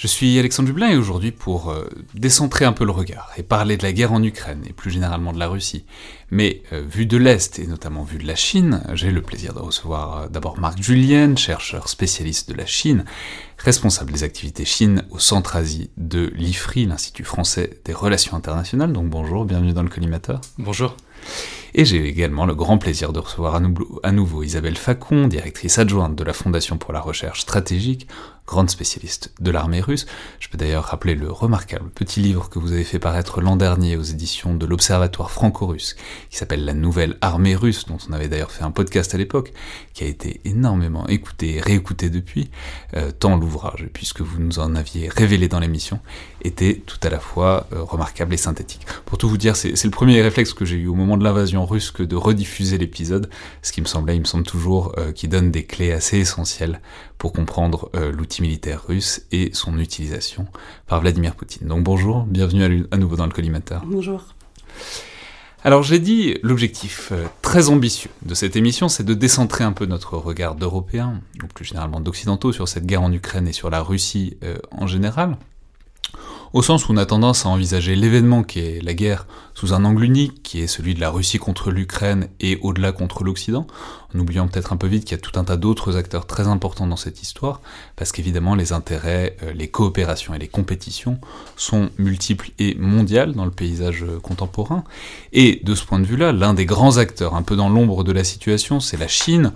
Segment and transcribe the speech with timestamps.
[0.00, 3.76] Je suis Alexandre Dublin et aujourd'hui pour euh, décentrer un peu le regard et parler
[3.76, 5.84] de la guerre en Ukraine et plus généralement de la Russie.
[6.30, 9.58] Mais euh, vu de l'Est et notamment vu de la Chine, j'ai le plaisir de
[9.58, 13.04] recevoir euh, d'abord Marc Julien, chercheur spécialiste de la Chine,
[13.58, 18.94] responsable des activités Chine au Centre-Asie de l'IFRI, l'Institut français des relations internationales.
[18.94, 20.40] Donc bonjour, bienvenue dans le collimateur.
[20.56, 20.96] Bonjour.
[21.74, 23.60] Et j'ai également le grand plaisir de recevoir
[24.02, 28.08] à nouveau Isabelle Facon, directrice adjointe de la Fondation pour la recherche stratégique,
[28.50, 30.06] grande spécialiste de l'armée russe.
[30.40, 33.96] Je peux d'ailleurs rappeler le remarquable petit livre que vous avez fait paraître l'an dernier
[33.96, 35.94] aux éditions de l'Observatoire franco-russe,
[36.30, 39.52] qui s'appelle La Nouvelle Armée Russe, dont on avait d'ailleurs fait un podcast à l'époque,
[39.94, 42.50] qui a été énormément écouté et réécouté depuis,
[42.96, 46.00] euh, tant l'ouvrage, puisque vous nous en aviez révélé dans l'émission,
[46.42, 48.84] était tout à la fois euh, remarquable et synthétique.
[49.06, 51.64] Pour tout vous dire, c'est le premier réflexe que j'ai eu au moment de l'invasion
[51.64, 53.30] russe que de rediffuser l'épisode,
[53.62, 56.80] ce qui me semblait, il me semble toujours, euh, qui donne des clés assez essentielles
[57.20, 60.46] pour comprendre euh, l'outil militaire russe et son utilisation
[60.86, 61.68] par Vladimir Poutine.
[61.68, 63.82] Donc bonjour, bienvenue à, nouveau dans le collimateur.
[63.84, 64.34] Bonjour.
[65.62, 69.84] Alors j'ai dit, l'objectif euh, très ambitieux de cette émission, c'est de décentrer un peu
[69.84, 73.82] notre regard d'Européens, ou plus généralement d'Occidentaux, sur cette guerre en Ukraine et sur la
[73.82, 75.36] Russie euh, en général
[76.52, 79.84] au sens où on a tendance à envisager l'événement qui est la guerre sous un
[79.84, 83.66] angle unique, qui est celui de la Russie contre l'Ukraine et au-delà contre l'Occident,
[84.14, 86.48] en oubliant peut-être un peu vite qu'il y a tout un tas d'autres acteurs très
[86.48, 87.60] importants dans cette histoire,
[87.94, 91.18] parce qu'évidemment les intérêts, euh, les coopérations et les compétitions
[91.56, 94.82] sont multiples et mondiales dans le paysage euh, contemporain,
[95.32, 98.12] et de ce point de vue-là, l'un des grands acteurs un peu dans l'ombre de
[98.12, 99.52] la situation, c'est la Chine,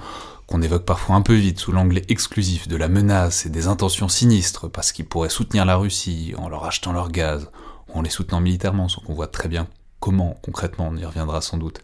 [0.47, 4.09] qu'on évoque parfois un peu vite sous l'angle exclusif de la menace et des intentions
[4.09, 7.50] sinistres parce qu'ils pourraient soutenir la Russie en leur achetant leur gaz
[7.88, 9.66] ou en les soutenant militairement, sans qu'on voit très bien
[10.05, 11.81] comment concrètement, on y reviendra sans doute,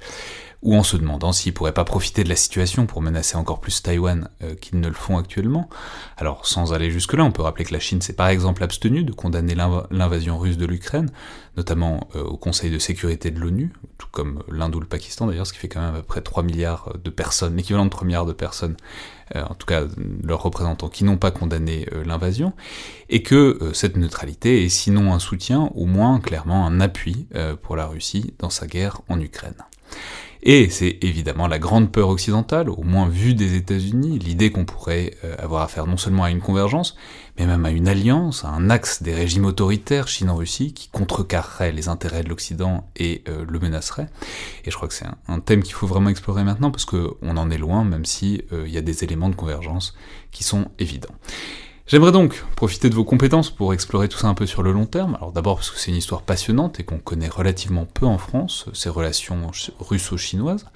[0.63, 3.83] ou en se demandant s'ils pourraient pas profiter de la situation pour menacer encore plus
[3.83, 5.71] Taïwan euh, qu'ils ne le font actuellement.
[6.17, 9.13] Alors sans aller jusque-là, on peut rappeler que la Chine s'est par exemple abstenue de
[9.13, 11.11] condamner l'invasion russe de l'Ukraine,
[11.57, 15.47] notamment euh, au Conseil de sécurité de l'ONU, tout comme l'Inde ou le Pakistan d'ailleurs,
[15.47, 18.07] ce qui fait quand même à peu près 3 milliards de personnes, l'équivalent de 3
[18.07, 18.77] milliards de personnes,
[19.35, 19.85] euh, en tout cas
[20.23, 22.53] leurs représentants, qui n'ont pas condamné l'invasion,
[23.09, 27.27] et que cette neutralité est sinon un soutien, au moins clairement un appui
[27.63, 29.55] pour la Russie dans sa guerre en Ukraine.
[30.43, 35.15] Et c'est évidemment la grande peur occidentale, au moins vue des États-Unis, l'idée qu'on pourrait
[35.25, 36.97] euh, avoir affaire non seulement à une convergence,
[37.39, 41.89] mais même à une alliance, à un axe des régimes autoritaires Chine-Russie qui contrecarrerait les
[41.89, 44.09] intérêts de l'Occident et euh, le menacerait.
[44.65, 47.51] Et je crois que c'est un, thème qu'il faut vraiment explorer maintenant parce qu'on en
[47.51, 49.95] est loin, même si euh, il y a des éléments de convergence
[50.31, 51.15] qui sont évidents.
[51.91, 54.87] J'aimerais donc profiter de vos compétences pour explorer tout ça un peu sur le long
[54.87, 55.17] terme.
[55.17, 58.67] Alors d'abord parce que c'est une histoire passionnante et qu'on connaît relativement peu en France,
[58.75, 60.67] ces relations russo-chinoises,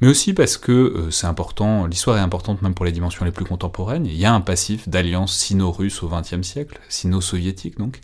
[0.00, 3.30] mais aussi parce que euh, c'est important, l'histoire est importante même pour les dimensions les
[3.30, 4.06] plus contemporaines.
[4.06, 8.00] Il y a un passif d'alliance sino-russe au XXe siècle, sino-soviétique donc,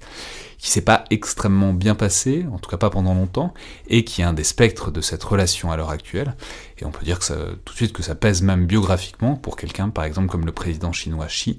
[0.59, 3.55] qui s'est pas extrêmement bien passé, en tout cas pas pendant longtemps,
[3.89, 6.37] et qui est un des spectres de cette relation à l'heure actuelle.
[6.79, 9.57] Et on peut dire que ça, tout de suite que ça pèse même biographiquement pour
[9.57, 11.59] quelqu'un, par exemple comme le président chinois Xi,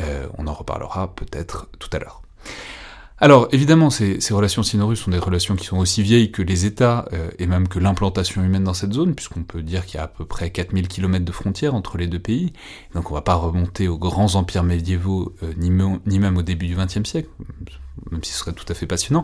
[0.00, 2.22] euh, on en reparlera peut-être tout à l'heure.
[3.22, 7.06] Alors évidemment, ces, relations sino-russes sont des relations qui sont aussi vieilles que les États
[7.12, 10.04] euh, et même que l'implantation humaine dans cette zone, puisqu'on peut dire qu'il y a
[10.04, 12.52] à peu près 4000 km de frontières entre les deux pays.
[12.96, 16.66] Donc on va pas remonter aux grands empires médiévaux, euh, ni, ni, même au début
[16.66, 17.28] du XXe siècle,
[18.10, 19.22] même si ce serait tout à fait passionnant.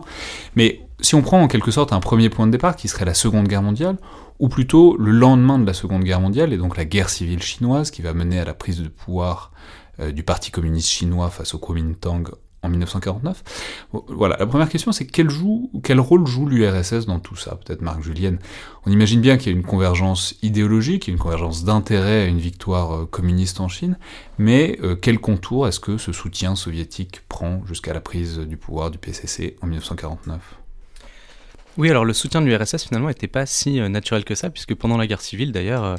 [0.55, 3.13] Mais si on prend en quelque sorte un premier point de départ, qui serait la
[3.13, 3.97] Seconde Guerre mondiale,
[4.39, 7.91] ou plutôt le lendemain de la Seconde Guerre mondiale, et donc la guerre civile chinoise,
[7.91, 9.51] qui va mener à la prise de pouvoir
[10.13, 12.23] du Parti communiste chinois face au Kuomintang
[12.61, 13.43] en 1949.
[14.09, 15.29] Voilà, la première question c'est quel,
[15.83, 17.55] quel rôle joue l'URSS dans tout ça?
[17.55, 18.39] Peut-être Marc Julienne.
[18.85, 22.95] On imagine bien qu'il y a une convergence idéologique, une convergence d'intérêt à une victoire
[22.95, 23.97] euh, communiste en Chine,
[24.37, 28.91] mais euh, quel contour est-ce que ce soutien soviétique prend jusqu'à la prise du pouvoir
[28.91, 30.58] du PCC en 1949
[31.79, 34.75] oui, alors le soutien de l'URSS finalement n'était pas si euh, naturel que ça, puisque
[34.75, 35.95] pendant la guerre civile d'ailleurs, euh,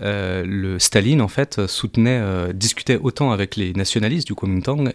[0.00, 2.22] euh, le Staline en fait soutenait,
[2.54, 4.90] discutait autant avec les nationalistes du Kuomintang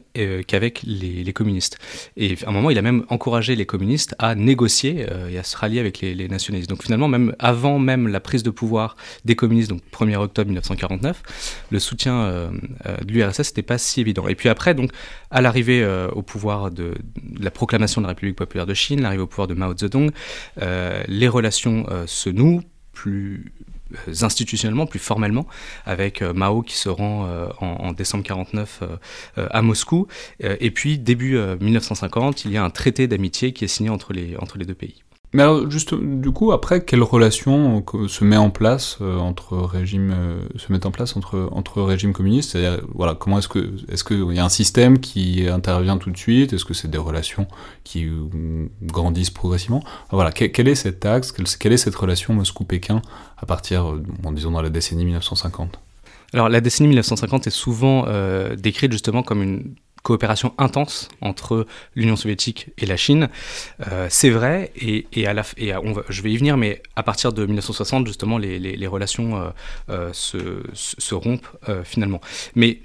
[0.47, 1.77] qu'avec les, communistes.
[2.17, 5.55] Et à un moment, il a même encouragé les communistes à négocier et à se
[5.55, 6.69] rallier avec les, nationalistes.
[6.69, 8.95] Donc finalement, même avant même la prise de pouvoir
[9.25, 12.51] des communistes, donc 1er octobre 1949, le soutien
[12.85, 14.27] de l'URSS n'était pas si évident.
[14.27, 14.91] Et puis après, donc
[15.29, 16.93] à l'arrivée au pouvoir de,
[17.39, 20.11] la proclamation de la République populaire de Chine, l'arrivée au pouvoir de Mao Zedong,
[21.07, 22.61] les relations euh, se nouent
[22.91, 23.53] plus
[24.07, 25.47] euh, institutionnellement, plus formellement,
[25.85, 27.27] avec Mao qui se rend
[27.59, 28.83] en, décembre 49
[29.37, 30.07] à Moscou.
[30.39, 34.65] et puis, début 1950, il y a un traité d'amitié qui est signé entre les
[34.65, 35.03] deux pays.
[35.33, 40.13] Mais alors, juste, du coup, après, quelle relation se met en place euh, entre régimes,
[40.15, 44.03] euh, se met en place entre, entre régimes communistes C'est-à-dire, voilà, comment est-ce que, est-ce
[44.03, 46.53] qu'il y a un système qui intervient tout de suite?
[46.53, 47.47] Est-ce que c'est des relations
[47.83, 49.83] qui euh, grandissent progressivement?
[50.11, 51.31] Voilà, quel, est cet axe?
[51.31, 53.01] Quelle, est cette relation Moscou-Pékin
[53.39, 53.91] à partir,
[54.23, 55.79] en disons, dans la décennie 1950
[56.35, 58.07] alors la décennie 1950 est souvent
[58.57, 61.65] décrite justement comme une coopération intense entre
[61.95, 63.29] l'Union soviétique et la Chine.
[63.91, 65.71] Euh, c'est vrai, et, à la, et
[66.09, 69.49] je vais y venir, mais à partir de 1960, justement, les relations euh,
[69.89, 71.47] euh, se, se, rompent
[71.83, 72.19] finalement.
[72.55, 72.79] Mais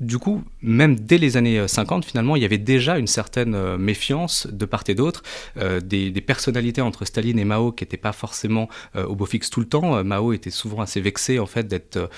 [0.00, 3.54] du coup, même dès les années 50, euh, finalement, il y avait déjà une certaine
[3.54, 5.22] euh, méfiance de part et d'autre,
[5.56, 9.60] euh, des, personnalités entre Staline et Mao qui n'étaient pas forcément au beau fixe tout
[9.60, 10.02] le temps.
[10.02, 12.08] Mao était souvent assez vexé en fait d'être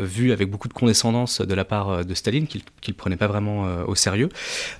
[0.00, 3.84] vu avec beaucoup de condescendance de la part de Staline, qu'il ne prenait pas vraiment
[3.86, 4.28] au sérieux.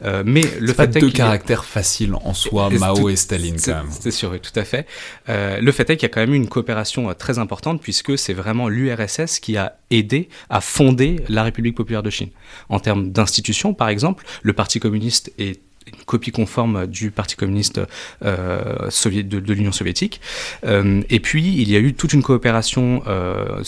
[0.03, 3.87] mais le fait pas deux caractères faciles en soi, Mao et Staline quand même.
[3.91, 4.87] C'est sûr, oui, tout à fait.
[5.29, 8.35] le fait est qu'il y a quand même eu une coopération très importante puisque c'est
[8.35, 12.31] vraiment l'URSS qui a aidé à fonder la République populaire de Chine.
[12.69, 17.81] En termes d'institutions, par exemple, le Parti communiste est une copie conforme du Parti communiste
[18.25, 20.21] euh, de, l'Union soviétique.
[20.65, 23.63] Euh, et puis, il y a eu toute une coopération euh,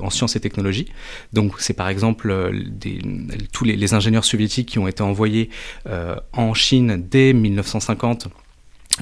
[0.00, 0.86] en sciences et technologies.
[1.32, 2.52] Donc, c'est par exemple
[3.52, 5.50] tous les, ingénieurs soviétiques qui ont été envoyés
[6.32, 8.28] en Chine dès 1950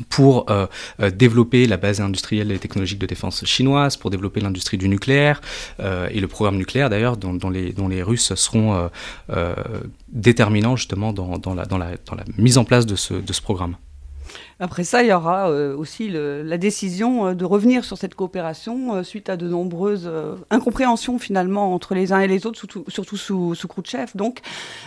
[0.08, 0.66] pour euh,
[1.00, 5.40] euh, développer la base industrielle et technologique de défense chinoise, pour développer l'industrie du nucléaire
[5.80, 8.90] euh, et le programme nucléaire d'ailleurs, dont, les, Russes seront
[10.08, 11.96] déterminants justement dans, dans, la,
[12.36, 13.76] mise en place de ce, de ce programme.
[14.60, 18.96] Après ça, il y aura euh, aussi la décision euh, de revenir sur cette coopération
[18.96, 20.10] euh, suite à de nombreuses
[20.50, 22.58] incompréhensions finalement entre les uns et les autres,
[22.88, 24.40] surtout, sous, sous Khrouchtchev, donc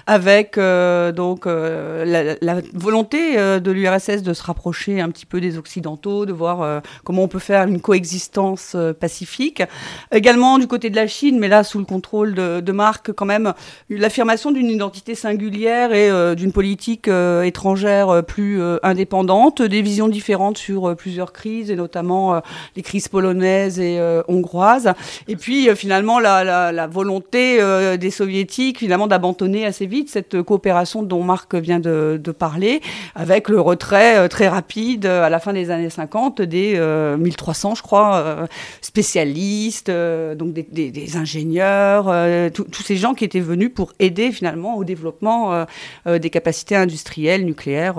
[0.07, 6.33] avec donc la, volonté de l'URSS de se rapprocher un petit peu des Occidentaux, de
[6.33, 9.63] voir comment on peut faire une coexistence pacifique.
[10.11, 13.25] Également du côté de la Chine, mais là sous le contrôle de, de Marc, quand
[13.25, 13.53] même
[13.89, 20.95] l'affirmation d'une identité singulière et d'une politique étrangère plus indépendante des visions différentes sur euh,
[20.95, 22.39] plusieurs crises, et notamment euh,
[22.75, 24.93] les crises polonaises et euh, hongroises.
[25.27, 27.59] Et puis finalement la, volonté
[27.97, 32.81] des soviétiques finalement d'abandonner assez vite cette coopération dont Marc vient de, parler,
[33.15, 36.79] avec le retrait très rapide à la fin des années 50 des
[37.17, 38.47] 1300, je crois,
[38.81, 42.11] spécialistes, donc des, ingénieurs,
[42.53, 45.65] tous ces gens qui étaient venus pour aider finalement au développement
[46.07, 47.97] des capacités industrielles nucléaires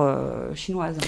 [0.55, 0.99] chinoises.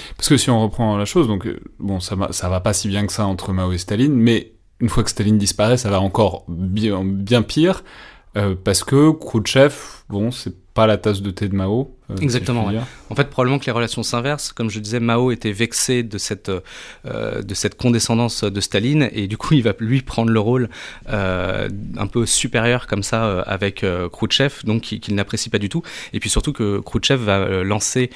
[0.45, 3.25] Si on reprend la chose, donc euh, bon, ça va, pas si bien que ça
[3.25, 7.41] entre Mao et Staline, mais une fois que Staline disparaît, ça va encore bien, bien
[7.41, 7.83] pire,
[8.37, 9.73] euh, parce que Khrouchtchev,
[10.07, 11.94] bon, c'est pas la tasse de thé de Mao.
[12.11, 12.71] Euh, Exactement.
[13.09, 14.51] En fait, probablement que les relations s'inversent.
[14.51, 16.51] Comme je disais, Mao était vexé de cette,
[17.05, 20.69] euh, de cette condescendance de Staline et du coup, il va lui prendre le rôle
[21.09, 25.81] euh, un peu supérieur comme ça avec Khrouchtchev, donc qu'il n'apprécie pas du tout.
[26.13, 28.09] Et puis surtout que Khrouchtchev va lancer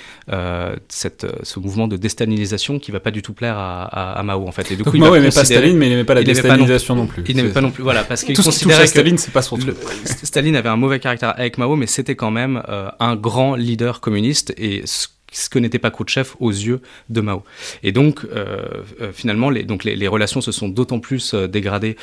[0.87, 4.71] cette, ce mouvement de déstalinisation qui va pas du tout plaire à, Mao en fait.
[4.71, 7.07] Et du coup, il Mao n'aimait pas Staline, mais il n'aimait pas la déstalinisation non,
[7.07, 7.23] plus.
[7.27, 7.83] Il n'aimait pas non plus.
[7.83, 9.75] Voilà, parce qu'il considérait que Staline, c'est pas son truc.
[10.23, 12.61] Staline avait un mauvais caractère avec Mao, mais c'était quand même
[12.99, 17.43] un grand leader communiste et ce ce que n'était pas Khrouchtchev aux yeux de Mao.
[17.83, 18.65] Et donc, euh,
[19.01, 21.95] euh, finalement, les, donc les, relations se sont d'autant plus euh, dégradées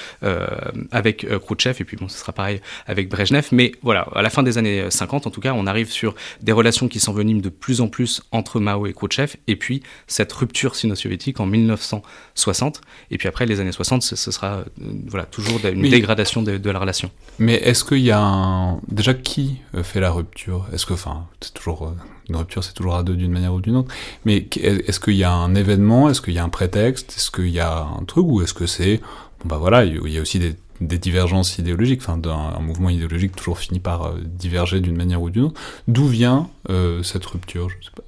[0.90, 4.42] avec Khrouchtchev, et puis bon, ce sera pareil avec Brezhnev, mais voilà, à la fin
[4.42, 7.80] des années 50, en tout cas, on arrive sur des relations qui s'enveniment de plus
[7.80, 12.80] en plus entre Mao et Khrouchtchev, et puis cette rupture sino-soviétique en 1960,
[13.11, 14.64] et puis après, les années 60, ce, sera
[15.06, 17.11] voilà, toujours une dégradation de, la relation.
[17.38, 18.80] Mais est-ce qu'il y a un...
[18.88, 20.66] Déjà, qui fait la rupture?
[20.73, 21.95] Est-ce que, enfin, c'est toujours
[22.28, 23.92] une rupture, c'est toujours à deux d'une manière ou d'une autre.
[24.25, 26.09] Mais est-ce qu'il y a un événement?
[26.11, 27.14] Est-ce qu'il y a un prétexte?
[27.16, 28.25] Est-ce qu'il y a un truc?
[28.26, 29.00] Ou est-ce que c'est.
[29.40, 30.56] Bon, bah voilà, il y a aussi des,
[30.99, 32.02] divergences idéologiques.
[32.02, 35.61] Enfin, un, mouvement idéologique toujours finit par euh, diverger d'une manière ou d'une autre.
[35.88, 37.68] D'où vient euh, cette rupture?
[37.68, 38.02] Je sais pas.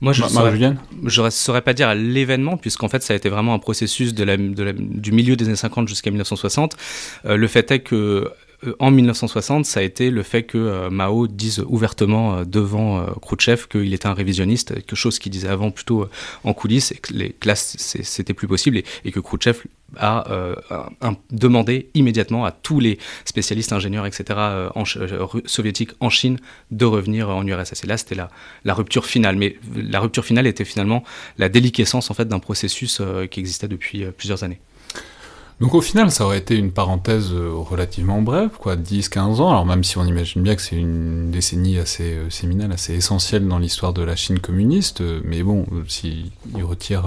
[0.00, 3.58] Moi, je ne saurais, pas dire à l'événement, puisqu'en fait, ça a été vraiment un
[3.58, 6.76] processus de la, du milieu des années 50 jusqu'à 1960.
[7.24, 8.30] Euh, le fait est que
[8.78, 13.66] en 1960, ça a été le fait que euh, Mao dise ouvertement euh, devant Khrouchtchev
[13.68, 16.08] qu'il était un révisionniste, quelque chose qu'il disait avant plutôt
[16.44, 19.62] en coulisses, et que les classes, c'était plus possible, et, que Khrouchtchev
[19.96, 20.24] a
[21.30, 24.38] demandé immédiatement à tous les spécialistes, ingénieurs, etc.,
[25.44, 26.38] soviétiques en Chine
[26.70, 27.84] de revenir en URSS.
[27.84, 28.28] Et là, c'était la,
[28.64, 29.36] la, rupture finale.
[29.36, 31.04] Mais la rupture finale était finalement
[31.38, 34.58] la déliquescence en fait, d'un processus qui existait depuis plusieurs années.
[35.60, 39.66] Donc au final, ça aurait été une parenthèse euh, relativement brève, quoi, 10-15 ans, alors
[39.66, 43.58] même si on imagine bien que c'est une décennie assez euh, séminale, assez essentielle dans
[43.58, 46.32] l'histoire de la Chine communiste, euh, mais bon, s'il
[46.62, 47.04] retire,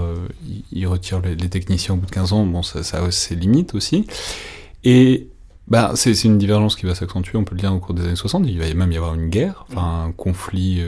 [0.72, 3.76] il retire les, techniciens au bout de 15 ans, bon, ça, ça a ses limites
[3.76, 4.08] aussi.
[4.84, 5.28] Et
[5.68, 8.16] bah, c'est une divergence qui va s'accentuer, on peut le dire, au cours des années
[8.16, 10.82] 60, il va même y avoir une guerre, enfin un conflit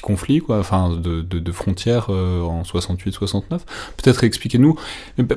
[0.00, 3.60] conflit, quoi, enfin, de, frontières euh, en 68-69.
[3.96, 4.76] Peut-être expliquez-nous,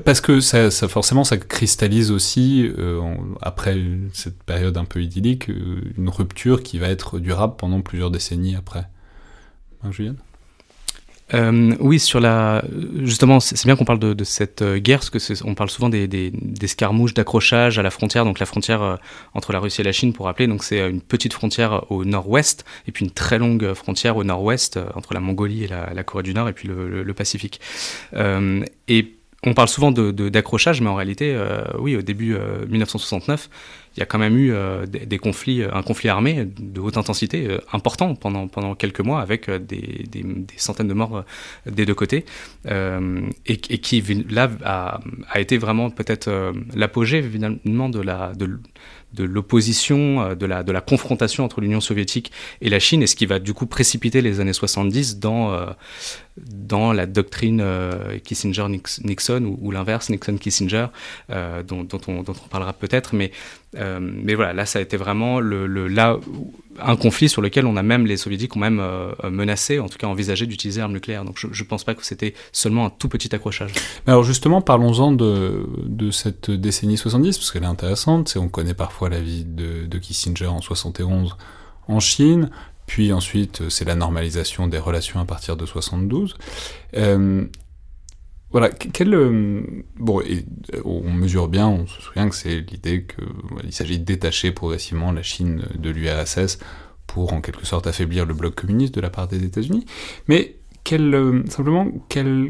[0.04, 3.02] parce que ça, forcément, ça cristallise aussi, euh,
[3.42, 3.78] après
[4.14, 8.56] cette période un peu idyllique, euh, une rupture qui va être durable pendant plusieurs décennies
[8.56, 8.88] après.
[9.84, 9.92] Hein,
[11.34, 12.64] euh, oui, sur la,
[13.04, 15.90] justement, c'est bien qu'on parle de, de, cette euh, guerre, parce que on parle souvent
[15.90, 18.96] des, des, des à la frontière, donc la frontière euh,
[19.34, 22.66] entre la Russie et la Chine, pour rappeler, donc c'est une petite frontière au nord-ouest,
[22.88, 26.34] et puis une très longue frontière au nord-ouest entre la Mongolie et la, Corée du
[26.34, 27.60] Nord, et puis le, Pacifique.
[28.88, 31.38] Et on parle souvent d'accrochage, mais en réalité,
[31.78, 32.38] oui, au début
[32.70, 33.50] 1969,
[34.00, 37.48] il y a quand même eu euh, des, conflits, un conflit armé de haute intensité
[37.50, 40.06] euh, important pendant, pendant quelques mois avec des,
[40.56, 41.26] centaines de morts
[41.66, 42.24] des deux côtés
[42.66, 46.32] et, qui là a, a été vraiment peut-être
[46.74, 48.62] l'apogée finalement de la, de,
[49.14, 53.08] de l'opposition, euh, de la, de la confrontation entre l'Union soviétique et la Chine, et
[53.08, 55.66] ce qui va du coup précipiter les années 70 dans, euh,
[56.38, 60.88] dans la doctrine euh, Kissinger-Nixon ou, l'inverse, Nixon-Kissinger,
[61.68, 63.32] dont, dont, on, dont, on, parlera peut-être, mais,
[63.74, 66.18] mais voilà, là ça a été vraiment le, le, là,
[66.82, 68.82] un conflit sur lequel on a même, les soviétiques ont même
[69.30, 71.26] menacé, en tout cas envisagé d'utiliser l'arme nucléaire.
[71.26, 73.74] Donc je ne pense pas que c'était seulement un tout petit accrochage.
[74.08, 79.10] Alors justement, parlons-en de, de cette décennie 70, parce qu'elle est intéressante, on connaît parfois
[79.10, 81.38] la vie de, Kissinger en 71
[81.88, 82.50] en Chine,
[82.86, 86.36] puis ensuite euh, c'est la normalisation des relations à partir de 72.
[86.96, 87.46] Euh,
[88.52, 89.62] voilà, quel, euh,
[89.98, 90.24] bon,
[90.84, 95.22] on mesure bien, on se souvient que c'est l'idée qu'il s'agit de détacher progressivement la
[95.22, 96.58] Chine de l'URSS
[97.06, 99.86] pour en quelque sorte affaiblir le bloc communiste de la part des États-Unis.
[100.28, 102.50] Mais quel, simplement, quel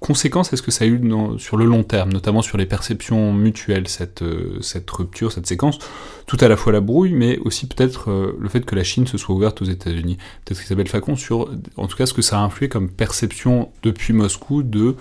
[0.00, 1.00] conséquences est-ce que ça a eu
[1.38, 5.78] sur le long terme, notamment sur les perceptions mutuelles, cette, euh, cette rupture, cette séquence?
[6.26, 9.06] Tout à la fois la brouille, mais aussi peut-être euh, le fait que la Chine
[9.06, 10.18] se soit ouverte aux États-Unis.
[10.44, 14.12] Peut-être Isabelle Facon sur, en tout cas, ce que ça a influé comme perception depuis
[14.12, 14.96] Moscou de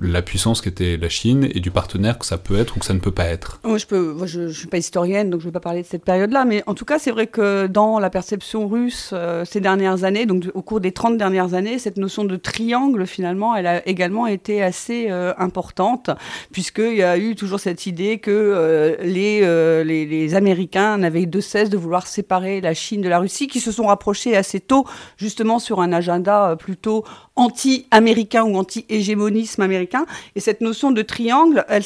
[0.00, 2.94] la puissance qu'était la Chine et du partenaire que ça peut être ou que ça
[2.94, 5.60] ne peut pas être Moi, je ne suis pas historienne, donc je ne vais pas
[5.60, 9.10] parler de cette période-là, mais en tout cas, c'est vrai que dans la perception russe
[9.12, 13.06] euh, ces dernières années, donc au cours des 30 dernières années, cette notion de triangle,
[13.06, 16.10] finalement, elle a également été assez euh, importante,
[16.52, 19.40] puisqu'il y a eu toujours cette idée que euh, les,
[19.84, 23.60] les, les, Américains n'avaient de cesse de vouloir séparer la Chine de la Russie, qui
[23.60, 24.84] se sont rapprochés assez tôt,
[25.16, 27.04] justement, sur un agenda plutôt
[27.36, 29.85] anti-américain ou anti-hégémonisme américain.
[30.34, 31.82] Et cette notion de triangle, elle,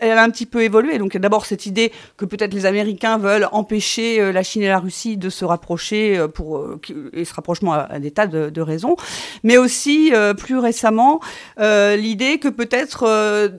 [0.00, 0.98] elle, a un petit peu évolué.
[0.98, 4.78] Donc d'abord cette idée que peut-être les Américains veulent empêcher euh, la Chine et la
[4.78, 6.80] Russie de se rapprocher euh, pour euh,
[7.12, 8.96] et ce rapprochement a, des tas de, de, raisons,
[9.42, 11.20] mais aussi plus récemment
[11.58, 13.04] l'idée que peut-être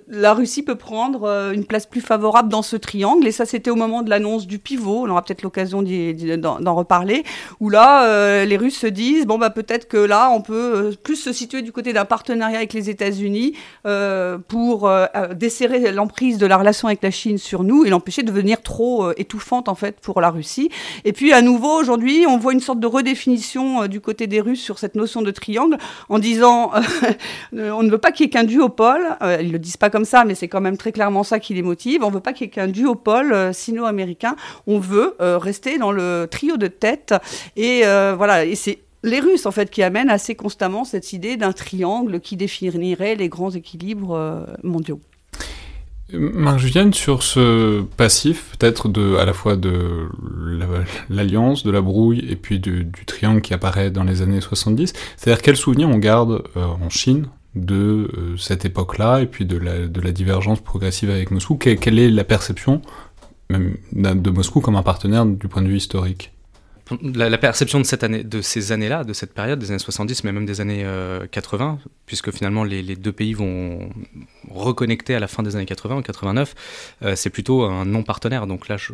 [0.08, 3.28] la Russie peut prendre une place plus favorable dans ce triangle.
[3.28, 5.06] Et ça c'était au moment de l'annonce du pivot.
[5.06, 7.24] On aura peut-être l'occasion d'en reparler.
[7.60, 11.32] Où là les Russes se disent bon bah peut-être que là on peut plus se
[11.32, 13.54] situer du côté d'un partenariat avec les États-Unis
[14.48, 14.90] pour
[15.36, 19.12] desserrer l'emprise de la relation avec la Chine sur nous et l'empêcher de devenir trop
[19.18, 20.70] étouffante en fait pour la Russie.
[21.04, 24.62] Et puis à nouveau aujourd'hui, on voit une sorte de redéfinition du côté des Russes
[24.62, 25.78] sur cette notion de triangle
[26.10, 26.72] en disant
[27.54, 29.18] on ne veut pas qu'il y ait qu'un duopole.
[29.42, 31.62] ils le disent pas comme ça, mais c'est quand même très clairement ça qui les
[31.62, 32.04] motive.
[32.04, 34.36] On veut pas qu'il y ait qu'un duopole sino-américain.
[34.68, 37.14] On veut rester dans le trio de tête
[37.56, 37.84] et
[38.18, 38.46] voilà.
[38.46, 42.36] Et c'est les Russes, en fait, qui amènent assez constamment cette idée d'un triangle qui
[42.36, 45.00] définirait les grands équilibres euh, mondiaux.
[46.14, 50.08] Marc Julien, sur ce passif, peut-être à la fois de
[51.10, 55.42] l'alliance, de la brouille, et puis du, triangle qui apparaît dans les années 70, c'est-à-dire
[55.42, 60.12] quel souvenir on garde euh, en Chine de euh, cette époque-là, et puis de la,
[60.12, 61.56] divergence progressive avec Moscou?
[61.56, 62.82] Quelle est la perception
[63.50, 66.35] même de Moscou comme un partenaire du point de vue historique?
[67.02, 70.32] La, perception de, cette année, de ces années-là, de cette période, des années 70, mais
[70.32, 70.86] même des années
[71.32, 73.90] 80, euh, puisque finalement les, deux pays vont
[74.50, 76.56] reconnecter à la fin des années 80, en 89,
[77.04, 78.46] euh, c'est plutôt un non-partenaire.
[78.48, 78.92] Donc là, je,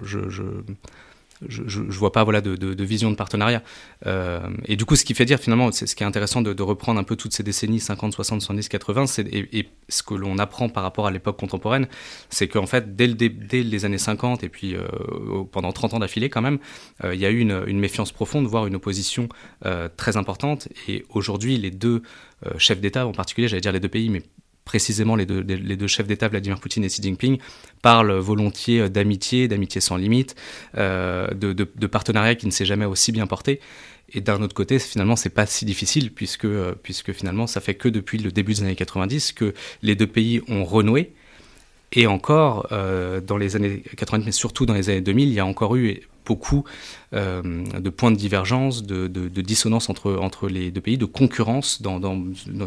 [1.47, 3.63] vois pas voilà de, vision de partenariat.
[4.05, 6.61] Euh, et du coup, ce qui fait dire finalement, c'est ce qui est intéressant de,
[6.61, 10.37] reprendre un peu toutes ces décennies 50, 60, 70, 80, et, et, ce que l'on
[10.37, 11.87] apprend par rapport à l'époque contemporaine,
[12.29, 14.83] c'est qu'en fait, dès, le, dès, les années 50 et puis euh,
[15.51, 16.59] pendant 30 ans d'affilée quand même,
[17.03, 19.27] euh, il y a eu une, méfiance profonde, voire une opposition
[19.97, 20.67] très importante.
[20.87, 22.03] Et aujourd'hui, les deux
[22.57, 24.21] chefs d'État, en particulier, j'allais dire les deux pays, mais
[24.71, 27.39] précisément les deux, chefs d'État, Vladimir Poutine et Xi Jinping,
[27.81, 30.33] parlent volontiers d'amitié, d'amitié sans limite,
[30.77, 33.59] euh, de, partenariat qui ne s'est jamais aussi bien porté.
[34.13, 37.73] Et d'un autre côté, finalement, c'est pas si difficile puisque, euh, puisque finalement, ça fait
[37.73, 41.11] que depuis le début des années 90 que les deux pays ont renoué.
[41.91, 45.41] Et encore, euh, dans les années 90, mais surtout dans les années 2000, il y
[45.41, 46.63] a encore eu beaucoup
[47.13, 51.99] de points de divergence, de, de, dissonance entre, entre les deux pays, de concurrence dans,
[51.99, 52.17] dans,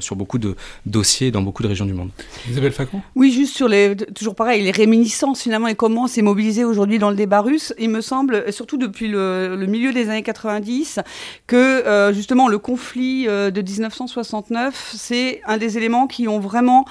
[0.00, 2.10] sur beaucoup de dossiers dans beaucoup de régions du monde.
[2.50, 3.00] Isabelle Facon?
[3.14, 7.08] Oui, juste sur les, toujours pareil, les réminiscences finalement et comment c'est mobilisé aujourd'hui dans
[7.08, 7.72] le débat russe.
[7.78, 11.00] Il me semble, surtout depuis le, milieu des années 90,
[11.46, 16.84] que euh, justement le conflit euh, de 1969, c'est un des éléments qui ont vraiment,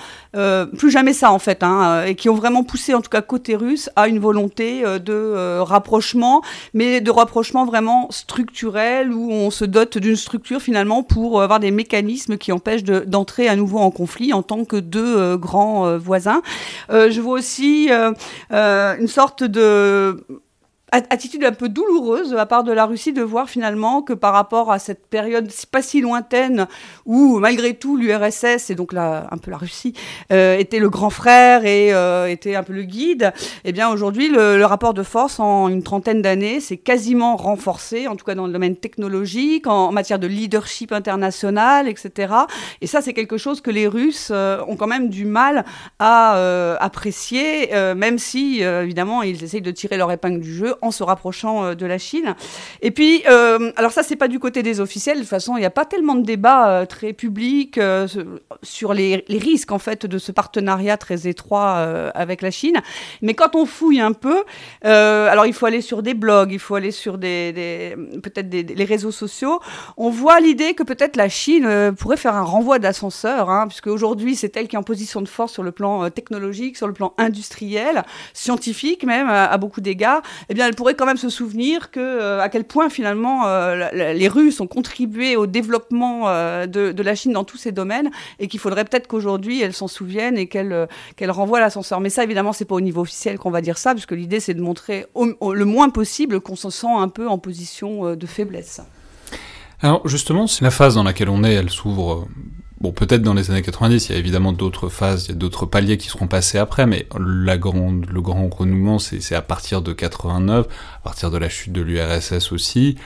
[0.78, 3.56] plus jamais ça en fait, hein, et qui ont vraiment poussé en tout cas côté
[3.56, 6.42] russe à une volonté de rapprochement,
[6.74, 11.72] mais de rapprochement vraiment structurel où on se dote d'une structure finalement pour avoir des
[11.72, 15.98] mécanismes qui empêchent d'entrer à nouveau en conflit en tant que deux euh, grands euh,
[15.98, 16.42] voisins.
[16.90, 17.90] Euh, je vois aussi
[18.50, 20.26] une sorte de
[20.94, 24.34] attitude un peu douloureuse de la part de la Russie de voir finalement que par
[24.34, 26.68] rapport à cette période pas si lointaine
[27.06, 29.94] où malgré tout l'URSS et donc la, un peu la Russie
[30.32, 34.30] euh, était le grand frère et euh, était un peu le guide, eh bien aujourd'hui
[34.30, 38.48] le, rapport de force en une trentaine d'années s'est quasiment renforcé, en tout cas dans
[38.48, 42.34] le domaine technologique, en, matière de leadership international, etc.
[42.82, 45.66] Et ça c'est quelque chose que les Russes euh, ont quand même du mal
[46.00, 46.34] à
[46.80, 51.64] apprécier, même si évidemment ils essayent de tirer leur épingle du jeu en se rapprochant
[51.64, 52.36] euh, de la Chine.
[52.82, 55.18] Et puis, euh, alors ça, c'est pas du côté des officiels.
[55.18, 57.80] De toute façon, il n'y a pas tellement de débats euh, très publics
[58.62, 61.78] sur les, risques en fait de ce partenariat très étroit
[62.14, 62.82] avec la Chine.
[63.22, 64.44] Mais quand on fouille un peu,
[64.84, 69.12] alors il faut aller sur des blogs, il faut aller sur des, peut-être les réseaux
[69.12, 69.60] sociaux.
[69.98, 74.36] On voit l'idée que peut-être la Chine pourrait faire un renvoi d'ascenseur, hein, puisque aujourd'hui
[74.36, 77.14] c'est elle qui est en position de force sur le plan technologique, sur le plan
[77.18, 80.22] industriel, scientifique même à, beaucoup d'égards.
[80.50, 83.92] Eh bien, elle pourrait quand même se souvenir que euh, à quel point finalement euh,
[83.94, 88.10] les Russes ont contribué au développement euh, de, la Chine dans tous ces domaines
[88.40, 92.00] et qu'il faudrait peut-être qu'aujourd'hui elles s'en souviennent et qu'elles qu'elles renvoient l'ascenseur.
[92.00, 94.56] Mais ça, évidemment, c'est pas au niveau officiel qu'on va dire ça, puisque l'idée c'est
[94.56, 98.82] de montrer le moins possible qu'on se sent un peu en position de faiblesse.
[99.82, 102.26] Alors justement, c'est la phase dans laquelle on est, elle s'ouvre
[102.84, 105.36] Bon, peut-être dans les années 90, il y a évidemment d'autres phases, il y a
[105.36, 109.82] d'autres paliers qui seront passés après, mais la grande, le grand renouement, c'est à partir
[109.82, 110.68] de 89,
[110.98, 112.98] à partir de la chute de l'URSS aussi.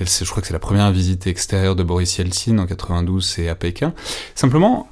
[0.00, 3.54] Je crois que c'est la première visite extérieure de Boris Yeltsin en 92, c'est à
[3.54, 3.92] Pékin.
[4.34, 4.88] Simplement,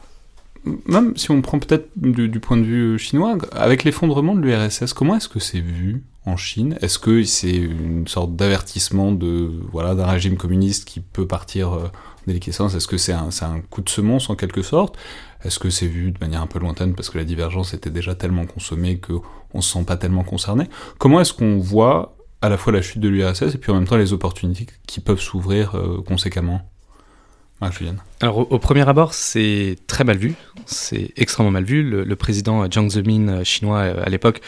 [0.85, 4.93] même si on prend peut-être du, du, point de vue chinois, avec l'effondrement de l'URSS,
[4.93, 6.77] comment est-ce que c'est vu en Chine?
[6.83, 11.91] Est-ce que c'est une sorte d'avertissement de voilà d'un régime communiste qui peut partir
[12.29, 14.97] euh, est-ce que c'est un, un, coup de semonce en quelque sorte?
[15.45, 18.15] Est-ce que c'est vu de manière un peu lointaine parce que la divergence était déjà
[18.15, 19.23] tellement consommée qu'on
[19.55, 20.69] ne se sent pas tellement concerné?
[20.99, 23.89] Comment est-ce qu'on voit à la fois la chute de l'URSS et puis en même
[23.89, 26.63] temps les opportunités qui peuvent s'ouvrir euh, conséquemment?
[28.23, 31.83] Alors au, premier abord, c'est très mal vu, c'est extrêmement mal vu.
[31.83, 34.41] Le, président Jiang Zemin euh, chinois euh, à l'époque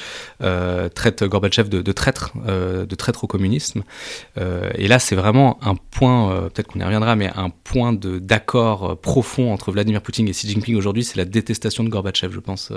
[0.43, 3.83] euh, traite Gorbatchev de, traître, de traître au communisme.
[4.37, 9.53] et là, c'est vraiment un point, peut-être qu'on y reviendra, mais un point d'accord profond
[9.53, 12.73] entre Vladimir Poutine et Xi Jinping aujourd'hui, c'est la détestation de Gorbatchev, je pense.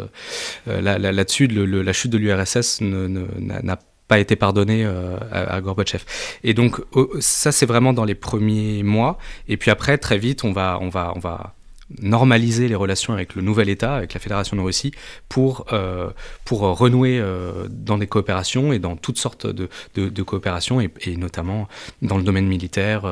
[0.65, 6.03] Là-dessus, la chute de l'URSS n'a pas pas été pardonné euh, à, Gorbatchev.
[6.43, 6.81] Et donc
[7.19, 9.17] ça c'est vraiment dans les premiers mois.
[9.47, 11.55] Et puis après très vite on va on va on va
[12.01, 14.91] normaliser les relations avec le nouvel État, avec la Fédération de Russie,
[15.29, 16.09] pour, euh,
[16.43, 21.67] pour renouer euh, dans des coopérations et dans toutes sortes de, de, coopérations, et, notamment
[22.01, 23.03] dans le domaine militaire,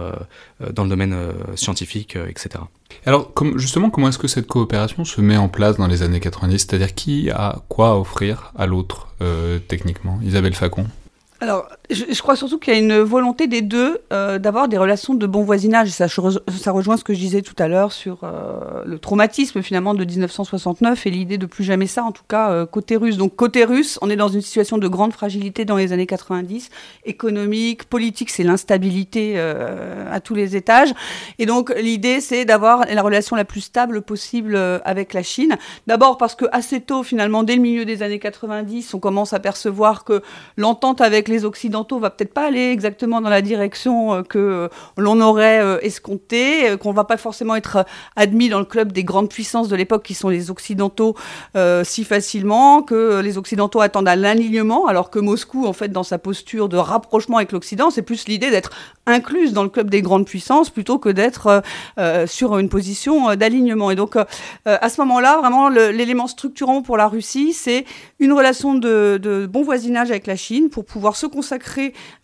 [0.71, 1.15] dans le domaine
[1.55, 2.63] scientifique, etc.
[3.05, 6.19] Alors comme, justement, comment est-ce que cette coopération se met en place dans les années
[6.19, 9.09] 90 C'est-à-dire qui a quoi à offrir à l'autre
[9.67, 10.19] techniquement?
[10.23, 10.87] Isabelle Facon?
[11.43, 15.13] Alors, je, crois surtout qu'il y a une volonté des deux euh, d'avoir des relations
[15.13, 15.89] de bon voisinage.
[15.89, 19.93] Ça, ça rejoint ce que je disais tout à l'heure sur euh, le traumatisme finalement
[19.93, 23.17] de 1969 et l'idée de plus jamais ça, en tout cas euh, côté russe.
[23.17, 26.69] Donc côté russe, on est dans une situation de grande fragilité dans les années 90,
[27.05, 30.93] économique, politique, c'est l'instabilité à tous les étages.
[31.39, 35.57] Et donc l'idée, c'est d'avoir la relation la plus stable possible avec la Chine.
[35.87, 39.39] D'abord parce que assez tôt, finalement, dès le milieu des années 90, on commence à
[39.39, 40.21] percevoir que
[40.57, 44.67] l'entente avec les Occidentaux va peut-être pas aller exactement dans la direction euh, que euh,
[44.97, 49.29] l'on aurait euh, escompté, qu'on va pas forcément être admis dans le club des grandes
[49.29, 51.15] puissances de l'époque qui sont les Occidentaux
[51.83, 56.17] si facilement, que les Occidentaux attendent à l'alignement, alors que Moscou, en fait, dans sa
[56.17, 58.71] posture de rapprochement avec l'Occident, c'est plus l'idée d'être
[59.05, 61.61] incluse dans le club des grandes puissances plutôt que d'être
[62.25, 63.91] sur une position d'alignement.
[63.91, 64.15] Et donc,
[64.65, 67.85] à ce moment-là, vraiment, l'élément structurant pour la Russie, c'est
[68.19, 71.62] une relation de, de bon voisinage avec la Chine pour pouvoir se consacrer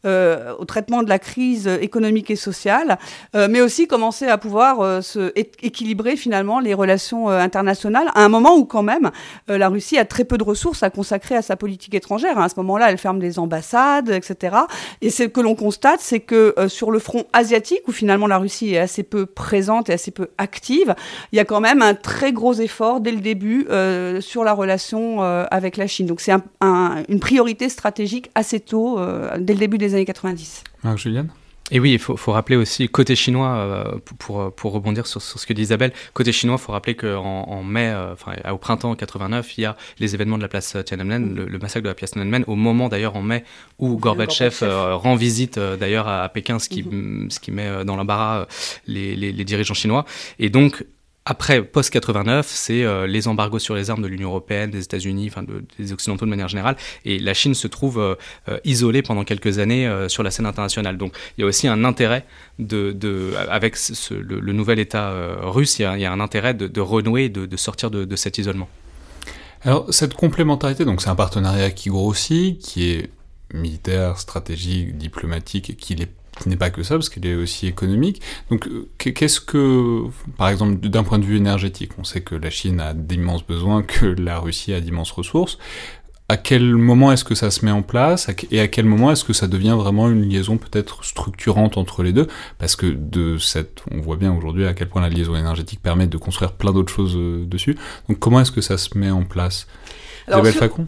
[0.06, 2.98] euh, au traitement de la crise économique et sociale,
[3.36, 5.02] euh, mais aussi commencer à pouvoir euh,
[5.36, 9.12] équilibrer finalement les relations internationales à un moment où quand même
[9.48, 12.40] la Russie a très peu de ressources à consacrer à sa politique étrangère.
[12.40, 14.56] À ce moment-là, elle ferme des ambassades, etc.
[15.02, 18.74] Et ce que l'on constate, c'est que sur le front asiatique, où finalement la Russie
[18.74, 20.96] est assez peu présente et assez peu active,
[21.32, 23.68] il y a quand même un très gros effort dès le début
[24.22, 26.08] sur la relation avec la Chine.
[26.08, 29.00] Donc c'est une priorité stratégique assez tôt
[29.38, 30.64] dès le début des années 90.
[30.84, 31.30] Marc Juliane?
[31.72, 35.40] Et oui, il faut, faut, rappeler aussi, côté chinois, euh, pour, pour, rebondir sur, sur,
[35.40, 38.58] ce que dit Isabelle, côté chinois, il faut rappeler qu'en en mai, euh, enfin au
[38.58, 41.94] printemps 89, il y a les événements de la place Tiananmen, le, massacre de la
[41.96, 43.44] place Tiananmen, au moment d'ailleurs en mai
[43.78, 47.30] où Gorbatchev, rend visite d'ailleurs à, Pékin, ce qui, mhm.
[47.30, 48.48] ce qui met dans l'embarras
[48.88, 50.06] les, les, les, dirigeants chinois.
[50.40, 50.84] Et donc,
[51.30, 55.46] après, post-89, c'est euh, les embargos sur les armes de l'Union européenne, des États-Unis, enfin
[55.78, 58.16] des Occidentaux de manière générale, et la Chine se trouve euh,
[58.50, 60.98] euh, isolée pendant quelques années sur la scène internationale.
[60.98, 62.26] Donc il y a aussi un intérêt,
[62.58, 63.76] de, de avec
[64.10, 65.14] le, nouvel État
[65.44, 68.68] russe, il y, a, un intérêt de, renouer, de, sortir de, cet isolement.
[69.62, 73.12] Alors cette complémentarité, donc c'est un partenariat qui grossit, qui est
[73.54, 76.10] militaire, stratégique, diplomatique, qui l'est
[76.40, 78.22] qui n'est pas que ça, parce qu'il est aussi économique.
[78.50, 80.04] Donc, euh, qu'est-ce que,
[80.38, 83.84] par exemple, d'un point de vue énergétique, on sait que la Chine a d'immenses besoins,
[83.84, 85.58] que la Russie a d'immenses ressources.
[86.32, 88.30] À quel moment est-ce que ça se met en place?
[88.52, 92.14] Et à quel moment est-ce que ça devient vraiment une liaison peut-être structurante entre les
[92.14, 92.28] deux?
[92.60, 96.06] Parce que de cette, on voit bien aujourd'hui à quel point la liaison énergétique permet
[96.06, 97.76] de construire plein d'autres choses euh, dessus.
[98.08, 99.66] Donc comment est-ce que ça se met en place?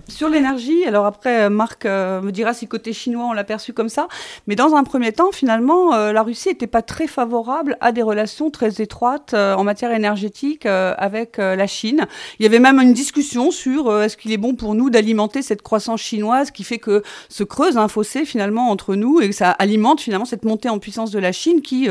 [0.08, 3.74] Sur, l'énergie, alors après, euh, Marc euh, me dira si côté chinois on l'a perçu
[3.74, 4.08] comme ça,
[4.48, 8.02] mais dans un premier temps, finalement, euh, la Russie n'était pas très favorable à des
[8.02, 12.06] relations très étroites en matière énergétique avec la Chine.
[12.40, 15.62] Il y avait même une discussion sur est-ce qu'il est bon pour nous d'alimenter cette
[15.62, 19.52] croissance chinoise qui fait que se creuse un fossé finalement entre nous et que ça
[19.52, 21.88] alimente finalement cette montée en puissance de la Chine qui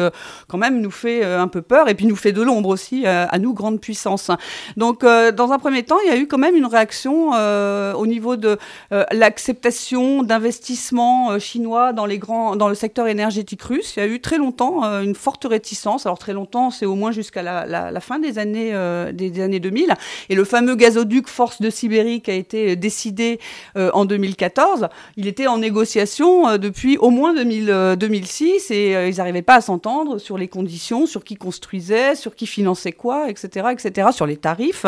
[0.48, 3.38] quand même nous fait un peu peur et puis nous fait de l'ombre aussi à
[3.38, 4.30] nous, grande puissance.
[4.76, 8.07] Donc dans un premier temps, il y a eu quand même une réaction euh, au
[8.07, 8.59] niveau de
[8.92, 13.94] euh, l'acceptation d'investissements euh, chinois dans, les grands, dans le secteur énergétique russe.
[13.96, 16.07] Il y a eu très longtemps une forte réticence.
[16.07, 18.72] Alors très longtemps, c'est au moins jusqu'à la, fin des années,
[19.12, 19.94] des, années 2000.
[20.29, 23.40] Et le fameux gazoduc Force de Sibérie qui a été décidé
[23.76, 29.57] en 2014, il était en négociation depuis au moins 2000, 2006 et ils n'arrivaient pas
[29.57, 34.26] à s'entendre sur les conditions, sur qui construisait, sur qui finançait quoi, etc., etc., sur
[34.26, 34.87] les tarifs.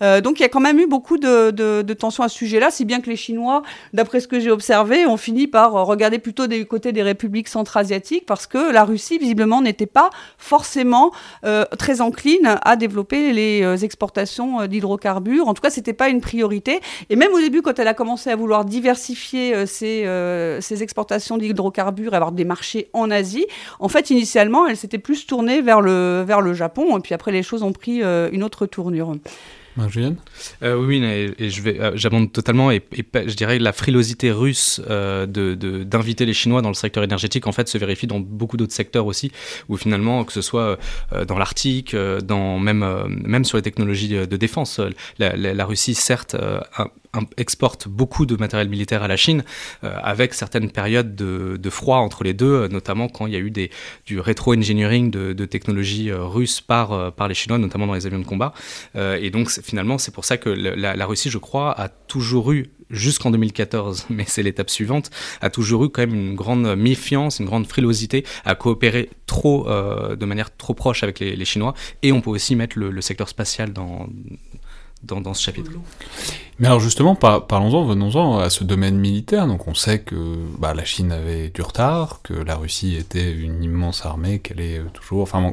[0.00, 3.00] donc il y a quand même eu beaucoup de tension à ce sujet-là, si bien
[3.00, 6.92] que les Chinois, d'après ce que j'ai observé, ont fini par regarder plutôt du côté
[6.92, 11.12] des républiques centra-asiatiques parce que la Russie, visiblement, n'était pas forcément
[11.78, 15.48] très encline à développer les exportations d'hydrocarbures.
[15.48, 16.80] En tout cas, c'était pas une priorité.
[17.10, 22.32] Et même au début, quand elle a commencé à vouloir diversifier ses, exportations d'hydrocarbures, avoir
[22.32, 23.46] des marchés en Asie,
[23.80, 26.96] en fait, initialement, elle s'était plus tournée vers le Japon.
[26.96, 29.14] Et puis après, les choses ont pris une autre tournure.
[29.88, 30.14] Julien
[30.62, 32.70] euh, Oui, et, euh, j'abonde totalement.
[32.70, 37.46] Et, je dirais la frilosité russe euh, de, d'inviter les Chinois dans le secteur énergétique,
[37.46, 39.32] en fait, se vérifie dans beaucoup d'autres secteurs aussi,
[39.68, 40.78] où finalement, que ce soit
[41.26, 44.80] dans l'Arctique, dans même, même sur les technologies de défense,
[45.18, 46.36] la, la Russie, certes,
[47.36, 49.44] exporte beaucoup de matériel militaire à la Chine,
[49.82, 53.40] euh, avec certaines périodes de, froid entre les deux, euh, notamment quand il y a
[53.40, 53.52] eu
[54.06, 58.18] du rétro-engineering de, de technologies euh, russes par, par les Chinois, notamment dans les avions
[58.18, 58.52] de combat.
[58.94, 63.30] et donc finalement, c'est pour ça que la, Russie, je crois, a toujours eu jusqu'en
[63.30, 67.66] 2014, mais c'est l'étape suivante, a toujours eu quand même une grande méfiance, une grande
[67.66, 71.74] frilosité à coopérer trop, de manière trop proche avec les, Chinois.
[72.02, 74.08] Et on peut aussi mettre le secteur spatial dans,
[75.04, 75.70] dans, ce chapitre.
[76.58, 79.46] Mais alors justement, parlons-en, venons-en à ce domaine militaire.
[79.46, 83.62] Donc on sait que bah, la Chine avait du retard, que la Russie était une
[83.62, 85.22] immense armée, qu'elle est toujours...
[85.22, 85.52] Enfin,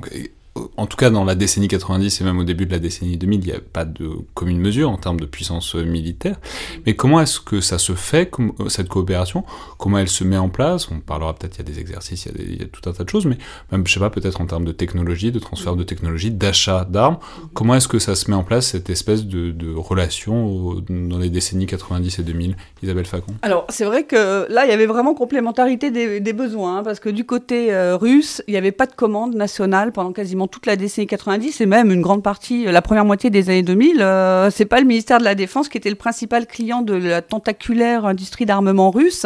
[0.76, 3.40] en tout cas dans la décennie 90 et même au début de la décennie 2000,
[3.40, 6.38] il n'y a pas de commune mesure en termes de puissance euh, militaire.
[6.86, 9.46] Mais comment est-ce que ça se fait, euh, cette coopération?
[9.78, 10.90] Comment elle se met en place?
[10.92, 13.10] On parlera peut-être, il y a des exercices, il y a, tout un tas de
[13.10, 13.38] choses, mais
[13.72, 17.18] même, je sais pas, peut-être en termes de technologie, de transfert de technologie, d'achat d'armes.
[17.54, 21.66] Comment est-ce que ça se met en place, cette espèce de, relation dans les décennies
[21.66, 23.34] 90 et 2000 Isabelle Facon?
[23.42, 27.10] Alors, c'est vrai que là, il y avait vraiment complémentarité des, besoins, hein, parce que
[27.10, 30.76] du côté euh, russe, il n'y avait pas de commande nationale pendant quasiment toute la
[30.76, 34.50] décennie 90 et même une grande partie, euh, la première moitié des années 2000, euh,
[34.52, 38.06] c'est pas le ministère de la Défense qui était le principal client de la tentaculaire
[38.06, 39.26] industrie d'armement russe.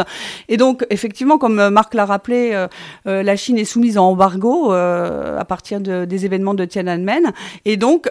[0.49, 2.65] Et donc, effectivement, comme euh, Marc l'a rappelé,
[3.05, 7.33] la Chine est soumise à embargo à partir de, des événements de Tiananmen.
[7.65, 8.09] Et donc,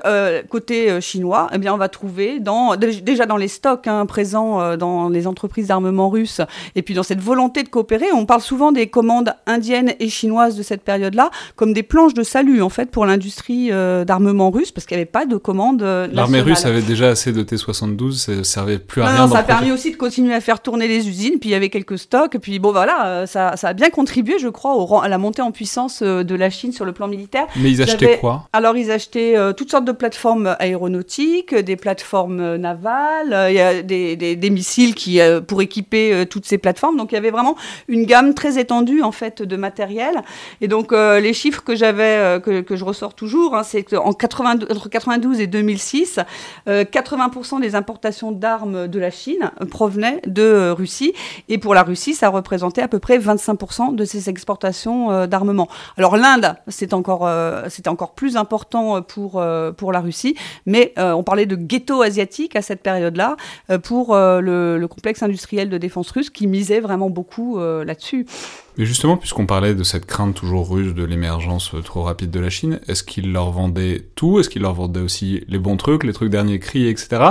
[0.48, 5.08] côté chinois, eh bien, on va trouver dans, déjà dans les stocks hein, présents dans
[5.08, 6.40] les entreprises d'armement russes
[6.74, 10.56] et puis dans cette volonté de coopérer, on parle souvent des commandes indiennes et chinoises
[10.56, 14.70] de cette période-là comme des planches de salut, en fait, pour l'industrie euh, d'armement russe
[14.70, 18.12] parce qu'il n'y avait pas de commande euh, L'armée russe avait déjà assez de T-72,
[18.12, 19.28] ça servait plus à rien.
[19.28, 21.70] ça a permis aussi de continuer à faire tourner les usines, puis il y avait
[21.70, 25.08] quelques stocks, puis bon voilà, euh, ça, ça a bien contribué, je crois, au, à
[25.08, 27.48] la montée en puissance de la Chine sur le plan militaire.
[27.56, 28.48] Mais ils achetaient quoi?
[28.52, 34.14] Alors ils achetaient toutes sortes de plateformes aéronautiques, des plateformes navales, il y a des,
[34.14, 36.96] des, des missiles qui pour équiper toutes ces plateformes.
[36.96, 37.56] Donc il y avait vraiment
[37.88, 40.22] une gamme très étendue en fait de matériel.
[40.60, 44.88] Et donc les chiffres que j'avais que, que je ressort toujours, hein, c'est qu'en entre
[44.88, 46.20] 92 et 2006,
[46.66, 51.12] 80% euh, des importations d'armes de la Chine provenaient de euh, Russie.
[51.48, 55.68] Et pour la Russie, ça représentait à peu près 25% de ses exportations euh, d'armement.
[55.96, 56.54] Alors l'Inde,
[56.92, 57.28] encore,
[57.68, 59.42] c'était encore plus important pour,
[59.76, 63.36] pour la Russie, mais on parlait de ghetto asiatique à cette période-là
[63.82, 68.26] pour le, complexe industriel de défense russe qui misait vraiment beaucoup là-dessus.
[68.76, 72.50] Mais justement, puisqu'on parlait de cette crainte toujours russe de l'émergence trop rapide de la
[72.50, 74.40] Chine, est-ce qu'ils leur vendaient tout?
[74.40, 77.22] Est-ce qu'ils leur vendaient aussi les bons trucs, les trucs dernier cri, etc.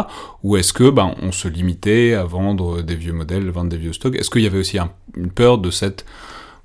[0.43, 3.93] Ou est-ce que ben, on se limitait à vendre des vieux modèles, vendre des vieux
[3.93, 4.15] stocks?
[4.15, 4.77] Est-ce qu'il y avait aussi
[5.17, 6.05] une peur de cette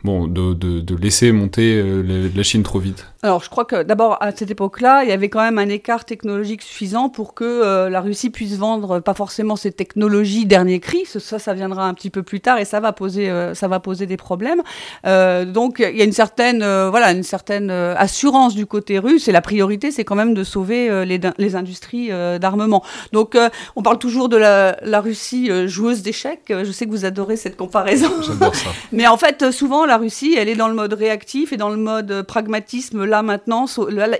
[0.04, 3.04] bon, de laisser monter euh, la Chine trop vite?
[3.24, 6.04] Alors, je crois que d'abord, à cette époque-là, il y avait quand même un écart
[6.04, 11.04] technologique suffisant pour que euh, la Russie puisse vendre pas forcément ses technologies dernier cri.
[11.04, 13.80] Ça, ça viendra un petit peu plus tard et ça va poser, euh, ça va
[13.80, 14.62] poser des problèmes.
[15.04, 19.32] Euh, donc, il y a une certaine, voilà, une certaine assurance du côté russe et
[19.32, 22.84] la priorité, c'est quand même de sauver les, les industries d'armement.
[23.12, 23.36] Donc,
[23.74, 26.44] on parle toujours de la, la Russie joueuse d'échecs.
[26.50, 28.10] Je sais que vous adorez cette comparaison.
[28.22, 28.50] Ça.
[28.92, 31.76] Mais en fait, souvent, la Russie, elle est dans le mode réactif et dans le
[31.76, 33.66] mode pragmatisme là maintenant,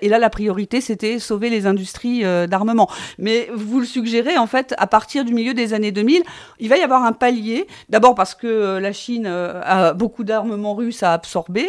[0.02, 2.88] et là la priorité c'était sauver les industries euh, d'armement.
[3.18, 6.22] Mais vous le suggérez en fait, à partir du milieu des années 2000,
[6.60, 7.66] il va y avoir un palier.
[7.88, 11.68] D'abord parce que euh, la Chine euh, a beaucoup d'armements russes à absorber.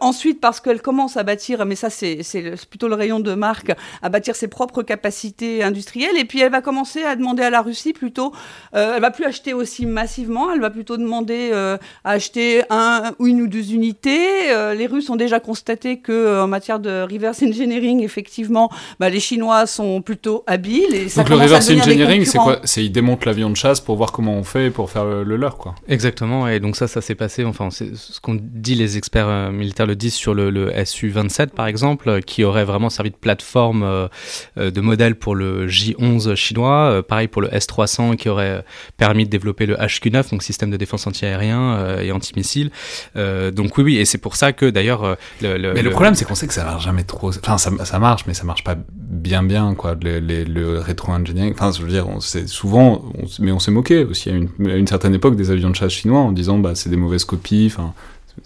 [0.00, 2.22] ensuite parce qu'elle commence à bâtir, mais ça c'est
[2.68, 6.16] plutôt le rayon de marque, à bâtir ses propres capacités industrielles.
[6.16, 8.32] Et puis elle va commencer à demander à la Russie plutôt,
[8.72, 13.46] elle va plus acheter aussi massivement, elle va plutôt demander à acheter un une ou
[13.46, 14.26] deux unités.
[14.74, 19.66] les Russes ont déjà constaté que en matière de reverse engineering, effectivement, bah, les Chinois
[19.66, 20.94] sont plutôt habiles.
[20.94, 23.96] Et ça Donc le reverse engineering, c'est quoi C'est ils démontent l'avion de chasse pour
[23.96, 25.74] voir comment on fait pour faire le, leur, quoi.
[25.88, 26.48] Exactement.
[26.48, 27.44] Et donc ça, ça s'est passé.
[27.44, 31.48] Enfin, c'est ce qu'on dit, les experts euh, militaires le disent sur le, le Su-27,
[31.48, 34.08] par exemple, qui aurait vraiment servi de plateforme
[34.56, 37.02] de modèle pour le J-11 chinois.
[37.06, 38.64] pareil pour le S-300, qui aurait
[38.96, 42.70] permis de développer le HQ-9, donc système de défense antiaérien et antimissile.
[43.14, 45.04] donc oui, oui, et c'est pour ça que d'ailleurs.
[45.04, 47.28] Euh, le, mais le, problème, c'est qu'on sait que ça marche jamais trop.
[47.28, 49.96] Enfin, ça, marche, mais ça marche pas bien, bien, quoi.
[50.00, 51.52] Le, rétro-engineering.
[51.54, 53.04] Enfin, je veux dire, on souvent,
[53.38, 56.32] mais on s'est moqué aussi à une, certaine époque des avions de chasse chinois en
[56.32, 57.70] disant, bah, c'est des mauvaises copies.
[57.70, 57.94] Enfin,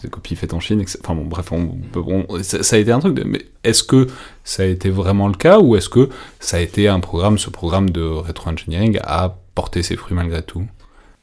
[0.02, 0.84] des copies faites en Chine.
[1.02, 3.14] Enfin bon, bref, on, ça, ça, a été un truc.
[3.14, 4.06] De, mais est-ce que
[4.44, 6.08] ça a été vraiment le cas ou est-ce que
[6.40, 10.66] ça a été un programme, ce programme de rétro-engineering a porté ses fruits malgré tout?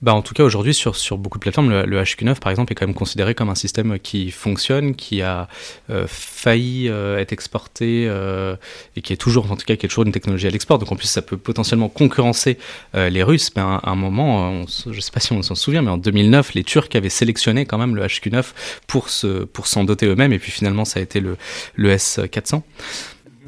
[0.05, 2.75] Bah, en tout cas, aujourd'hui, sur, sur beaucoup de plateformes, le, HQ9, par exemple, est
[2.75, 5.47] quand même considéré comme un système qui fonctionne, qui a
[5.89, 8.55] euh, failli euh, être exporté euh,
[8.95, 10.77] et qui est toujours, en tout cas, qui est toujours une technologie à l'export.
[10.77, 12.59] Donc, en plus, ça peut potentiellement concurrencer
[12.93, 13.49] les Russes.
[13.55, 16.53] Mais à, un moment, je ne sais pas si on s'en souvient, mais en 2009,
[16.53, 18.45] les Turcs avaient sélectionné quand même le HQ9
[18.85, 20.33] pour s'en pour doter eux-mêmes.
[20.33, 21.35] Et puis finalement, ça a été le,
[21.73, 22.61] le S400.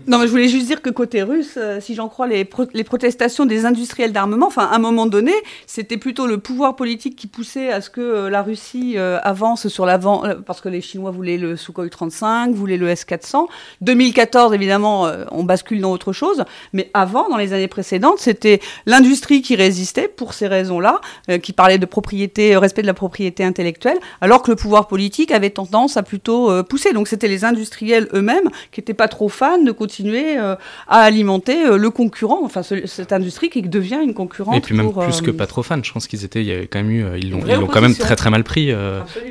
[0.08, 3.46] Non, mais je voulais juste dire que côté russe, euh, si j'en crois les, protestations
[3.46, 5.34] des industriels d'armement, enfin, à un moment donné,
[5.66, 9.68] c'était plutôt le pouvoir politique qui poussait à ce que euh, la Russie euh, avance
[9.68, 13.48] sur l'avant, parce que les Chinois voulaient le Sukhoi 35, voulaient le S-400.
[13.82, 19.42] 2014, évidemment, on bascule dans autre chose, mais avant, dans les années précédentes, c'était l'industrie
[19.42, 21.02] qui résistait pour ces raisons-là,
[21.44, 25.50] qui parlait de propriété, respect de la propriété intellectuelle, alors que le pouvoir politique avait
[25.50, 26.94] tendance à plutôt pousser.
[26.94, 30.56] Donc, c'était les industriels eux-mêmes qui n'étaient pas trop fans de continuer continuer euh,
[30.88, 34.56] à alimenter euh, le concurrent, enfin cette industrie qui devient une concurrente.
[34.56, 36.52] Et puis même plus que euh, pas trop fans, je pense qu'ils étaient, il y
[36.52, 38.72] avait quand même eu, ils l'ont, ils l'ont quand même très très mal pris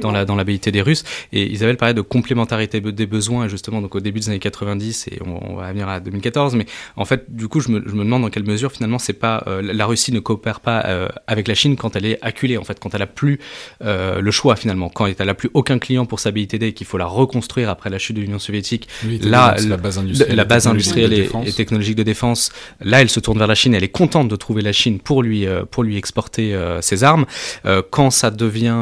[0.00, 1.04] dans la dans l'habilité des Russes.
[1.32, 5.20] Et Isabelle parlait de complémentarité des besoins, justement, donc au début des années 90 et
[5.24, 6.56] on, va venir à 2014.
[6.56, 9.12] Mais en fait, du coup, je me, je me demande dans quelle mesure finalement c'est
[9.12, 10.84] pas la Russie ne coopère pas
[11.26, 13.38] avec la Chine quand elle est acculée, en fait, quand elle a plus
[13.80, 16.98] le choix finalement, quand elle a plus aucun client pour sa BITD et qu'il faut
[16.98, 18.88] la reconstruire après la chute de l'Union soviétique.
[19.22, 22.50] là, la base industrielle, la base industrielle et, technologique de défense.
[22.80, 23.74] Là, elle se tourne vers la Chine.
[23.74, 27.04] Elle est contente de trouver la Chine pour lui, euh, pour lui exporter euh, ses
[27.04, 27.26] armes.
[27.66, 28.76] Euh, quand ça devient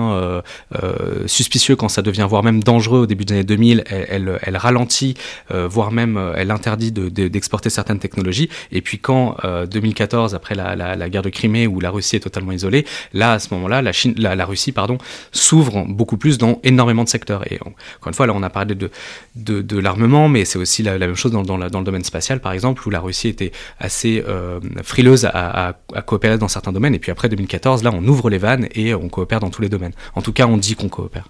[1.27, 5.15] suspicieux, quand ça devient voire même dangereux au début des années 2000, elle, elle, ralentit,
[5.51, 8.49] voire même elle interdit d'exporter de, certaines technologies.
[8.73, 9.37] Et puis quand
[9.71, 13.39] 2014, après la, la, guerre de Crimée, où la Russie est totalement isolée, là, à
[13.39, 14.99] ce moment-là, la, Chine, la, la Russie pardon,
[15.33, 17.51] s'ouvre beaucoup plus dans énormément de secteurs.
[17.51, 18.91] Et encore une fois, là, on a parlé de,
[19.37, 22.41] de, de l'armement, mais c'est aussi la, même chose dans, dans, dans le domaine spatial,
[22.41, 26.95] par exemple, où la Russie était assez euh, frileuse à, coopérer dans certains domaines.
[26.95, 29.69] Et puis après 2014, là, on ouvre les vannes et on coopère dans tous les
[29.69, 29.93] domaines.
[30.15, 31.29] En tout cas, on dit qu'on coopère.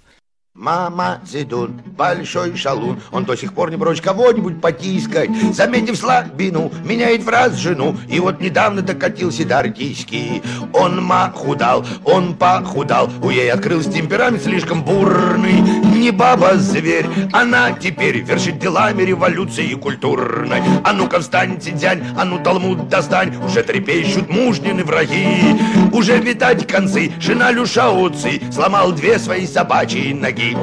[0.57, 5.29] Мама Зидун, большой шалун, он до сих пор не прочь кого-нибудь потискать.
[5.53, 10.45] Заметив слабину, меняет в раз жену, и вот недавно докатился до артиськи.
[10.73, 15.61] Он махудал, он похудал, у ей открылся темперамент слишком бурный.
[15.61, 20.63] Не баба-зверь, она теперь вершит делами революции культурной.
[20.85, 25.61] А ну-ка встань, тидянь, а ну талмуд достань, уже трепещут мужнины враги.
[25.93, 30.44] Уже видать концы, жена Люшауци сломал две свои собачьи ноги.
[30.45, 30.57] Стихи.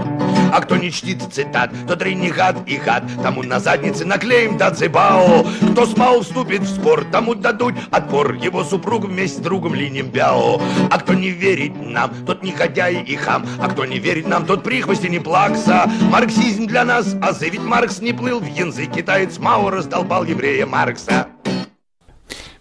[0.54, 5.46] А кто не чтит цитат, тот ренегат и хат, тому на заднице наклеим дацибао.
[5.72, 10.10] Кто с Мао вступит в спор, тому дадут отпор, его супруг вместе с другом линем
[10.10, 10.62] бяо.
[10.90, 14.64] А кто не верит нам, тот негодяй и хам, а кто не верит нам, тот
[14.64, 15.90] прихвости не плакса.
[16.12, 21.28] Марксизм для нас, а ведь Маркс не плыл в язык, китаец Мао раздолбал еврея Маркса.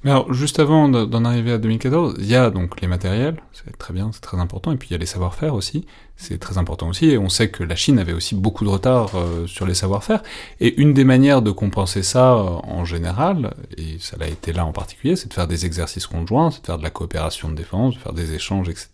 [0.03, 3.93] Alors, juste avant d'en arriver à 2014, il y a donc les matériels, c'est très
[3.93, 5.85] bien, c'est très important, et puis il y a les savoir-faire aussi,
[6.17, 9.11] c'est très important aussi, et on sait que la Chine avait aussi beaucoup de retard
[9.15, 10.23] euh, sur les savoir-faire,
[10.59, 14.65] et une des manières de compenser ça euh, en général, et ça l'a été là
[14.65, 17.55] en particulier, c'est de faire des exercices conjoints, c'est de faire de la coopération de
[17.55, 18.89] défense, de faire des échanges, etc.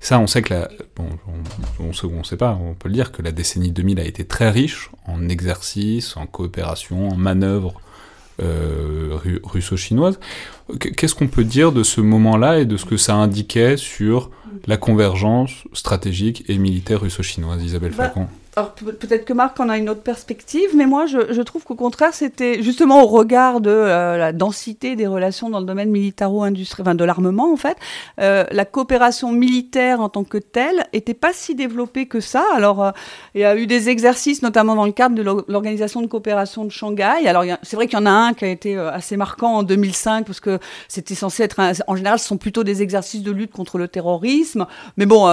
[0.00, 3.12] ça, on sait que la, bon, on, on, on sait pas, on peut le dire
[3.12, 7.78] que la décennie 2000 a été très riche en exercices, en coopération, en manœuvres,
[8.42, 10.18] euh, russo-chinoise.
[10.78, 14.30] Qu'est-ce qu'on peut dire de ce moment-là et de ce que ça indiquait sur
[14.66, 18.12] la convergence stratégique et militaire russo-chinoise, Isabelle bah,
[18.56, 22.12] alors peut-être que Marc en a une autre perspective, mais moi je, trouve qu'au contraire
[22.12, 26.96] c'était justement au regard de euh, la densité des relations dans le domaine militaro-industriel, enfin
[26.96, 27.76] de l'armement en fait,
[28.20, 32.44] euh, la coopération militaire en tant que telle était pas si développée que ça.
[32.52, 32.90] Alors euh,
[33.36, 36.70] il y a eu des exercices notamment dans le cadre de l'organisation de coopération de
[36.70, 37.28] Shanghai.
[37.28, 40.26] Alors c'est vrai qu'il y en a un qui a été assez marquant en 2005
[40.26, 40.58] parce que
[40.88, 44.66] c'était censé être en général ce sont plutôt des exercices de lutte contre le terrorisme.
[44.96, 45.28] Mais bon,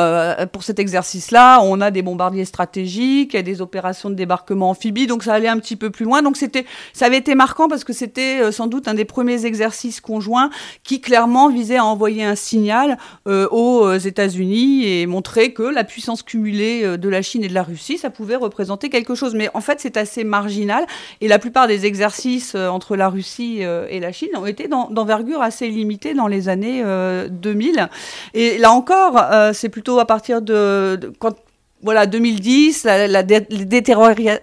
[0.51, 5.23] pour cet exercice-là, on a des bombardiers stratégiques, et des opérations de débarquement amphibie, donc
[5.23, 6.21] ça allait un petit peu plus loin.
[6.21, 10.01] Donc c'était, ça avait été marquant parce que c'était sans doute un des premiers exercices
[10.01, 10.49] conjoints
[10.83, 16.97] qui clairement visait à envoyer un signal aux États-Unis et montrer que la puissance cumulée
[16.97, 19.35] de la Chine et de la Russie, ça pouvait représenter quelque chose.
[19.35, 20.85] Mais en fait, c'est assez marginal.
[21.21, 24.67] Et la plupart des exercices euh, entre la Russie euh, et la Chine ont été
[24.67, 26.83] d'envergure assez limitée dans les années
[27.29, 27.79] 2000.
[27.79, 27.85] Euh,
[28.33, 29.19] et là encore,
[29.53, 31.35] c'est plutôt à partir de, quand
[31.83, 34.39] voilà, 2010, la, détérioration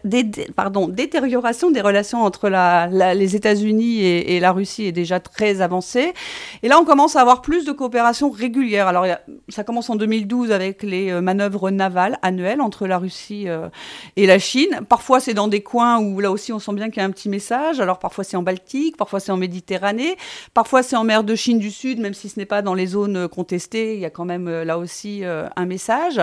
[1.72, 2.48] des relations entre
[3.14, 6.14] les États-Unis et, la Russie est déjà très avancée.
[6.62, 8.86] Et là, on commence à avoir plus de coopération régulière.
[8.86, 9.04] Alors,
[9.48, 13.68] ça commence en 2012 avec les euh, manœuvres navales annuelles entre la Russie euh,
[14.14, 14.82] et la Chine.
[14.88, 17.10] Parfois, c'est dans des coins où là aussi, on sent bien qu'il y a un
[17.10, 17.80] petit message.
[17.80, 20.16] Alors, parfois, c'est en Baltique, parfois, c'est en Méditerranée,
[20.52, 22.86] parfois, c'est en mer de Chine du Sud, même si ce n'est pas dans les
[22.86, 23.94] zones contestées.
[23.94, 26.20] Il y a quand même euh, là aussi un message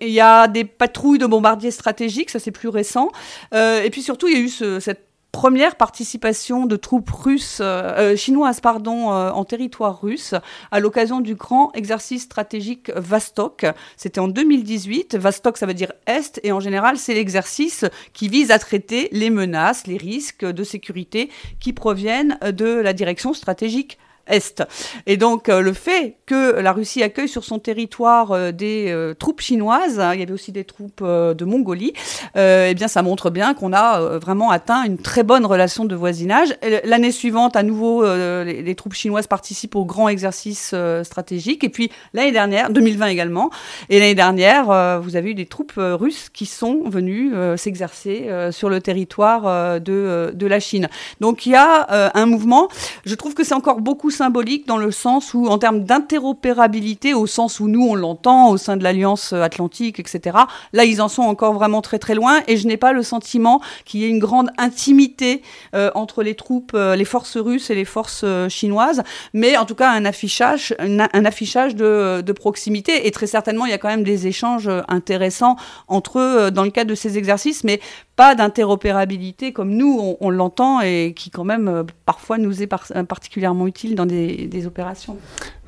[0.00, 3.10] il y a des patrouilles de bombardiers stratégiques, ça c'est plus récent.
[3.54, 8.12] Euh, et puis surtout, il y a eu cette première participation de troupes russes, euh,
[8.12, 10.34] euh, chinoises pardon, en territoire russe
[10.70, 13.66] à l'occasion du grand exercice stratégique Vastok.
[13.96, 15.16] C'était en 2018.
[15.16, 19.30] Vastok, ça veut dire Est, et en général, c'est l'exercice qui vise à traiter les
[19.30, 24.62] menaces, les risques de sécurité qui proviennent de la direction stratégique est.
[25.06, 29.14] Et donc euh, le fait que la Russie accueille sur son territoire euh, des euh,
[29.14, 31.92] troupes chinoises, hein, il y avait aussi des troupes de Mongolie,
[32.36, 36.54] eh bien ça montre bien qu'on a vraiment atteint une très bonne relation de voisinage.
[36.84, 41.64] L'année suivante, à nouveau, les, troupes chinoises participent au grand exercice stratégique.
[41.64, 43.50] Et puis l'année dernière, 2020 également,
[43.88, 48.80] et l'année dernière, vous avez eu des troupes russes qui sont venues s'exercer sur le
[48.80, 50.88] territoire de, de la Chine.
[51.20, 52.68] Donc il y a un mouvement.
[53.04, 57.26] Je trouve que c'est encore beaucoup symbolique dans le sens où, en termes d'interopérabilité, au
[57.26, 60.38] sens où nous on l'entend au sein de l'Alliance Atlantique, etc.,
[60.72, 62.40] là ils en sont encore vraiment très très loin.
[62.46, 65.42] Et je n'ai pas le sentiment qu'il y ait une grande intimité
[65.74, 69.02] euh, entre les troupes, euh, les forces russes et les forces euh, chinoises,
[69.32, 73.06] mais en tout cas un affichage, un, affichage de, de, proximité.
[73.06, 75.56] Et très certainement il y a quand même des échanges intéressants
[75.88, 77.80] entre eux dans le cadre de ces exercices, mais
[78.16, 83.66] pas d'interopérabilité comme nous on, l'entend et qui quand même euh, parfois nous est particulièrement
[83.66, 85.16] utile dans des, des opérations.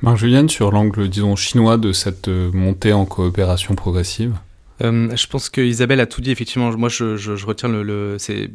[0.01, 4.35] Marc-Julienne, sur l'angle, disons, chinois de cette euh, montée en coopération progressive
[4.83, 6.31] euh, je pense que Isabelle a tout dit.
[6.31, 8.51] Effectivement, moi, je, je, retiens le, le c'est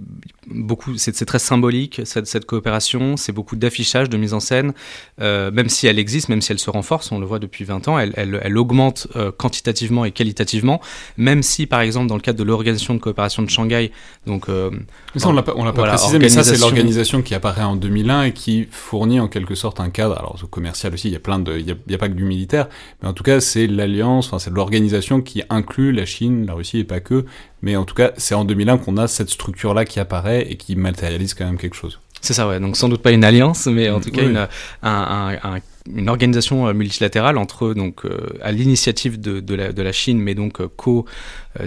[0.47, 3.17] beaucoup, c'est très symbolique cette, cette coopération.
[3.17, 4.73] C'est beaucoup d'affichage, de mise en scène,
[5.21, 7.11] euh, même si elle existe, même si elle se renforce.
[7.13, 7.99] On le voit depuis 20 ans.
[7.99, 10.81] Elle, elle, elle augmente euh, quantitativement et qualitativement.
[11.17, 13.91] Même si, par exemple, dans le cadre de l'organisation de coopération de Shanghai,
[14.27, 14.71] donc euh,
[15.17, 17.77] ça on l'a pas, on l'a pas précisé, mais ça c'est l'organisation qui apparaît en
[17.77, 20.19] 2001 et qui fournit en quelque sorte un cadre.
[20.19, 22.09] Alors commercial aussi, il y a plein de, il y a, il y a pas
[22.09, 22.69] que du militaire,
[23.03, 26.79] mais en tout cas c'est l'alliance, enfin c'est l'organisation qui inclut la Chine, la Russie
[26.79, 27.25] et pas que.
[27.63, 30.77] Mais en tout cas, c'est en 2001 qu'on a cette structure-là qui apparaît et qui
[30.77, 32.01] matérialise quand même quelque chose.
[32.21, 32.61] C'est ça, ouais.
[32.61, 35.59] Donc sans doute pas une alliance, mais en tout cas une, un, un,
[35.91, 40.35] une organisation euh, multilatérale entre donc euh, à l'initiative de, la, de, la, Chine, mais
[40.35, 41.07] donc euh, co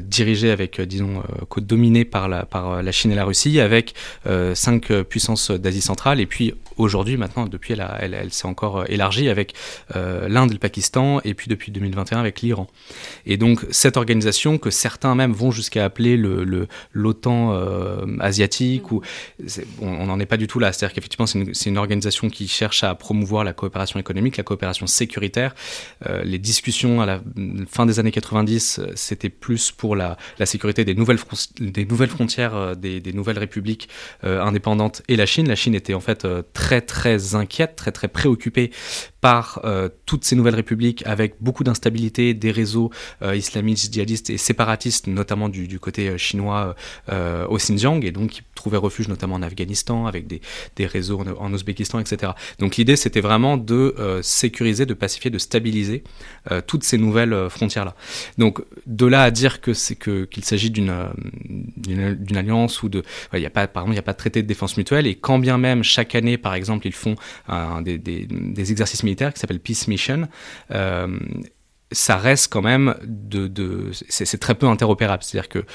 [0.01, 3.93] dirigée avec disons co dominée par la par la Chine et la Russie, avec
[4.55, 9.53] cinq puissances d'Asie centrale, et puis aujourd'hui maintenant depuis elle, elle, s'est encore élargie avec
[9.93, 12.65] l'Inde, le Pakistan, et puis depuis 2021 avec l'Iran.
[13.27, 17.53] Et donc cette organisation que certains même vont jusqu'à appeler le l'OTAN
[18.21, 19.01] asiatique, ou
[19.81, 20.73] on n'en est pas du tout là.
[20.73, 24.85] C'est-à-dire qu'effectivement c'est une, une organisation qui cherche à promouvoir la coopération économique, la coopération
[24.87, 25.55] sécuritaire.
[26.07, 27.21] Euh, les discussions à la
[27.67, 31.19] fin des années 90, euh, c'était plus pour la, la, sécurité des nouvelles,
[31.59, 33.89] des nouvelles frontières, euh, des, des, nouvelles républiques
[34.23, 35.47] indépendantes et la Chine.
[35.47, 38.71] La Chine était en fait très très inquiète, très très préoccupée
[39.21, 39.61] par
[40.05, 42.91] toutes ces nouvelles républiques avec beaucoup d'instabilité, des réseaux
[43.23, 46.75] islamistes, djihadistes et séparatistes, notamment du, du côté chinois
[47.49, 50.41] au Xinjiang, et donc qui trouvaient refuge notamment en Afghanistan, avec des,
[50.75, 52.33] des réseaux en, en Ouzbékistan, etc.
[52.59, 56.03] Donc l'idée c'était vraiment de euh, sécuriser, de pacifier, de stabiliser
[56.51, 57.95] euh, toutes ces nouvelles euh, frontières-là.
[58.37, 60.93] Donc de là à dire que c'est que qu'il s'agit d'une
[61.77, 64.47] d'une alliance ou de, il y a pas, il n'y a pas de traité de
[64.47, 67.15] défense mutuelle et quand bien même chaque année, par exemple, ils font
[67.83, 70.27] des, des, exercices militaires qui s'appellent Peace Mission
[71.91, 75.23] ça reste quand même de, de c'est très peu interopérable.
[75.23, 75.65] C'est-à-dire que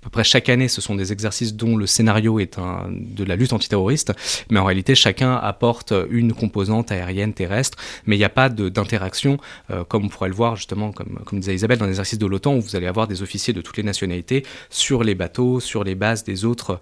[0.00, 3.52] peu près chaque année, ce sont des exercices dont le scénario est de la lutte
[3.52, 4.12] antiterroriste,
[4.50, 7.76] mais en réalité, chacun apporte une composante aérienne, terrestre,
[8.06, 9.38] mais il n'y a pas d'interaction,
[9.70, 12.54] euh, comme on pourrait le voir justement, comme, comme disait Isabelle, dans l'exercice de l'OTAN,
[12.56, 15.94] où vous allez avoir des officiers de toutes les nationalités sur les bateaux, sur les
[15.94, 16.80] bases des autres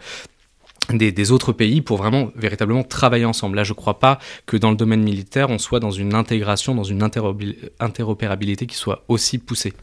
[0.91, 3.57] des, autres pays pour vraiment véritablement travailler ensemble.
[3.57, 6.75] Là, je ne crois pas que dans le domaine militaire, on soit dans une intégration,
[6.75, 7.03] dans une
[7.81, 9.75] interopérabilité qui soit aussi poussée.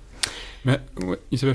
[0.66, 0.80] Mais,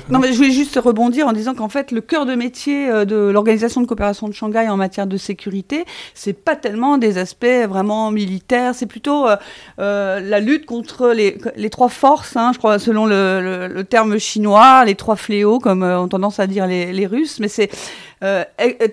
[0.08, 3.04] non, mais je voulais juste rebondir en disant qu'en fait, le cœur de métier euh,
[3.04, 5.84] de l'Organisation de coopération de Shanghai en matière de sécurité,
[6.14, 9.36] c'est pas tellement des aspects vraiment militaires, c'est plutôt euh,
[9.80, 14.18] euh, la lutte contre les, les trois forces, hein, je crois, selon le, le, terme
[14.18, 17.70] chinois, les trois fléaux, comme ont tendance à dire les, les Russes, mais c'est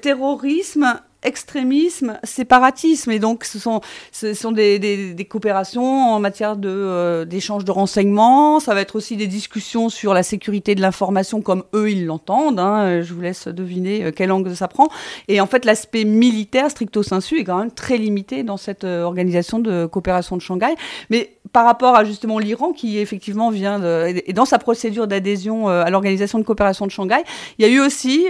[0.02, 3.12] terrorisme, extrémisme, séparatisme.
[3.12, 8.60] Et donc, ce sont, ce sont des, coopérations en matière de, euh, de renseignements.
[8.60, 12.60] Ça va être aussi des discussions sur la sécurité de l'information comme eux, ils l'entendent.
[12.60, 13.02] Hein.
[13.02, 14.88] Je vous laisse deviner euh, quel angle ça prend.
[15.28, 19.04] Et en fait, l'aspect militaire, stricto sensu, est quand même très limité dans cette euh,
[19.04, 20.76] organisation de coopération de Shanghai.
[21.10, 25.70] Mais par rapport à justement l'Iran, qui effectivement vient de, et dans sa procédure d'adhésion
[25.70, 27.24] à l'organisation de coopération de Shanghai,
[27.58, 28.28] il y a eu aussi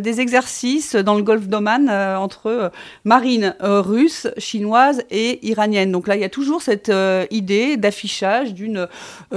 [0.00, 2.70] des exercices dans le Golfe d'Oman entre euh,
[3.04, 5.92] marine euh, russe, chinoise et iranienne.
[5.92, 8.88] Donc là, il y a toujours cette euh, idée d'affichage d'une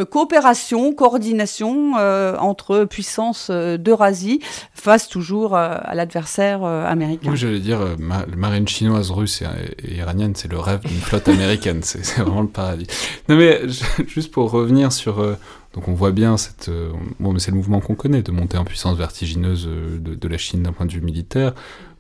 [0.10, 4.40] coopération, coordination entre puissances d'Eurasie
[4.74, 7.30] face toujours à l'adversaire américain.
[7.32, 7.80] Oui, j'allais dire,
[8.36, 11.82] marine chinoise, russe et, iranienne, c'est le rêve d'une flotte américaine.
[11.84, 12.88] C'est vraiment le paradis.
[13.30, 13.62] Non mais
[14.08, 15.24] juste pour revenir sur...
[15.74, 16.70] Donc on voit bien cette,
[17.20, 20.64] bon, mais c'est le mouvement qu'on connaît de monter en puissance vertigineuse de la Chine
[20.64, 21.54] d'un point de vue militaire.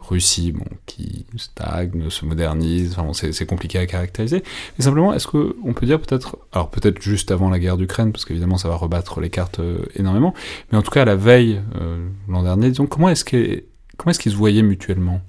[0.07, 4.43] Russie, bon, qui stagne, se modernise, enfin c'est compliqué à caractériser.
[4.77, 8.25] Mais simplement, est-ce qu'on peut dire peut-être, alors peut-être juste avant la guerre d'Ukraine, parce
[8.25, 10.33] qu'évidemment ça va rebattre les cartes euh, énormément,
[10.71, 14.29] mais en tout cas à la veille euh, l'an dernier, disons, comment est-ce qu'ils est
[14.29, 15.21] se voyaient mutuellement?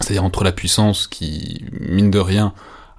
[0.00, 2.54] C'est-à-dire entre la puissance qui, mine de rien,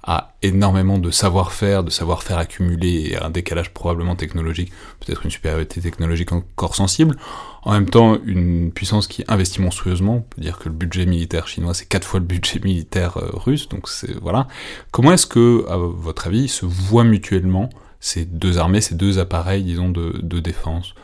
[0.06, 5.80] a énormément de savoir-faire, de savoir-faire accumulé et un décalage probablement technologique, peut-être une supériorité
[5.80, 7.16] technologique encore sensible.
[7.62, 10.16] En même temps, une puissance qui investit monstrueusement.
[10.16, 13.30] On peut dire que le budget militaire chinois c'est quatre fois le budget militaire euh,
[13.32, 14.46] russe, donc c'est voilà.
[14.90, 19.62] Comment est-ce que, à votre avis, se voient mutuellement ces deux armées, ces deux appareils,
[19.62, 20.94] disons, de, défense?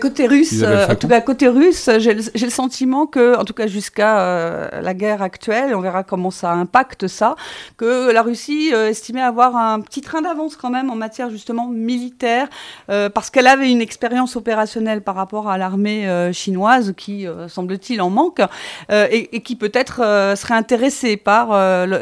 [0.00, 3.66] Côté russe, euh, en tout cas côté russe, j'ai le, sentiment que, en tout cas
[3.66, 7.36] jusqu'à euh, la guerre actuelle, on verra comment ça impacte ça,
[7.76, 12.48] que la Russie estimait avoir un petit train d'avance quand même en matière justement militaire,
[12.86, 18.40] parce qu'elle avait une expérience opérationnelle par rapport à l'armée chinoise qui, semble-t-il, en manque,
[18.90, 19.96] et, et, qui peut-être
[20.36, 21.48] serait intéressée par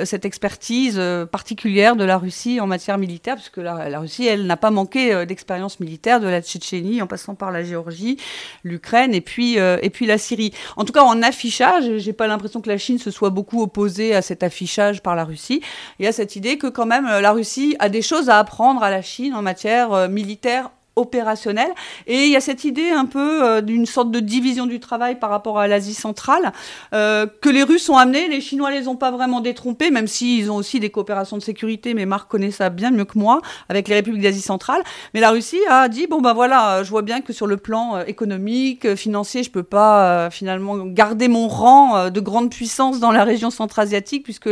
[0.05, 1.01] cette expertise
[1.31, 5.27] particulière de la Russie en matière militaire, puisque la, la Russie, elle n'a pas manqué
[5.27, 8.19] d'expérience militaire de la Tchétchénie en passant par la Géorgie,
[8.63, 10.53] l'Ukraine et puis euh, et puis la Syrie.
[10.77, 14.15] En tout cas, en affichage, j'ai pas l'impression que la Chine se soit beaucoup opposée
[14.15, 15.61] à cet affichage par la Russie.
[15.99, 18.83] Il y a cette idée que quand même la Russie a des choses à apprendre
[18.83, 21.69] à la Chine en matière euh, militaire opérationnel.
[22.07, 25.19] Et il y a cette idée un peu euh, d'une sorte de division du travail
[25.19, 26.53] par rapport à l'Asie centrale
[26.93, 28.29] euh, que les Russes ont amené.
[28.29, 31.95] Les Chinois les ont pas vraiment détrompés, même s'ils ont aussi des coopérations de sécurité.
[31.95, 34.83] Mais Marc connaît ça bien mieux que moi avec les républiques d'Asie centrale.
[35.15, 37.97] Mais la Russie a dit bon ben voilà, je vois bien que sur le plan
[37.97, 43.25] euh, économique, financier, je peux pas finalement garder mon rang de grande puissance dans la
[43.25, 44.51] région centra-asiatique puisque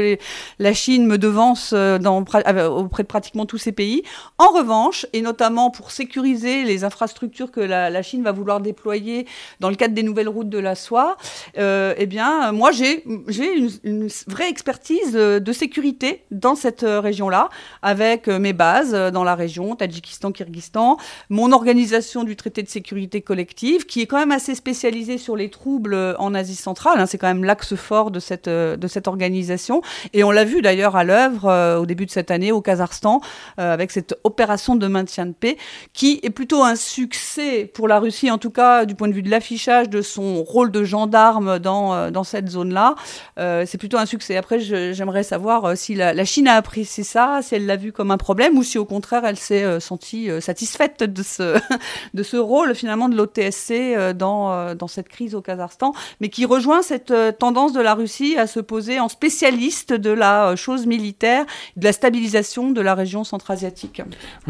[0.58, 4.02] la Chine me devance auprès de pratiquement tous ces pays.
[4.38, 9.26] En revanche, et notamment pour sécuriser les infrastructures que la, Chine va vouloir déployer
[9.60, 11.16] dans le cadre des nouvelles routes de la soie,
[11.58, 17.48] euh, eh bien, moi, j'ai une, une, vraie expertise de sécurité dans cette euh, région-là,
[17.82, 20.96] avec euh, mes bases dans la région, Tadjikistan, Kyrgyzstan,
[21.28, 25.50] mon organisation du traité de sécurité collective, qui est quand même assez spécialisée sur les
[25.50, 26.98] troubles en Asie centrale.
[26.98, 29.82] Hein, c'est quand même l'axe fort de cette, de cette organisation.
[30.12, 33.20] Et on l'a vu d'ailleurs à l'œuvre au début de cette année au Kazakhstan,
[33.56, 35.56] avec cette opération de maintien de paix,
[35.92, 39.22] qui est plutôt un succès pour la Russie, en tout cas du point de vue
[39.22, 42.94] de l'affichage de son rôle de gendarme dans, euh, dans cette zone-là.
[43.38, 44.36] Euh, c'est plutôt un succès.
[44.36, 48.12] Après, j'aimerais savoir euh, si la, Chine a apprécié ça, si elle l'a vu comme
[48.12, 51.58] un problème ou si au contraire elle s'est sentie satisfaite de ce,
[52.14, 56.80] de ce rôle finalement de l'OTSC dans, dans cette crise au Kazakhstan, mais qui rejoint
[56.82, 61.44] cette tendance de la Russie à se poser en spécialiste de la chose militaire,
[61.76, 64.00] de la stabilisation de la région centra-asiatique.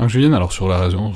[0.06, 1.14] Julienne, alors sur la région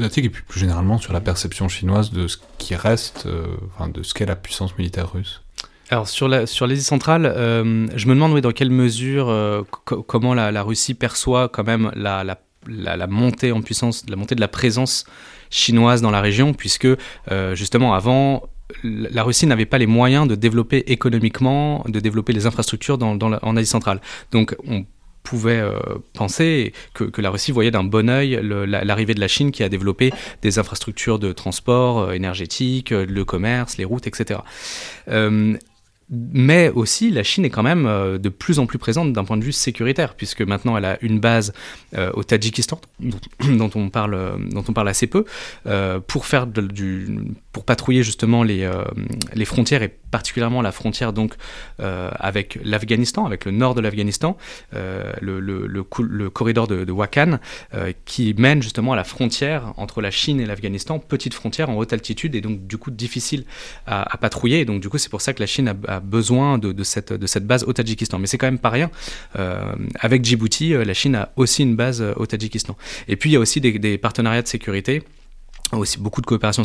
[0.00, 4.02] et puis plus généralement sur la perception chinoise de ce qui reste, euh, enfin, de
[4.02, 5.42] ce qu'est la puissance militaire russe
[5.90, 10.34] alors sur l'Asie sur centrale, euh, je me demande oui, dans quelle mesure, euh, comment
[10.34, 12.24] la, Russie perçoit quand même la,
[12.66, 15.06] la, montée en puissance, la montée de la présence
[15.48, 16.88] chinoise dans la région, puisque
[17.54, 18.50] justement avant,
[18.84, 23.56] la Russie n'avait pas les moyens de développer économiquement, de développer les infrastructures dans en
[23.56, 24.02] Asie centrale.
[24.30, 24.84] Donc on
[25.28, 25.78] pouvait euh,
[26.14, 30.10] penser que, la Russie voyait d'un bon oeil l'arrivée de la Chine qui a développé
[30.40, 34.40] des infrastructures de transport euh, énergétique, euh, le commerce, les routes, etc.
[36.10, 37.84] mais aussi, la Chine est quand même
[38.18, 41.20] de plus en plus présente d'un point de vue sécuritaire, puisque maintenant elle a une
[41.20, 41.52] base
[42.14, 42.80] au Tadjikistan,
[43.40, 45.26] dont on parle, dont on parle assez peu,
[46.06, 48.70] pour, faire du, pour patrouiller justement les,
[49.34, 51.34] les frontières, et particulièrement la frontière donc,
[51.78, 54.36] avec l'Afghanistan, avec le nord de l'Afghanistan,
[54.72, 57.40] le, le, le, corridor de, Wakhan,
[58.04, 61.92] qui mène justement à la frontière entre la Chine et l'Afghanistan, petite frontière en haute
[61.92, 63.44] altitude, et donc du coup difficile
[63.86, 66.84] à, patrouiller, et donc du coup c'est pour ça que la Chine a besoin de,
[66.84, 68.18] cette, de cette base au Tadjikistan.
[68.18, 68.90] Mais c'est quand même pas rien.
[69.38, 72.76] Euh, avec Djibouti, euh, la Chine a aussi une base euh, au Tadjikistan.
[73.08, 75.02] Et puis il y a aussi des, partenariats de sécurité
[75.76, 76.64] aussi beaucoup de coopération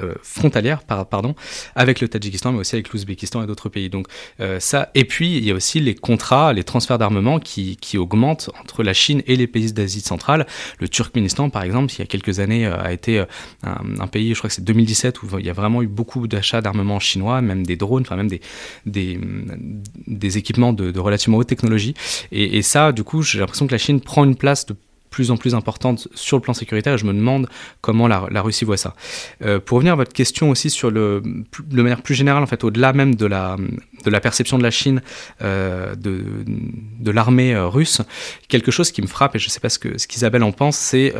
[0.00, 1.34] euh, frontalière pardon,
[1.74, 3.90] avec le Tadjikistan, mais aussi avec l'Ouzbékistan et d'autres pays.
[3.90, 4.06] Donc
[4.38, 7.98] euh, ça, et puis il y a aussi les contrats, les transferts d'armement qui, qui,
[7.98, 10.46] augmentent entre la Chine et les pays d'Asie centrale.
[10.78, 13.24] Le Turkménistan, par exemple, il y a quelques années, euh, a été
[13.64, 16.60] un, pays, je crois que c'est 2017, où il y a vraiment eu beaucoup d'achats
[16.60, 18.40] d'armement chinois, même des drones, enfin même des,
[18.86, 21.94] des, équipements de, de relativement haute technologie.
[22.30, 24.76] Et, et ça, du coup, j'ai l'impression que la Chine prend une place de
[25.10, 27.48] plus en plus importante sur le plan sécuritaire et je me demande
[27.80, 28.94] comment la, Russie voit ça.
[29.42, 32.64] Euh, pour revenir à votre question aussi sur le, de manière plus générale, en fait,
[32.64, 33.56] au-delà même de la,
[34.04, 35.02] de la perception de la Chine,
[35.42, 38.00] euh, de, de l'armée euh, russe,
[38.48, 40.52] quelque chose qui me frappe, et je ne sais pas ce que ce qu'Isabelle en
[40.52, 41.14] pense, c'est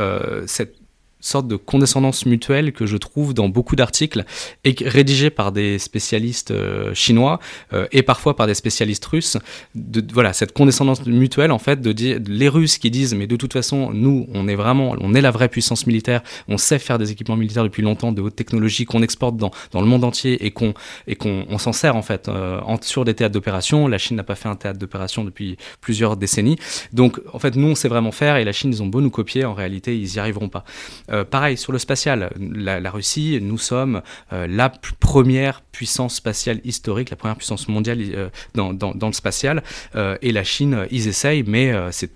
[0.46, 0.77] cette
[1.20, 4.24] sorte de condescendance mutuelle que je trouve dans beaucoup d'articles
[4.64, 7.40] et rédigés par des spécialistes euh, chinois
[7.72, 9.36] euh, et parfois par des spécialistes russes.
[9.74, 13.36] De, voilà, cette condescendance mutuelle en fait de dire les Russes qui disent mais de
[13.36, 16.98] toute façon nous on est vraiment on est la vraie puissance militaire, on sait faire
[16.98, 20.44] des équipements militaires depuis longtemps de haute technologie qu'on exporte dans, dans le monde entier
[20.44, 20.74] et qu'on
[21.06, 23.88] et qu'on s'en sert en fait euh, sur des théâtres d'opération.
[23.88, 26.56] La Chine n'a pas fait un théâtre d'opération depuis plusieurs décennies.
[26.92, 29.10] Donc en fait nous on sait vraiment faire et la Chine ils ont beau nous
[29.10, 30.64] copier en réalité ils y arriveront pas.
[31.10, 34.02] Euh, pareil, sur le spatial, la, Russie, nous sommes
[34.32, 39.62] euh, la première puissance spatiale historique, la première puissance mondiale euh, dans, dans, le spatial,
[40.22, 41.72] et la Chine, ils essayent, mais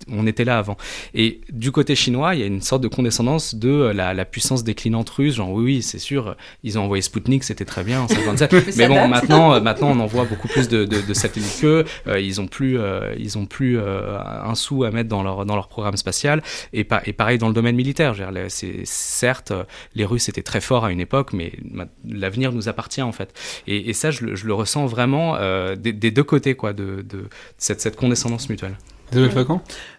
[0.09, 0.77] on était là avant.
[1.13, 5.09] Et du côté chinois, il y a une sorte de condescendance de la, puissance déclinante
[5.09, 8.75] russe, genre oui, oui, c'est sûr, ils ont envoyé Sputnik, c'était très bien en 57,
[8.77, 11.85] mais, bon, maintenant, maintenant, on envoie beaucoup plus de, de, satellites qu'eux,
[12.19, 12.77] ils ont plus,
[13.17, 16.41] ils ont plus un sou à mettre dans leur, dans leur programme spatial,
[16.73, 18.15] et, et pareil dans le domaine militaire,
[18.49, 19.63] c'est certes, euh,
[19.95, 21.53] les Russes étaient très forts à une époque, mais
[22.07, 23.33] l'avenir nous appartient en fait.
[23.67, 27.05] Et, ça, je, le ressens vraiment euh, des, deux côtés, quoi, de,
[27.57, 28.77] cette, condescendance mutuelle.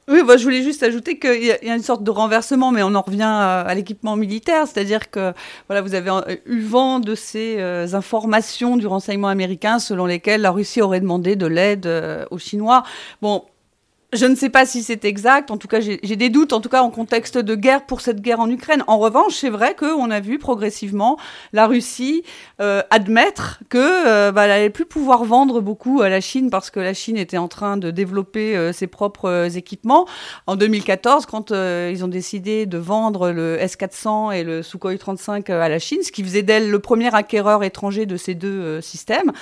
[0.09, 2.97] Oui, bah, je voulais juste ajouter qu'il y, a une sorte de renversement, mais on
[2.97, 5.33] en revient à, l'équipement militaire, c'est-à-dire que
[5.69, 6.11] voilà, vous avez
[6.47, 11.37] eu vent de ces euh, informations du renseignement américain selon lesquelles la Russie aurait demandé
[11.37, 11.89] de l'aide
[12.33, 12.83] aux Chinois.
[13.23, 13.45] Bon,
[14.15, 16.69] je ne sais pas si c'est exact, en tout cas j'ai des doutes, en tout
[16.69, 18.85] cas en contexte de guerre pour cette guerre en Ukraine.
[18.87, 21.19] En revanche, c'est vrai qu'on a vu progressivement
[21.53, 22.23] la Russie
[22.61, 26.81] euh, admettre que euh, bah, n'allait plus pouvoir vendre beaucoup à la Chine parce que
[26.81, 30.07] la Chine était en train de développer euh, ses propres équipements.
[30.47, 35.69] En 2014, quand ils ont décidé de vendre le S-400 et le Sukhoi 35 à
[35.69, 39.33] la Chine, ce qui faisait d'elle le premier acquéreur étranger de ces deux systèmes,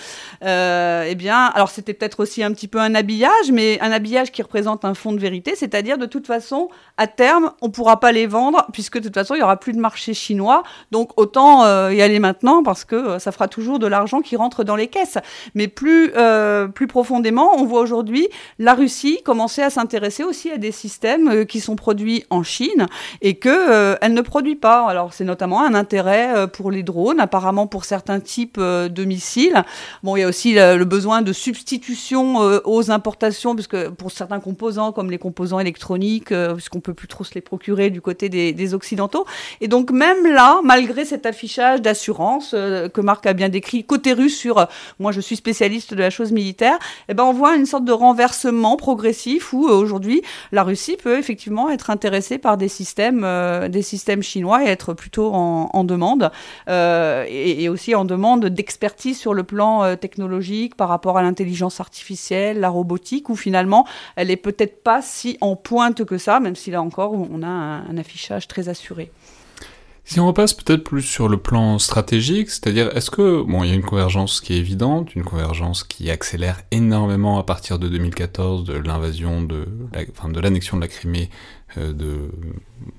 [0.42, 4.42] eh bien, alors c'était peut-être aussi un petit peu un habillage, mais un habillage qui
[4.42, 8.12] représente un fond de vérité, c'est-à-dire de toute façon, à terme, on ne pourra pas
[8.12, 11.64] les vendre, puisque de toute façon, il n'y aura plus de marché chinois, donc autant
[11.64, 14.76] euh, y aller maintenant, parce que euh, ça fera toujours de l'argent qui rentre dans
[14.76, 15.18] les caisses.
[15.54, 20.58] Mais plus, euh, plus profondément, on voit aujourd'hui la Russie commencer à s'intéresser aussi à
[20.58, 22.86] des systèmes qui sont produits en Chine
[23.20, 24.86] et qu'elle elle ne produit pas.
[24.88, 29.64] Alors c'est notamment un intérêt pour les drones, apparemment pour certains types de missiles.
[30.02, 34.92] Bon, il y a aussi le, besoin de substitution aux importations, puisque pour certains composants
[34.92, 38.74] comme les composants électroniques, euh, puisqu'on peut plus trop se les procurer du côté des,
[38.74, 39.26] occidentaux.
[39.60, 44.12] Et donc même là, malgré cet affichage d'assurance euh, que Marc a bien décrit, côté
[44.12, 44.64] russe sur, euh,
[44.98, 46.78] moi je suis spécialiste de la chose militaire,
[47.08, 50.22] eh ben on voit une sorte de renversement progressif où aujourd'hui
[50.52, 53.26] la Russie peut effectivement être intéressée par des systèmes,
[53.68, 56.30] des systèmes chinois et être plutôt en, demande
[56.68, 62.60] et, et, aussi en demande d'expertise sur le plan technologique par rapport à l'intelligence artificielle,
[62.60, 63.86] la robotique, où finalement
[64.16, 67.46] elle est peut-être pas si en pointe que ça, même si là encore, on a
[67.46, 69.10] un, affichage très assuré.
[70.04, 73.72] Si on repasse peut-être plus sur le plan stratégique, c'est-à-dire est-ce que bon, il y
[73.72, 78.64] a une convergence qui est évidente, une convergence qui accélère énormément à partir de 2014
[78.64, 79.68] de l'invasion de,
[80.10, 81.30] enfin, de l'annexion de la Crimée,
[81.78, 82.30] euh, de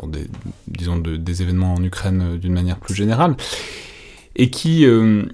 [0.08, 0.28] des,
[0.68, 3.36] disons des événements en Ukraine euh, d'une manière plus générale,
[4.38, 5.26] et qui euh,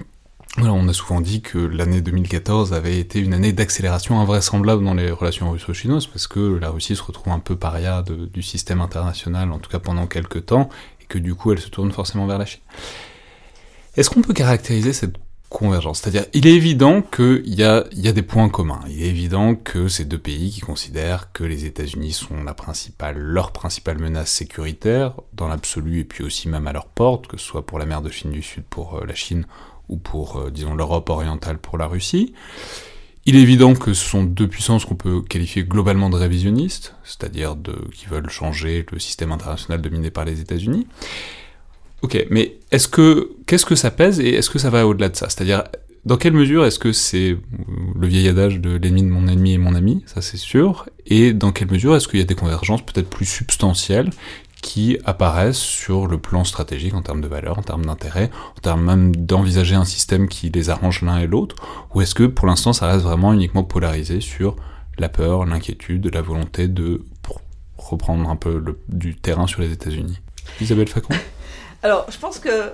[0.58, 5.12] on a souvent dit que l'année 2014 avait été une année d'accélération invraisemblable dans les
[5.12, 9.60] relations russo-chinoises, parce que la Russie se retrouve un peu paria du système international, en
[9.60, 10.70] tout cas pendant quelques temps,
[11.02, 12.62] et que du coup elle se tourne forcément vers la Chine.
[13.96, 15.16] Est-ce qu'on peut caractériser cette
[15.50, 16.00] convergence?
[16.00, 18.82] C'est-à-dire, il est évident qu'il y a, des points communs.
[18.88, 22.36] Il est évident que ces deux pays qui considèrent que les États-Unis sont
[23.16, 27.46] leur principale menace sécuritaire, dans l'absolu, et puis aussi même à leur porte, que ce
[27.46, 29.46] soit pour la mer de Chine du Sud pour euh, la Chine,
[29.90, 32.34] ou pour, euh, disons, l'Europe orientale pour la Russie.
[33.26, 37.56] Il est évident que ce sont deux puissances qu'on peut qualifier globalement de révisionnistes, c'est-à-dire
[37.56, 40.88] de, qui veulent changer le système international dominé par les États-Unis.
[42.02, 45.16] Ok, mais est-ce que qu'est-ce que ça pèse et est-ce que ça va au-delà de
[45.18, 45.28] ça?
[45.28, 45.64] C'est-à-dire
[46.06, 47.38] dans quelle mesure est-ce que c'est
[48.00, 51.34] le vieil adage de l'ennemi de mon ennemi et mon ami, ça c'est sûr, et
[51.34, 54.10] dans quelle mesure est-ce qu'il y a des convergences peut-être plus substantielles
[54.62, 58.84] qui apparaissent sur le plan stratégique en termes de valeur, en termes d'intérêt, en termes
[58.84, 61.56] même d'envisager un système qui les arrange l'un et l'autre,
[61.94, 64.56] ou est-ce que pour l'instant ça reste vraiment uniquement polarisé sur
[64.98, 67.04] la peur, l'inquiétude, la volonté de
[67.78, 70.20] reprendre un peu du terrain sur les États-Unis?
[70.62, 71.14] Isabelle Facon?
[71.84, 72.70] Alors, je pense que euh,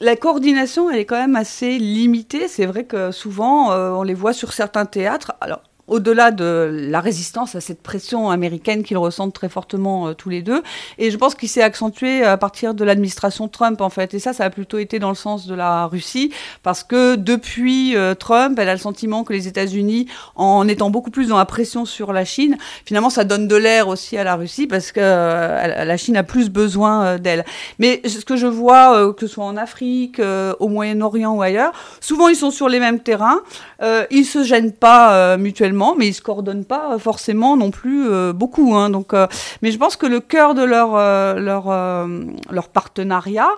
[0.00, 2.48] la coordination, elle est quand même assez limitée.
[2.48, 5.34] C'est vrai que souvent, euh, on les voit sur certains théâtres.
[5.42, 10.28] Alors, au-delà de la résistance à cette pression américaine qu'ils ressentent très fortement euh, tous
[10.30, 10.62] les deux.
[10.98, 14.14] Et je pense qu'il s'est accentué à partir de l'administration Trump, en fait.
[14.14, 16.32] Et ça, ça a plutôt été dans le sens de la Russie,
[16.62, 21.10] parce que depuis euh, Trump, elle a le sentiment que les États-Unis, en étant beaucoup
[21.10, 24.36] plus dans la pression sur la Chine, finalement, ça donne de l'air aussi à la
[24.36, 27.44] Russie, parce que euh, la Chine a plus besoin d'elle.
[27.80, 30.20] Mais ce que je vois, que ce soit en Afrique,
[30.60, 33.40] au Moyen-Orient ou ailleurs, souvent ils sont sur les mêmes terrains,
[34.10, 38.74] ils se gênent pas mutuellement mais ils se coordonnent pas forcément non plus euh, beaucoup.
[38.74, 38.90] Hein.
[38.90, 39.26] donc, euh,
[39.62, 41.70] mais je pense que le cœur de leur euh, leur
[42.50, 43.50] leur partenariat,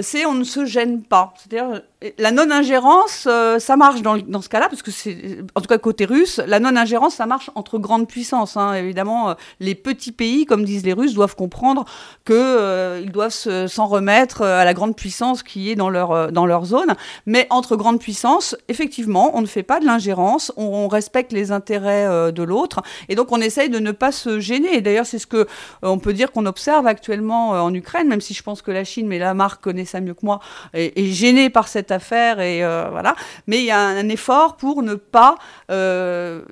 [0.00, 1.34] c'est on ne se gêne pas.
[1.36, 1.82] C'est-à-dire
[2.18, 6.06] la non-ingérence, euh, ça marche dans, ce cas-là, parce que c'est, en tout cas côté
[6.06, 8.56] russe, la non-ingérence, ça marche entre grandes puissances.
[8.56, 8.72] Hein.
[8.72, 11.84] Évidemment, euh, les petits pays, comme disent les Russes, doivent comprendre
[12.24, 16.64] qu'ils euh, doivent s'en remettre à la grande puissance qui est dans leur, dans leur
[16.64, 16.94] zone.
[17.26, 22.32] Mais entre grandes puissances, effectivement, on ne fait pas de l'ingérence, on, respecte les intérêts
[22.32, 24.74] de l'autre, et donc on essaye de ne pas se gêner.
[24.74, 25.46] Et d'ailleurs, c'est ce que
[25.82, 29.06] on peut dire qu'on observe actuellement en Ukraine, même si je pense que la Chine,
[29.06, 30.40] mais la marque connaît ça mieux que moi,
[30.72, 33.16] est gênée par cette affaire et euh, voilà.
[33.46, 35.36] Mais il y a un, effort pour ne pas
[35.70, 36.42] euh,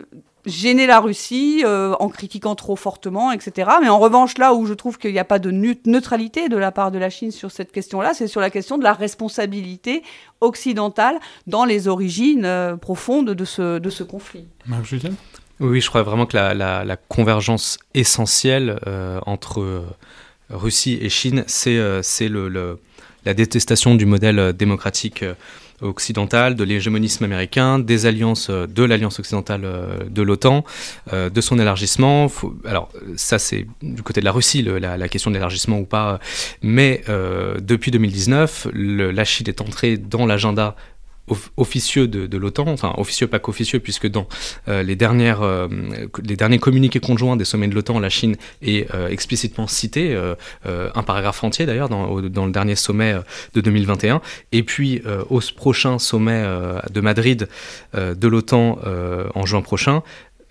[0.46, 3.70] gêner la Russie euh, en critiquant trop fortement, etc.
[3.80, 6.72] Mais en revanche, là où je trouve qu'il n'y a pas de neutralité de la
[6.72, 10.02] part de la Chine sur cette question-là, c'est sur la question de la responsabilité
[10.40, 14.46] occidentale dans les origines profondes de ce, de ce conflit.
[15.60, 18.78] Oui, je crois vraiment que la, la, convergence essentielle
[19.26, 19.82] entre
[20.50, 22.78] Russie et Chine, c'est le, le
[23.28, 25.34] la détestation du modèle euh, démocratique euh,
[25.82, 29.62] occidental, de l'hégémonisme américain, des alliances euh, de l'alliance occidentale
[30.10, 30.64] de l'OTAN,
[31.12, 32.26] de son élargissement.
[32.64, 36.18] alors ça c'est du côté de la Russie la, question de l'élargissement ou pas,
[36.62, 37.04] mais
[37.60, 40.74] depuis 2019, la Chine est entrée dans l'agenda
[41.56, 44.26] officieux de, l'OTAN, enfin officieux pas qu'officieux, puisque dans
[44.68, 45.68] euh, les, dernières, euh,
[46.22, 50.18] les derniers communiqués conjoints des sommets de l'OTAN, la Chine est euh, explicitement citée,
[50.64, 53.14] un paragraphe entier d'ailleurs dans, dans, le dernier sommet
[53.54, 54.20] de 2021,
[54.52, 56.44] et puis au prochain sommet
[56.90, 57.48] de Madrid
[57.94, 58.78] de l'OTAN
[59.34, 60.02] en juin prochain,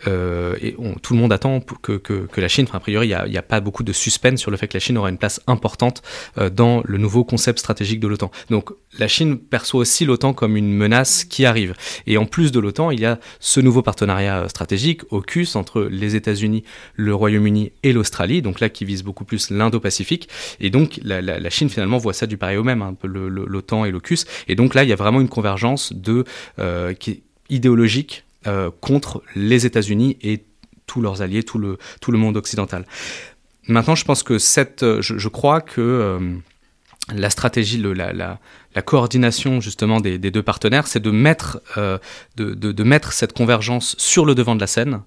[0.05, 3.29] euh, et tout le monde attend que, que, que la Chine, enfin, a priori, il
[3.29, 5.17] n'y a, a, pas beaucoup de suspense sur le fait que la Chine aura une
[5.17, 6.01] place importante
[6.37, 8.31] euh, dans le nouveau concept stratégique de l'OTAN.
[8.49, 11.73] Donc la Chine perçoit aussi l'OTAN comme une menace qui arrive.
[12.05, 15.83] Et en plus de l'OTAN, il y a ce nouveau partenariat euh, stratégique, AUKUS, entre
[15.83, 16.63] les États-Unis,
[16.95, 20.29] le Royaume-Uni et l'Australie, donc là qui vise beaucoup plus l'Indo-Pacifique.
[20.59, 22.93] Et donc la, la, la, Chine finalement voit ça du pareil au même, hein, un
[22.93, 24.25] peu l'OTAN et l'AUKUS.
[24.47, 26.23] Et donc là, il y a vraiment une convergence de,
[26.59, 30.45] euh, qui, idéologique euh, contre les États-Unis et
[30.85, 32.85] tous leurs alliés, tout le, tout le monde occidental.
[33.67, 36.19] Maintenant, je pense que cette, euh, je, crois que euh,
[37.13, 41.61] la stratégie, le, la, la, coordination justement des, des deux partenaires, c'est de mettre,
[42.37, 45.01] de, de, mettre cette convergence sur le devant de la scène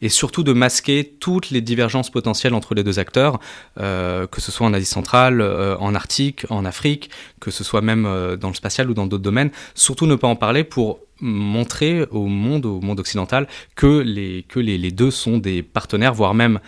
[0.00, 3.40] et surtout de masquer toutes les divergences potentielles entre les deux acteurs,
[3.76, 7.10] que ce soit en Asie centrale, en Arctique, en Afrique,
[7.40, 8.04] que ce soit même
[8.38, 9.50] dans le spatial ou dans d'autres domaines.
[9.74, 14.60] Surtout ne pas en parler pour montrer au monde, au monde occidental, que les, que
[14.60, 16.60] les, deux sont des partenaires, voire même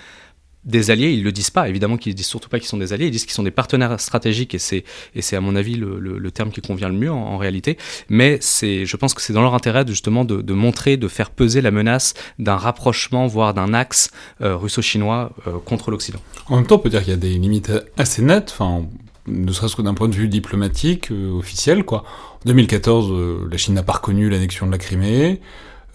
[0.64, 3.06] des alliés, ils le disent pas, évidemment qu'ils disent surtout pas qu'ils sont des alliés,
[3.06, 4.84] ils disent qu'ils sont des partenaires stratégiques et c'est
[5.14, 7.78] et c'est à mon avis le, le, terme qui convient le mieux en, réalité.
[8.10, 11.30] Mais c'est, je pense que c'est dans leur intérêt justement de, de, montrer, de faire
[11.30, 14.10] peser la menace d'un rapprochement, voire d'un axe
[14.42, 16.20] euh, russo-chinois euh, contre l'Occident.
[16.48, 18.86] En même temps, on peut dire qu'il y a des limites assez nettes, enfin,
[19.26, 22.04] ne serait-ce que d'un point de vue diplomatique euh, officiel, quoi.
[22.44, 25.40] En 2014, la Chine n'a pas reconnu l'annexion de la Crimée.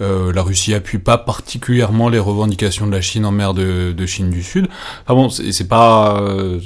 [0.02, 4.30] Euh, la Russie appuie pas particulièrement les revendications de la Chine en mer de, Chine
[4.30, 4.68] du Sud.
[5.08, 6.60] Ah bon, c'est pas euh,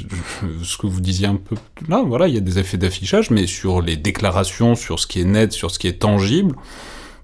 [0.64, 1.56] ce que vous disiez un peu
[1.88, 2.04] là.
[2.06, 5.26] Voilà, il y a des effets d'affichage, mais sur les déclarations, sur ce qui est
[5.26, 6.56] net, sur ce qui est tangible,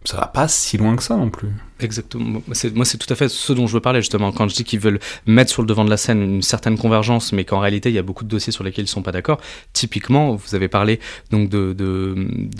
[0.05, 1.49] ça va pas si loin que ça non plus.
[1.81, 2.41] Exactement.
[2.73, 4.31] Moi, c'est tout à fait ce dont je veux parler, justement.
[4.31, 7.33] Quand je dis qu'ils veulent mettre sur le devant de la scène une certaine convergence,
[7.33, 9.11] mais qu'en réalité, il y a beaucoup de dossiers sur lesquels ils ne sont pas
[9.11, 9.41] d'accord.
[9.73, 11.01] Typiquement, vous avez parlé
[11.31, 12.15] donc de, de,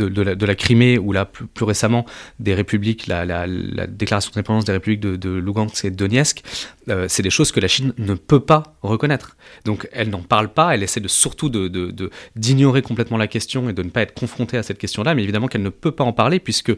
[0.09, 2.05] de, la, Crimée, ou là, plus, récemment,
[2.39, 6.43] des républiques, la, la, la déclaration d'indépendance des républiques de, de Lugansk et de Donetsk.
[6.89, 9.37] Euh, c'est des choses que la Chine ne peut pas reconnaître.
[9.63, 11.49] Donc, elle n'en parle pas, elle essaie de surtout
[12.35, 15.47] d'ignorer complètement la question et de ne pas être confrontée à cette question-là, mais évidemment
[15.47, 16.73] qu'elle ne peut pas en parler, puisque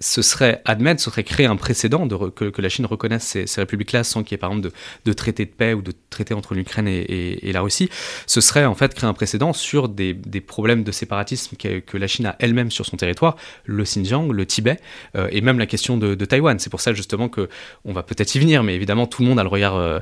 [0.00, 4.02] ce serait admettre, ce serait créer un précédent de que, la Chine reconnaisse ces, républiques-là
[4.02, 4.74] sans qu'il y ait par exemple
[5.04, 7.90] de, traité de paix ou de traité entre l'Ukraine et, la Russie.
[8.26, 12.26] Ce serait en fait créer un précédent sur des, problèmes de séparatisme que, la Chine
[12.26, 13.36] a elle-même sur son territoire,
[13.66, 14.78] le Xinjiang, le Tibet
[15.16, 16.58] euh, et même la question de, Taïwan.
[16.58, 17.48] C'est pour ça justement que
[17.84, 19.98] on va peut-être y venir, mais évidemment tout le monde a le regard euh,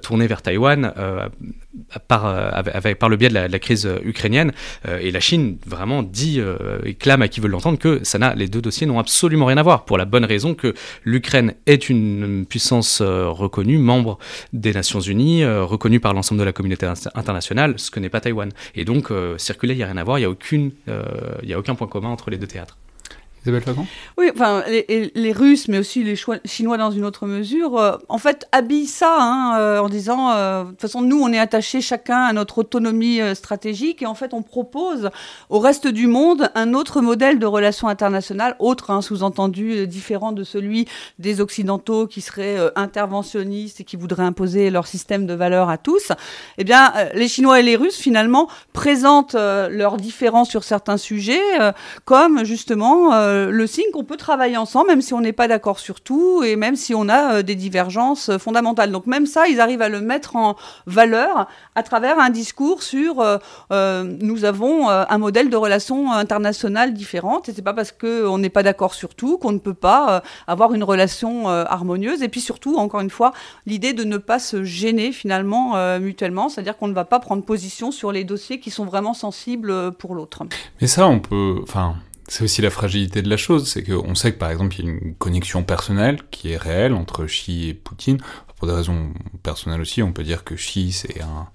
[0.00, 1.28] tourné vers Taïwan euh,
[2.08, 4.52] par, avec, par le biais de la, crise ukrainienne
[5.00, 6.40] et la Chine vraiment dit
[6.84, 9.56] et clame à qui veut l'entendre que ça n'a les deux dossiers n'ont absolument rien
[9.56, 14.18] à voir, pour la bonne raison que l'Ukraine est une puissance euh, reconnue, membre
[14.52, 18.20] des Nations Unies, euh, reconnue par l'ensemble de la communauté internationale, ce que n'est pas
[18.20, 18.50] Taïwan.
[18.74, 21.58] Et donc, euh, circuler, il n'y a rien à voir, il n'y a, aucune, a
[21.58, 22.76] aucun point commun entre les deux théâtres.
[24.18, 26.14] Oui, enfin, les, Russes, mais aussi les
[26.44, 30.64] Chinois dans une autre mesure, euh, en fait, habillent ça hein, euh, en disant, euh,
[30.64, 34.32] de toute façon, nous, on est attachés chacun à notre autonomie stratégique et en fait,
[34.32, 35.10] on propose
[35.48, 40.44] au reste du monde un autre modèle de relations internationales, autre, hein, sous-entendu, différent de
[40.44, 40.86] celui
[41.18, 46.12] des Occidentaux qui seraient interventionnistes et qui voudraient imposer leur système de valeurs à tous.
[46.58, 51.40] Eh bien, les Chinois et les Russes, finalement, présentent leurs différences sur certains sujets
[52.04, 55.78] comme justement euh, le signe qu'on peut travailler ensemble, même si on n'est pas d'accord
[55.78, 58.92] sur tout et même si on a euh, des divergences euh, fondamentales.
[58.92, 60.56] Donc même ça, ils arrivent à le mettre en
[60.86, 63.24] valeur à travers un discours sur
[63.70, 68.62] nous avons un modèle de relations internationales différentes et c'est pas parce qu'on n'est pas
[68.62, 72.22] d'accord sur tout qu'on ne peut pas avoir une relation harmonieuse.
[72.22, 73.32] Et puis surtout, encore une fois,
[73.66, 77.90] l'idée de ne pas se gêner finalement mutuellement, c'est-à-dire qu'on ne va pas prendre position
[77.90, 80.42] sur les dossiers qui sont vraiment sensibles pour l'autre.
[80.80, 81.96] Mais ça, on peut, enfin,
[82.32, 84.88] c'est aussi la fragilité de la chose, c'est qu'on sait que par exemple il y
[84.88, 88.16] a une connexion personnelle qui est réelle entre Xi et Poutine.
[88.56, 89.12] Pour des raisons
[89.42, 91.48] personnelles aussi, on peut dire que Xi c'est un,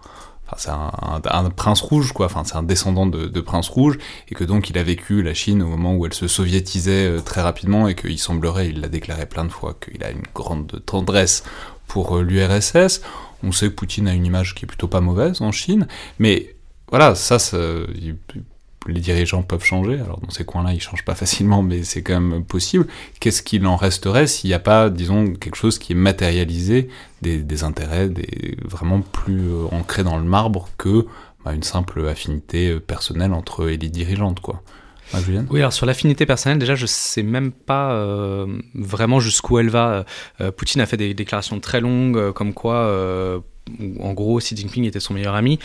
[0.52, 0.92] enfin,
[1.32, 2.28] un, prince rouge, quoi.
[2.28, 3.98] Enfin, c'est un descendant de, de, prince rouge,
[4.30, 7.22] et que donc il a vécu la Chine au moment où elle se soviétisait euh,
[7.22, 10.84] très rapidement, et qu'il semblerait, il l'a déclaré plein de fois, qu'il a une grande
[10.86, 11.44] tendresse
[11.88, 13.02] pour euh, l'URSS.
[13.42, 15.88] On sait que Poutine a une image qui est plutôt pas mauvaise en Chine,
[16.20, 16.56] mais
[16.92, 17.58] voilà, ça, ça
[18.88, 19.96] les dirigeants peuvent changer.
[19.96, 22.88] Alors dans ces coins-là, ils changent pas facilement, mais c'est quand même possible.
[23.20, 26.90] Qu'est-ce qu'il en resterait s'il n'y a pas, disons, quelque chose qui est matérialisé,
[27.22, 31.08] des, intérêts des, vraiment plus euh, ancrés dans le marbre que
[31.44, 34.62] bah, une simple affinité euh, personnelle entre eux et dirigeantes, quoi.
[35.14, 35.20] Ah,
[35.50, 40.04] oui, alors sur l'affinité personnelle, déjà, je sais même pas euh, vraiment jusqu'où elle va.
[40.58, 43.42] Poutine a fait des déclarations très longues, comme quoi,
[44.02, 45.60] en gros, Xi Jinping était son meilleur ami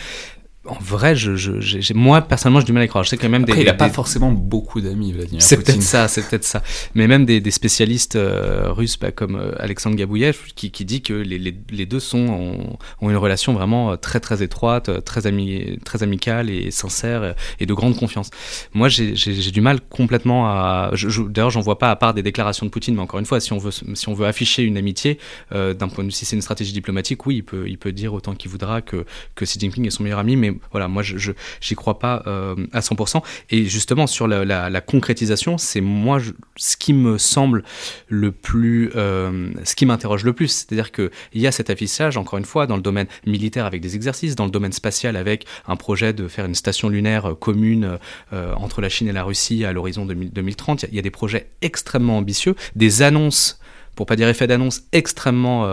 [0.65, 3.03] en vrai, je, je, moi personnellement, j'ai du mal à y croire.
[3.03, 3.61] Je sais quand même Après, des.
[3.63, 3.93] Il n'a pas des...
[3.93, 6.63] forcément beaucoup d'amis, Vladimir C'est peut-être ça, c'est peut-être ça.
[6.95, 11.01] Mais même des, des spécialistes euh, russes, bah, comme euh, Alexandre Gabouyev, qui, qui, dit
[11.01, 15.03] que les, les, les deux sont, ont, ont, une relation vraiment euh, très très étroite,
[15.03, 18.29] très, ami, très amicale et sincère et de grande confiance.
[18.73, 20.91] Moi, j'ai du mal complètement à.
[21.29, 23.51] D'ailleurs, j'en vois pas à part des déclarations de Poutine, mais encore une fois, si
[23.51, 25.19] on veut, si on veut afficher une amitié,
[25.51, 28.13] euh, d'un point de si c'est une stratégie diplomatique, oui, il peut, il peut dire
[28.13, 29.05] autant qu'il voudra que,
[29.35, 31.31] que Xi Jinping est son meilleur ami, mais voilà, moi, je
[31.61, 33.21] j'y crois pas euh, à 100%.
[33.49, 36.19] Et justement, sur la, concrétisation, c'est moi
[36.55, 37.63] ce qui me semble
[38.07, 40.47] le plus, euh, ce qui m'interroge le plus.
[40.49, 43.95] C'est-à-dire qu'il y a cet affichage, encore une fois, dans le domaine militaire avec des
[43.95, 47.97] exercices, dans le domaine spatial avec un projet de faire une station lunaire commune
[48.33, 50.85] euh, entre la Chine et la Russie à l'horizon 2030.
[50.89, 53.59] Il y a des projets extrêmement ambitieux, des annonces
[53.95, 55.67] pour pas dire effet d'annonce extrêmement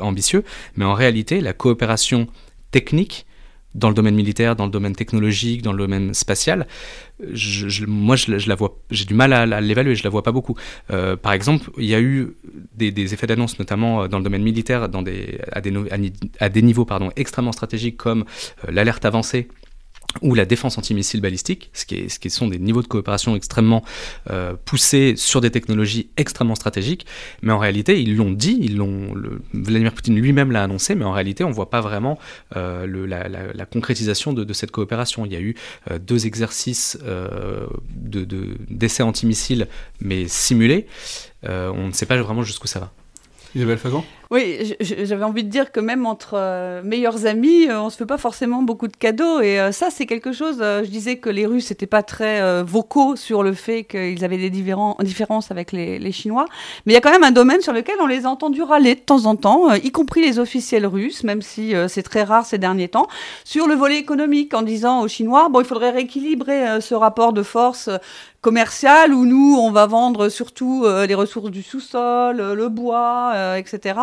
[0.00, 0.44] ambitieux,
[0.76, 2.28] mais en réalité, la coopération
[2.70, 3.26] technique
[3.76, 6.66] dans le domaine militaire, dans le domaine technologique, dans le domaine spatial,
[7.86, 10.56] moi j'ai du mal à, l'évaluer, je la vois pas beaucoup.
[10.90, 12.36] Euh, par exemple, il y a eu
[12.74, 18.24] des, effets d'annonce, notamment dans le domaine militaire, à, des, niveaux extrêmement stratégiques comme
[18.66, 19.48] euh, l'alerte avancée
[20.22, 23.36] ou la défense antimissile balistique, ce qui, est, ce qui sont des niveaux de coopération
[23.36, 23.84] extrêmement
[24.30, 27.06] euh, poussés sur des technologies extrêmement stratégiques.
[27.42, 29.14] Mais en réalité, ils l'ont dit, ils l'ont,
[29.52, 32.18] Vladimir Poutine lui-même l'a annoncé, mais en réalité, on ne voit pas vraiment
[32.56, 35.26] euh, le, la, la, la, concrétisation de, de, cette coopération.
[35.26, 35.54] Il y a eu
[35.90, 39.68] euh, deux exercices euh, de, de, d'essais antimissiles,
[40.00, 40.86] mais simulés.
[41.44, 42.92] Euh, on ne sait pas vraiment jusqu'où ça va.
[43.54, 44.04] Isabelle Fagan?
[44.32, 48.06] Oui, j'avais envie de dire que même entre euh, meilleurs amis, euh, on se fait
[48.06, 49.40] pas forcément beaucoup de cadeaux.
[49.40, 50.56] Et euh, ça, c'est quelque chose.
[50.58, 54.50] je disais que les Russes n'étaient pas très vocaux sur le fait qu'ils avaient des
[54.50, 56.46] différences avec les, Chinois.
[56.84, 58.94] Mais il y a quand même un domaine sur lequel on les a entendus râler
[58.94, 62.58] de temps en temps, y compris les officiels russes, même si c'est très rare ces
[62.58, 63.08] derniers temps,
[63.44, 67.42] sur le volet économique, en disant aux Chinois, bon, il faudrait rééquilibrer ce rapport de
[67.42, 67.90] force
[68.40, 73.94] commercial où nous, on va vendre surtout les ressources du sous-sol, le bois, etc.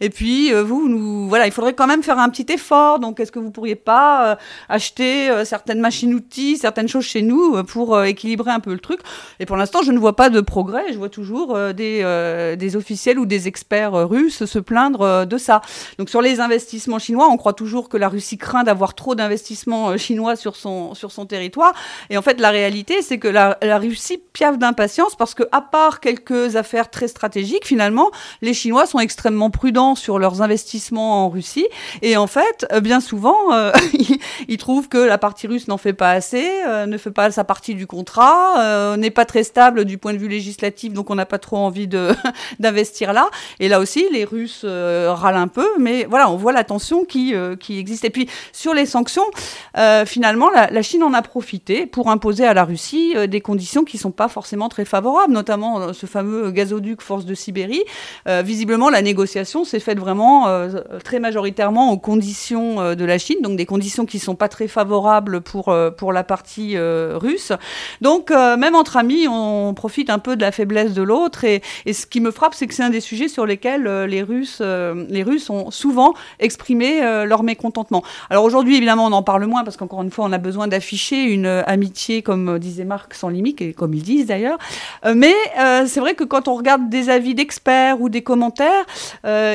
[0.00, 2.98] Et puis, euh, vous, nous, voilà, il faudrait quand même faire un petit effort.
[2.98, 4.36] Donc, est-ce que vous pourriez pas euh,
[4.68, 9.00] acheter euh, certaines machines-outils, certaines choses chez nous pour équilibrer un peu le truc?
[9.40, 10.92] Et pour l'instant, je ne vois pas de progrès.
[10.92, 15.60] Je vois toujours des, des officiels ou des experts russes se plaindre de ça.
[15.98, 19.96] Donc, sur les investissements chinois, on croit toujours que la Russie craint d'avoir trop d'investissements
[19.96, 21.72] chinois sur son, sur son territoire.
[22.10, 25.60] Et en fait, la réalité, c'est que la, la Russie piave d'impatience parce que, à
[25.60, 28.10] part quelques affaires très stratégiques, finalement,
[28.40, 31.68] les Chinois sont extrêmement prudents sur leurs investissements en Russie.
[32.00, 33.70] Et en fait, euh, bien souvent, euh,
[34.48, 37.44] ils, trouvent que la partie russe n'en fait pas assez, euh, ne fait pas sa
[37.44, 41.26] partie du contrat, n'est pas très stable du point de vue législatif, donc on n'a
[41.26, 41.88] pas trop envie
[42.58, 43.28] d'investir là.
[43.60, 47.34] Et là aussi, les Russes râlent un peu, mais voilà, on voit la tension qui,
[47.60, 48.04] qui existe.
[48.04, 49.24] Et puis, sur les sanctions,
[50.06, 53.98] finalement, la, la, Chine en a profité pour imposer à la Russie des conditions qui
[53.98, 57.82] sont pas forcément très favorables, notamment ce fameux gazoduc Force de Sibérie.
[58.26, 60.68] visiblement, la négociation s'est faite vraiment euh,
[61.04, 64.48] très majoritairement aux conditions euh, de la Chine, donc des conditions qui ne sont pas
[64.48, 67.52] très favorables pour, euh, pour la partie russe.
[68.00, 71.44] Donc, même entre amis, on profite un peu de la faiblesse de l'autre.
[71.44, 74.22] Et, et, ce qui me frappe, c'est que c'est un des sujets sur lesquels les,
[74.22, 78.02] Russes, les Russes ont souvent exprimé leur mécontentement.
[78.30, 81.22] Alors aujourd'hui, évidemment, on en parle moins parce qu'encore une fois, on a besoin d'afficher
[81.22, 84.58] une amitié, comme disait Marc, sans limite, et comme ils disent d'ailleurs.
[85.14, 85.34] mais
[85.86, 88.86] c'est vrai que quand on regarde des avis d'experts ou des commentaires,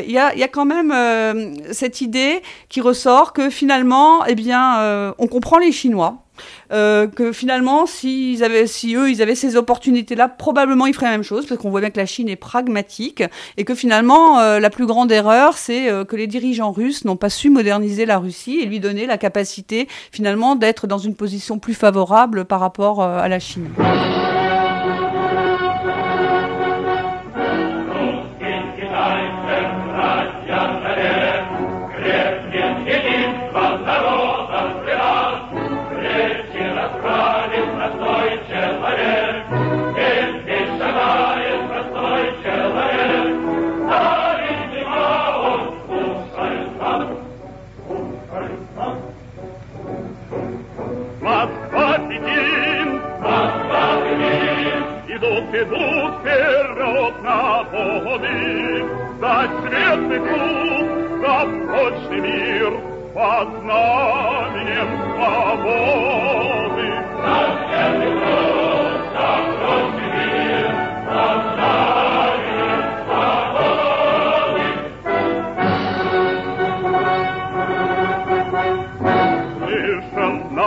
[0.05, 5.13] il y, a, quand même euh, cette idée qui ressort que finalement, eh bien, euh,
[5.17, 6.23] on comprend les Chinois.
[6.71, 11.13] Euh, que finalement, si, avaient, si eux, ils avaient ces opportunités-là, probablement ils feraient la
[11.13, 13.23] même chose, parce qu'on voit bien que la Chine est pragmatique,
[13.57, 17.15] et que finalement, euh, la plus grande erreur, c'est euh, que les dirigeants russes n'ont
[17.15, 21.59] pas su moderniser la Russie et lui donner la capacité, finalement, d'être dans une position
[21.59, 23.69] plus favorable par rapport à la Chine.
[55.54, 58.86] Идут вперед на поводы,
[59.20, 60.91] за светлый путь,
[61.22, 62.72] за прочный мир,
[63.14, 66.88] под знаменем свободы.
[67.24, 67.38] За
[67.68, 68.66] светлый путь,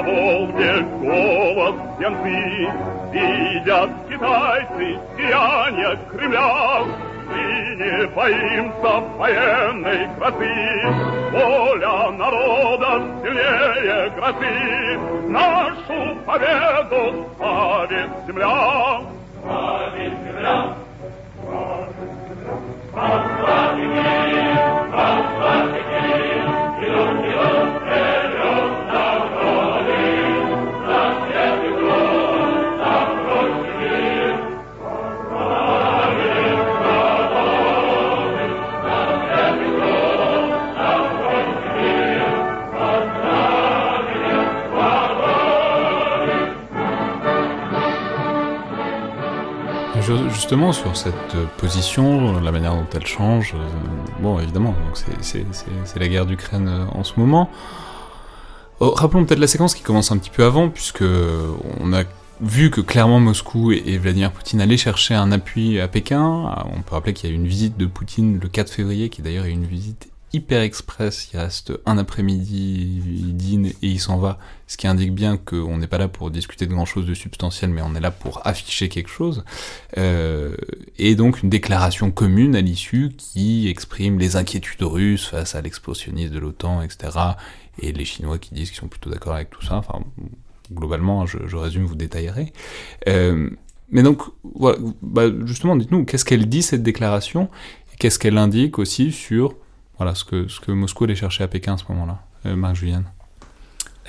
[0.00, 2.70] на Волге голос янцы,
[3.12, 6.84] видят китайцы сияние Кремля.
[7.28, 7.42] Мы
[7.76, 10.52] не боимся военной красы,
[11.32, 12.90] воля народа
[13.22, 14.98] сильнее грозы.
[15.28, 17.02] Нашу победу
[17.36, 19.00] славит земля.
[19.42, 20.74] Славит земля.
[21.42, 22.56] Славит земля.
[22.92, 25.00] Славит земля.
[25.36, 25.79] Славит земля.
[50.50, 53.68] Sur cette euh, position, la manière dont elle change, euh,
[54.20, 54.74] bon, évidemment,
[55.22, 55.44] c'est-
[55.96, 57.48] la guerre d'Ukraine euh, en ce moment.
[58.80, 62.02] Oh, rappelons peut-être la séquence qui commence un petit peu avant, puisque on a
[62.40, 66.46] vu que clairement Moscou et, et Vladimir Poutine allaient chercher un appui à Pékin.
[66.48, 69.08] Ah, On peut rappeler qu'il y a eu une visite de Poutine le 4 février,
[69.08, 74.00] qui d'ailleurs est une visite hyper express, il reste un après-midi, il dîne et il
[74.00, 77.14] s'en va, ce qui indique bien qu'on n'est pas là pour discuter de grand-chose de
[77.14, 79.44] substantiel, mais on est là pour afficher quelque chose.
[79.98, 80.54] Euh,
[80.98, 86.32] et donc une déclaration commune à l'issue qui exprime les inquiétudes russes face à l'explosionnisme
[86.32, 87.18] de l'OTAN, etc.
[87.80, 89.76] Et les Chinois qui disent qu'ils sont plutôt d'accord avec tout ça.
[89.76, 90.04] Enfin,
[90.72, 92.52] globalement, je, je résume, vous détaillerez.
[93.08, 93.50] Euh,
[93.90, 94.22] mais donc,
[94.54, 97.48] voilà, bah, justement, dites-nous, qu'est-ce qu'elle dit cette déclaration?
[97.98, 99.56] Qu'est-ce qu'elle indique aussi sur
[100.00, 103.04] voilà, ce, que, ce que Moscou allait chercher à Pékin à ce moment-là euh, Marc-Julienne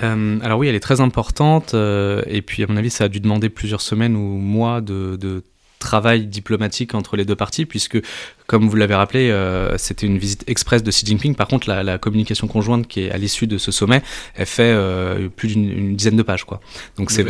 [0.02, 3.08] Euh, alors oui, elle est très importante, euh, et puis à mon avis, ça a
[3.08, 5.44] dû demander plusieurs semaines ou mois de, de
[5.78, 7.98] travail diplomatique entre les deux parties, puisque,
[8.46, 11.34] comme vous l'avez rappelé, euh, c'était une visite express de Xi Jinping.
[11.34, 14.02] Par contre, la, la communication conjointe qui est à l'issue de ce sommet,
[14.34, 16.60] elle fait euh, plus d'une une dizaine de pages, quoi.
[16.96, 17.24] Donc c'est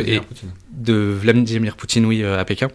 [0.73, 2.67] de Vladimir Poutine, oui, euh, à Pékin.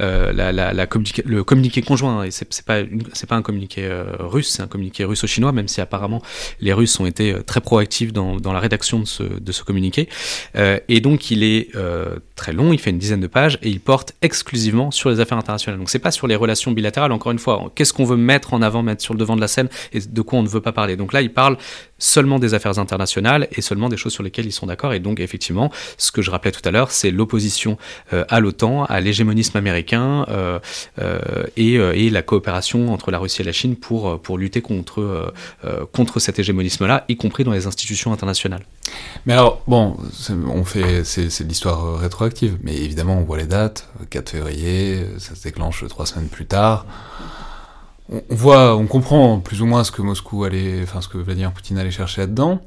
[0.00, 2.82] Euh, la, la, la communiqué- le communiqué conjoint, et c'est pas,
[3.14, 3.88] c'est pas un communiqué
[4.18, 6.20] russe, c'est un communiqué russo-chinois, même si apparemment
[6.60, 10.08] les Russes ont été très proactifs dans, dans la rédaction de ce, de ce communiqué.
[10.88, 11.70] Et donc il est
[12.34, 15.38] très long, il fait une dizaine de pages, et il porte exclusivement sur les affaires
[15.38, 15.78] internationales.
[15.78, 18.62] Donc c'est pas sur les relations bilatérales, encore une fois, qu'est-ce qu'on veut mettre en
[18.62, 20.72] avant, mettre sur le devant de la scène, et de quoi on ne veut pas
[20.72, 20.96] parler.
[20.96, 21.56] Donc là, il parle
[21.98, 24.92] seulement des affaires internationales et seulement des choses sur lesquelles ils sont d'accord.
[24.92, 27.78] Et donc, effectivement, ce que je rappelais tout à l'heure, c'est l'opposition
[28.12, 30.58] euh, à l'OTAN, à l'hégémonisme américain euh,
[31.00, 35.32] euh, et, la coopération entre la Russie et la Chine pour, lutter contre,
[35.92, 38.62] contre cet hégémonisme-là, y compris dans les institutions internationales.
[39.26, 39.96] Mais alors, bon,
[40.30, 45.34] on fait, c'est l'histoire rétroactive, mais évidemment, on voit les dates, euh, 4 février, ça
[45.34, 46.86] se déclenche trois semaines plus tard.
[48.10, 51.52] On, voit, on comprend plus ou moins ce que Moscou allait, enfin, ce que Vladimir
[51.52, 52.60] Poutine allait chercher là-dedans.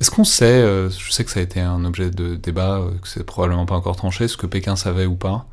[0.00, 2.90] Est-ce qu'on sait, euh, je sais que ça a été un objet de débat, euh,
[3.00, 5.46] que c'est probablement pas encore tranché, ce que Pékin savait ou pas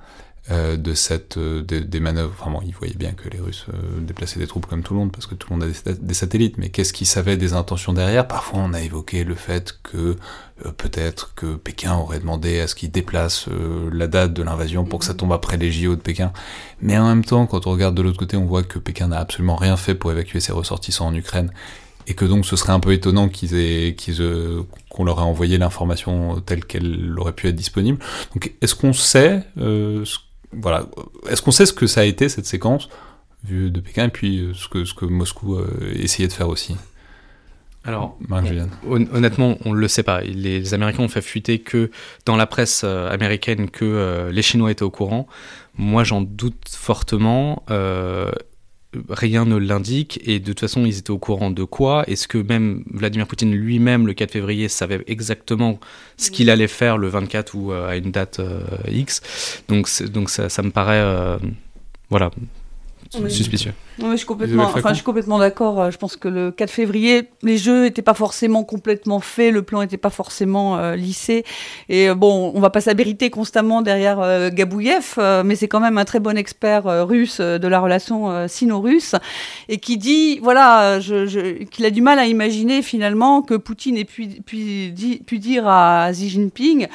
[0.51, 2.33] euh, de cette, euh, des, des manœuvres.
[2.39, 4.99] Enfin bon, ils voyaient bien que les Russes euh, déplaçaient des troupes comme tout le
[4.99, 7.37] monde, parce que tout le monde a des, sat- des satellites, mais qu'est-ce qu'ils savaient
[7.37, 8.27] des intentions derrière?
[8.27, 10.15] Parfois, on a évoqué le fait que
[10.77, 13.47] peut-être que Pékin aurait demandé à ce qu'ils déplacent
[13.93, 16.33] la date de l'invasion pour que ça tombe après les JO de Pékin.
[16.81, 19.19] Mais en même temps, quand on regarde de l'autre côté, on voit que Pékin n'a
[19.19, 21.51] absolument rien fait pour évacuer ses ressortissants en Ukraine.
[22.07, 23.95] Et que donc ce serait un peu étonnant qu'ils
[24.89, 27.99] qu'on leur ait envoyé l'information telle qu'elle aurait pu être disponible.
[28.33, 30.17] Donc est-ce qu'on sait, ce-
[30.51, 30.87] voilà,
[31.29, 32.89] est-ce qu'on sait ce que ça a été cette séquence
[33.43, 36.49] vue de Pékin et puis euh, ce que ce que Moscou euh, essayait de faire
[36.49, 36.75] aussi?
[37.85, 38.17] Alors,
[38.89, 40.21] Honnêtement, on ne le sait pas.
[40.21, 41.89] Les, Américains ont fait fuiter que
[42.25, 45.27] dans la presse euh, américaine que euh, les Chinois étaient au courant.
[45.77, 47.63] Moi, j'en doute fortement.
[47.69, 48.31] Euh,
[49.09, 50.19] rien ne l'indique.
[50.23, 52.03] Et de toute façon, ils étaient au courant de quoi?
[52.09, 55.79] Est-ce que même Vladimir Poutine lui-même, le 4 février, savait exactement
[56.17, 59.21] ce qu'il allait faire le 24 ou euh, à une date euh, X?
[59.67, 61.01] Donc, donc ça, ça me paraît...
[61.01, 61.37] euh,
[62.09, 62.31] voilà,
[63.19, 63.29] Oui.
[63.31, 63.73] suspicieux.
[64.01, 65.81] Non, mais je suis complètement, Isabelle Facon enfin, je suis complètement d'accord.
[65.81, 69.61] Euh, Je pense que le 4 février, les jeux n'étaient pas forcément complètement faits, le
[69.63, 71.43] plan n'était pas forcément euh, lissé.
[71.89, 75.79] Et euh, bon, on va pas s'abriter constamment derrière euh, Gabouyev, euh, mais c'est quand
[75.79, 79.15] même un très bon expert russe de la relation sino-russe
[79.67, 83.97] et qui dit, voilà, je, je- qu'il a du mal à imaginer finalement que Poutine
[83.97, 86.87] ait pu, pu, di- pu dire à Xi Jinping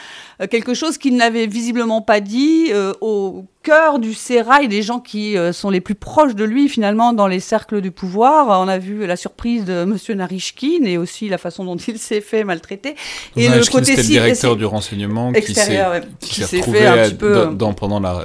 [0.50, 5.70] quelque chose qu'il n'avait visiblement pas dit au cœur du sérail des gens qui sont
[5.70, 8.61] les plus proches de lui finalement dans les cercles du pouvoir.
[8.61, 12.20] On a vu la surprise de Monsieur Narishkin et aussi la façon dont il s'est
[12.20, 12.95] fait maltraiter.
[13.36, 16.34] Et le côté c'était le si- directeur si- du renseignement qui s'est extérieur, ouais, qui
[16.40, 18.24] s'est s'est retrouvé fait un petit peu, dans, euh, dans- pendant la,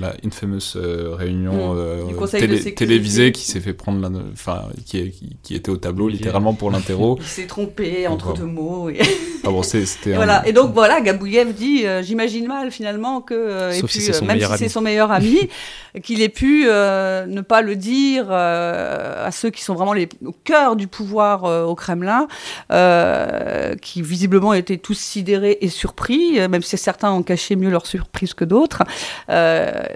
[0.00, 1.78] la, la infamous euh, réunion Mm.
[1.78, 5.76] euh, télé- télévisée qui s'est fait prendre la, enfin qui, est- qui, qui était au
[5.76, 7.16] tableau littéralement pour l'interro.
[7.20, 8.88] il s'est trompé entre deux mots.
[8.90, 8.98] Et,
[9.44, 10.46] ah bon, c'est- c'était et un- voilà.
[10.48, 14.40] Et donc voilà, Gabouyev dit, euh, j'imagine mal finalement que, euh, et si euh, même
[14.40, 15.36] si c'est son meilleur ami,
[16.02, 17.86] qu'il ait pu euh, ne pas le dire
[18.18, 22.26] euh, à ceux qui sont vraiment les, au cœur du pouvoir euh, au Kremlin,
[22.72, 27.86] euh, qui visiblement étaient tous sidérés et surpris, même si certains ont caché mieux leur
[27.86, 28.82] surprise que d'autres.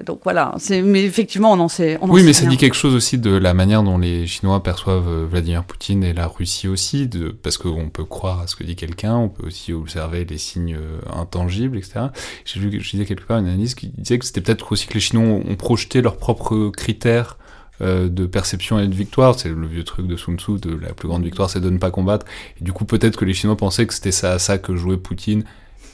[0.05, 1.99] Donc voilà, mais effectivement, on en sait.
[2.01, 4.27] On en Oui, sait mais ça dit quelque chose aussi de la manière dont les
[4.27, 8.57] Chinois perçoivent Vladimir Poutine et la Russie aussi, de, parce qu'on peut croire à ce
[8.57, 10.79] que dit quelqu'un, on peut aussi observer les signes
[11.15, 12.07] intangibles, etc.
[12.45, 14.95] J'ai lu, je disais quelque part une analyse qui disait que c'était peut-être aussi que
[14.95, 17.37] les Chinois ont projeté leurs propres critères
[17.81, 19.39] euh, de perception et de victoire.
[19.39, 21.79] C'est le vieux truc de Sun Tzu, de la plus grande victoire, c'est de ne
[21.79, 22.27] pas combattre.
[22.61, 24.97] Et du coup, peut-être que les Chinois pensaient que c'était ça à ça que jouait
[24.97, 25.45] Poutine,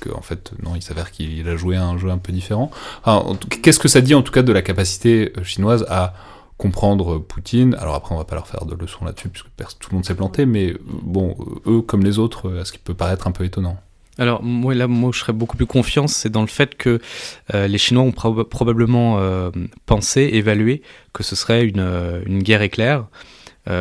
[0.01, 2.70] que en fait, non, il s'avère qu'il a joué un jeu un peu différent.
[3.62, 6.14] Qu'est-ce que ça dit en tout cas de la capacité euh, chinoise à
[6.59, 7.74] comprendre Poutine?
[7.78, 10.14] Alors après, on va pas leur faire de leçons là-dessus, puisque tout le monde s'est
[10.14, 13.45] planté, mais euh, bon, eux, comme les autres, euh, ce qui peut paraître un peu
[13.45, 13.78] étonnant.
[14.19, 17.01] Alors moi là, moi je serais beaucoup plus confiant, c'est dans le fait que
[17.55, 19.51] euh, les Chinois ont prob- probablement euh,
[19.85, 23.07] pensé, évalué que ce serait une, euh, une guerre éclair.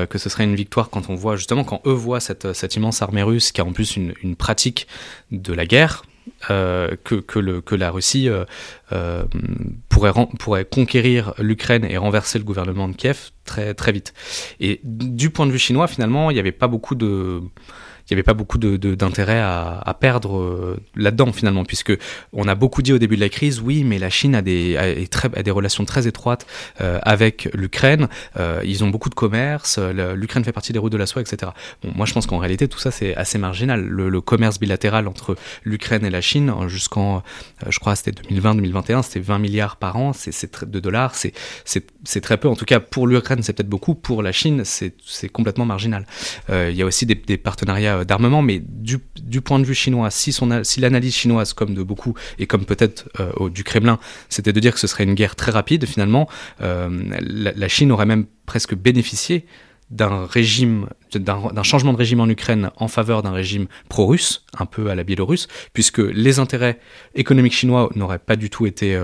[0.09, 3.01] que ce serait une victoire quand on voit justement quand eux voient cette, cette immense
[3.03, 4.87] armée russe qui a en plus une, une pratique
[5.31, 6.03] de la guerre.
[6.47, 8.27] que, que, le, que la Russie
[9.89, 14.13] pourrait, pourrait conquérir l'Ukraine et renverser le gouvernement de Kiev très, très vite.
[14.59, 17.41] Et du point de vue chinois, finalement, il n'y avait pas beaucoup de
[18.09, 21.93] il n'y avait pas beaucoup de- de- d'intérêt à, à perdre euh, là-dedans finalement, puisque
[22.33, 24.77] on a beaucoup dit au début de la crise, oui, mais la Chine a des,
[24.77, 26.45] a, des relations très étroites
[26.81, 28.07] euh, avec l'Ukraine,
[28.39, 31.21] euh, ils ont beaucoup de commerce, euh, l'Ukraine fait partie des routes de la soie,
[31.21, 31.51] etc.
[31.83, 33.81] Bon, moi je pense qu'en réalité tout ça c'est assez marginal.
[33.85, 37.17] Le, le commerce bilatéral entre l'Ukraine et la Chine euh, jusqu'en,
[37.65, 41.33] euh, je crois c'était 2020-2021, c'était 20 milliards par an, c'est de dollars, c'est
[42.05, 42.47] c'est très peu.
[42.47, 46.05] En tout cas pour l'Ukraine c'est peut-être beaucoup, pour la Chine c'est complètement marginal.
[46.49, 48.99] Euh, il y a aussi des, partenariats euh, d'armement, mais du,
[49.41, 50.35] point de vue chinois, si,
[50.79, 53.99] l'analyse chinoise, comme de beaucoup, et comme peut-être euh, du Kremlin,
[54.29, 56.27] c'était de dire que ce serait une guerre très rapide, finalement,
[56.59, 59.45] la, Chine aurait même presque bénéficié
[59.89, 60.27] d'un
[61.63, 65.47] changement de régime en Ukraine en faveur d'un régime pro-russe, un peu à la biélorusse,
[65.73, 66.79] puisque les intérêts
[67.15, 68.99] économiques chinois n'auraient pas du tout été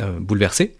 [0.00, 0.74] euh, bouleversés.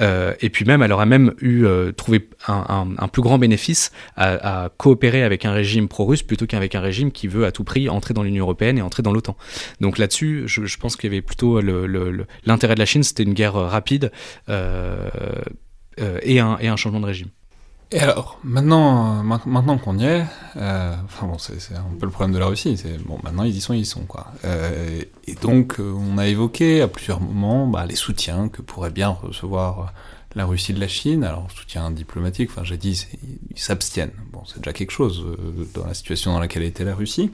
[0.00, 3.92] Euh, et puis même, elle aurait même eu euh, trouvé un, un- plus grand bénéfice
[4.16, 7.88] à, coopérer avec un régime pro-russe plutôt qu'avec un régime qui veut à tout prix
[7.88, 9.36] entrer dans l'Union européenne et entrer dans l'OTAN.
[9.80, 13.22] Donc là-dessus, je, pense qu'il y avait plutôt le- le- l'intérêt de la Chine, c'était
[13.22, 14.10] une guerre rapide
[14.48, 17.28] et, un, et un changement de régime.
[17.90, 20.24] Et alors, maintenant, euh, ma- maintenant qu'on y est,
[20.56, 23.54] euh, enfin bon, c'est un peu le problème de la Russie, c'est bon, maintenant ils
[23.56, 24.26] y sont, ils y sont quoi.
[24.44, 29.10] Euh, et donc, on a évoqué à plusieurs moments bah, les soutiens que pourrait bien
[29.10, 29.92] recevoir
[30.34, 31.22] la Russie de la Chine.
[31.22, 33.06] Alors, soutien diplomatique, enfin j'ai dit,
[33.50, 34.12] ils s'abstiennent.
[34.32, 35.24] Bon, c'est déjà quelque chose
[35.74, 37.30] dans la situation dans laquelle était la Russie.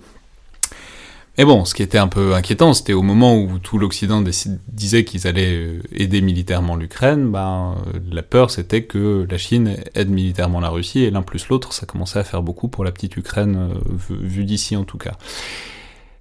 [1.39, 4.23] Mais bon, ce qui était un peu inquiétant, c'était au moment où tout l'Occident
[4.69, 9.77] disait qu'ils allaient euh, aider militairement l'Ukraine, ben, euh, la peur c'était que la Chine
[9.95, 12.93] aide militairement la Russie, et l'un plus l'autre, ça commençait à faire beaucoup pour la
[12.93, 15.17] petite Ukraine, euh, vu, vu d'ici en tout cas.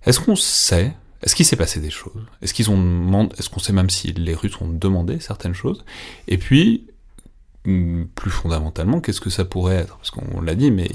[0.05, 2.23] Est-ce qu'on sait, est-ce qu'il s'est passé des choses?
[2.41, 5.83] Est-ce qu'ils ont est-ce qu'on sait même si les Russes ont demandé certaines choses?
[6.27, 6.85] Et puis,
[7.65, 9.97] hum, plus fondamentalement, qu'est-ce que ça pourrait être?
[9.97, 10.89] Parce qu'on l'a dit, mais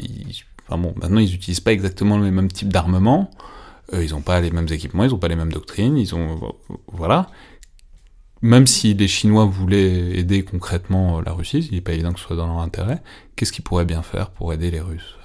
[0.67, 3.31] enfin bon, maintenant ils n'utilisent pas exactement le même type d'armement.
[3.93, 6.55] Euh, ils n'ont pas les mêmes équipements, ils n'ont pas les mêmes doctrines, ils ont
[6.89, 7.27] voilà.
[8.41, 12.21] Même si les Chinois voulaient aider concrètement euh, la Russie, il n'est pas évident que
[12.21, 13.03] ce soit dans leur intérêt.
[13.37, 15.17] Qu'est-ce qu'ils pourraient bien faire pour aider les Russes?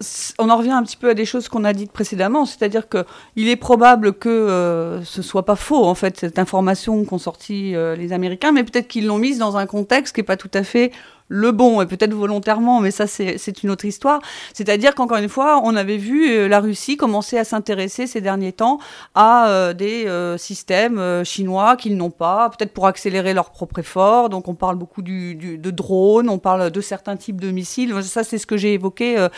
[0.00, 2.88] C- On en revient un petit peu à des choses qu'on a dites précédemment, c'est-à-dire
[2.88, 3.04] que
[3.36, 7.74] il est probable que euh, ce soit pas faux en fait cette information qu'ont sorti
[7.74, 10.50] euh, les Américains, mais peut-être qu'ils l'ont mise dans un contexte qui est pas tout
[10.54, 10.92] à fait
[11.30, 14.20] le bon et peut-être volontairement, mais ça c'est une autre histoire.
[14.52, 18.52] C'est-à-dire qu'encore une fois, on avait vu euh, la Russie commencer à s'intéresser ces derniers
[18.52, 18.78] temps
[19.14, 24.28] à euh, des euh, systèmes chinois qu'ils n'ont pas, peut-être pour accélérer leur propre effort.
[24.28, 27.94] Donc on parle beaucoup de drones, on parle de certains types de missiles.
[28.02, 29.28] Ça c'est ce que j'ai évoqué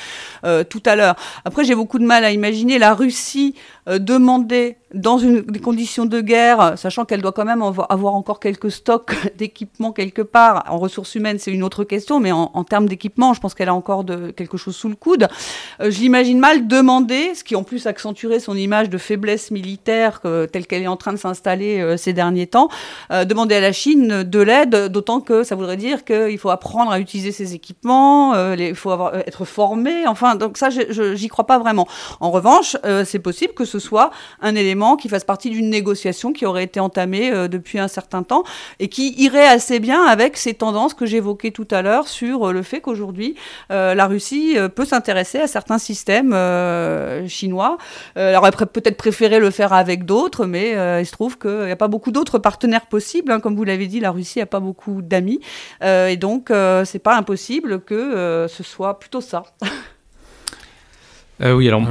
[0.71, 1.17] tout à l'heure.
[1.45, 3.55] Après j'ai beaucoup de mal à imaginer la Russie
[3.87, 8.41] demander dans une, des conditions de guerre, sachant qu'elle doit quand même avo- avoir encore
[8.41, 10.65] quelques stocks d'équipements quelque part.
[10.69, 13.75] En ressources humaines, c'est une autre question, mais en, termes d'équipement, je pense qu'elle a
[13.75, 15.29] encore de, quelque chose sous le coude.
[15.81, 20.21] Euh, je mal demander, ce qui en plus accentuerait son image de faiblesse militaire
[20.53, 22.69] telle qu'elle est en train de s'installer euh, ces derniers temps,
[23.11, 26.91] euh, demander à la Chine de l'aide, d'autant que ça voudrait dire qu'il faut apprendre
[26.91, 31.47] à utiliser ses équipements, euh, il faut avoir, être formé, enfin, donc ça, j'y crois
[31.47, 31.87] pas vraiment.
[32.21, 34.11] En revanche, c'est possible que ce soit
[34.41, 38.45] un élément qui fasse partie d'une négociation qui aurait été entamée depuis un certain temps
[38.79, 42.53] et qui irait assez bien avec ces tendances que j'évoquais tout à l'heure sur euh,
[42.53, 43.35] le fait qu'aujourd'hui,
[43.71, 47.79] euh, la Russie euh, peut s'intéresser à certains systèmes euh, chinois.
[48.15, 51.71] Elle aurait peut-être préféré le faire avec d'autres, mais euh, il se trouve qu'il n'y
[51.71, 53.33] a pas beaucoup d'autres partenaires possibles.
[53.33, 53.41] hein.
[53.41, 55.41] Comme vous l'avez dit, la Russie n'a pas beaucoup d'amis.
[55.83, 59.45] Euh, et donc, euh, c'est pas impossible que euh, ce soit plutôt ça.
[61.43, 61.83] Euh, oui, alors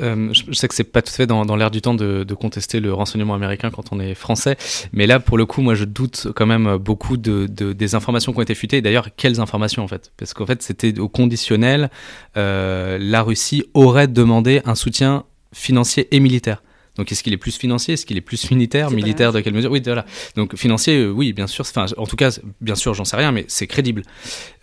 [0.00, 2.24] Euh, je, sais que c'est pas tout à fait dans, dans l'air du temps de,
[2.24, 4.56] de contester le renseignement américain quand on est français,
[4.92, 8.32] mais là pour le coup, moi je doute quand même beaucoup de, de- des informations
[8.32, 8.80] qui ont été futées.
[8.82, 10.12] D'ailleurs, quelles informations en fait?
[10.16, 11.90] Parce qu'en fait, c'était au conditionnel.
[12.36, 16.62] euh, la Russie aurait demandé un soutien financier et militaire.
[16.96, 19.70] Donc est-ce qu'il est plus financier, est-ce qu'il est plus militaire, militaire de quelle mesure?
[19.72, 20.04] Oui, voilà.
[20.36, 21.64] Donc financier, euh, oui, bien sûr.
[21.68, 24.02] Enfin, en tout cas, bien sûr, j'en sais rien, mais c'est crédible.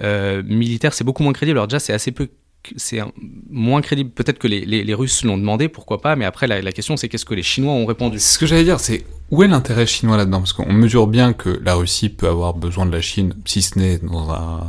[0.02, 1.58] Euh, militaire, c'est beaucoup moins crédible.
[1.58, 2.30] Alors déjà, c'est assez peu
[2.78, 3.00] c'est
[3.50, 4.10] moins crédible.
[4.12, 6.98] Peut-être que les, les- les Russes l'ont demandé, pourquoi pas, mais après, la, la question,
[6.98, 8.20] c'est qu'est-ce que les Chinois ont répondu?
[8.20, 10.40] Ce que j'allais dire, c'est où est l'intérêt chinois là-dedans?
[10.40, 13.80] Parce qu'on mesure bien que la Russie peut avoir besoin de la Chine, si ce
[13.80, 14.60] n'est dans un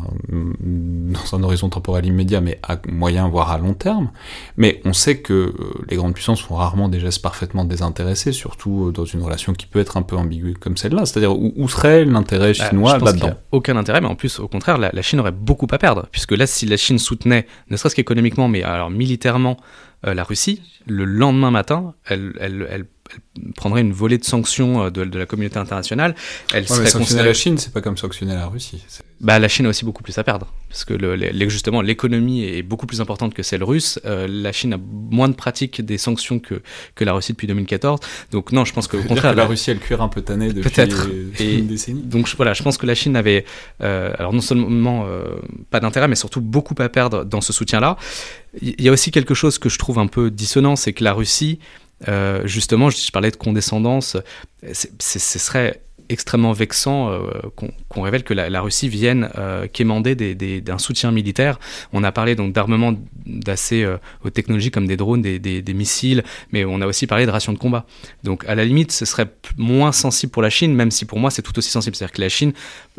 [0.63, 4.11] dans un horizon temporel immédiat, mais à moyen voire à long terme.
[4.57, 5.55] Mais on sait que euh,
[5.91, 9.67] les grandes puissances font rarement des gestes parfaitement désintéressés, surtout euh, dans une relation qui
[9.67, 11.07] peut être un peu ambiguë comme celle-là.
[11.07, 14.49] C'est-à-dire où, où serait l'intérêt Bah, chinois là-dedans a Aucun intérêt, mais en plus, au
[14.49, 16.07] contraire, la, la Chine aurait beaucoup à perdre.
[16.13, 19.57] Puisque là, si la Chine soutenait, ne serait-ce qu'économiquement, mais alors militairement,
[20.07, 24.85] euh, la Russie, le lendemain matin, elle, elle, elle- elle prendrait une volée de sanctions
[24.85, 26.15] euh, de, de la communauté internationale.
[26.55, 27.29] Elle Ouais, mais serait sanctionner considérée.
[27.29, 28.83] la Chine, c'est pas comme sanctionner la Russie.
[29.21, 30.47] Bah, la Chine a aussi beaucoup plus à perdre.
[30.71, 34.01] Parce que le- justement, l'économie est beaucoup plus importante que celle russe.
[34.07, 36.63] Euh, la Chine a moins de pratique des sanctions que,
[36.95, 38.01] que la Russie depuis 2014.
[38.31, 40.23] Donc, non, je pense qu'au contraire, que la la- Russie a le cuir un peu
[40.23, 41.09] tanné depuis Peut-être.
[41.39, 42.03] Et- une décennie.
[42.03, 43.45] Donc voilà, je pense que la Chine avait,
[43.83, 45.25] euh, alors non seulement euh,
[45.71, 47.99] pas d'intérêt, mais surtout beaucoup à perdre dans ce soutien-là.
[48.61, 51.15] Il y a aussi quelque chose que je trouve un peu dissonant, c'est que la
[51.15, 51.59] Russie,
[52.09, 54.17] euh, justement, je, je parlais de condescendance,
[54.73, 55.83] ce serait
[56.13, 57.21] extrêmement vexant euh,
[57.89, 60.15] qu'on révèle que la, Russie vienne euh, quémander
[60.61, 61.59] d'un soutien militaire.
[61.93, 62.95] On a parlé donc d'armement
[63.27, 66.23] d'assez euh, haute technologie comme des drones, des, missiles,
[66.53, 67.87] mais on a aussi parlé de rations de combat.
[68.25, 71.31] Donc à la limite, ce serait moins sensible pour la Chine, même si pour moi
[71.31, 71.97] c'est tout aussi sensible.
[71.97, 72.53] C'est-à-dire que la Chine,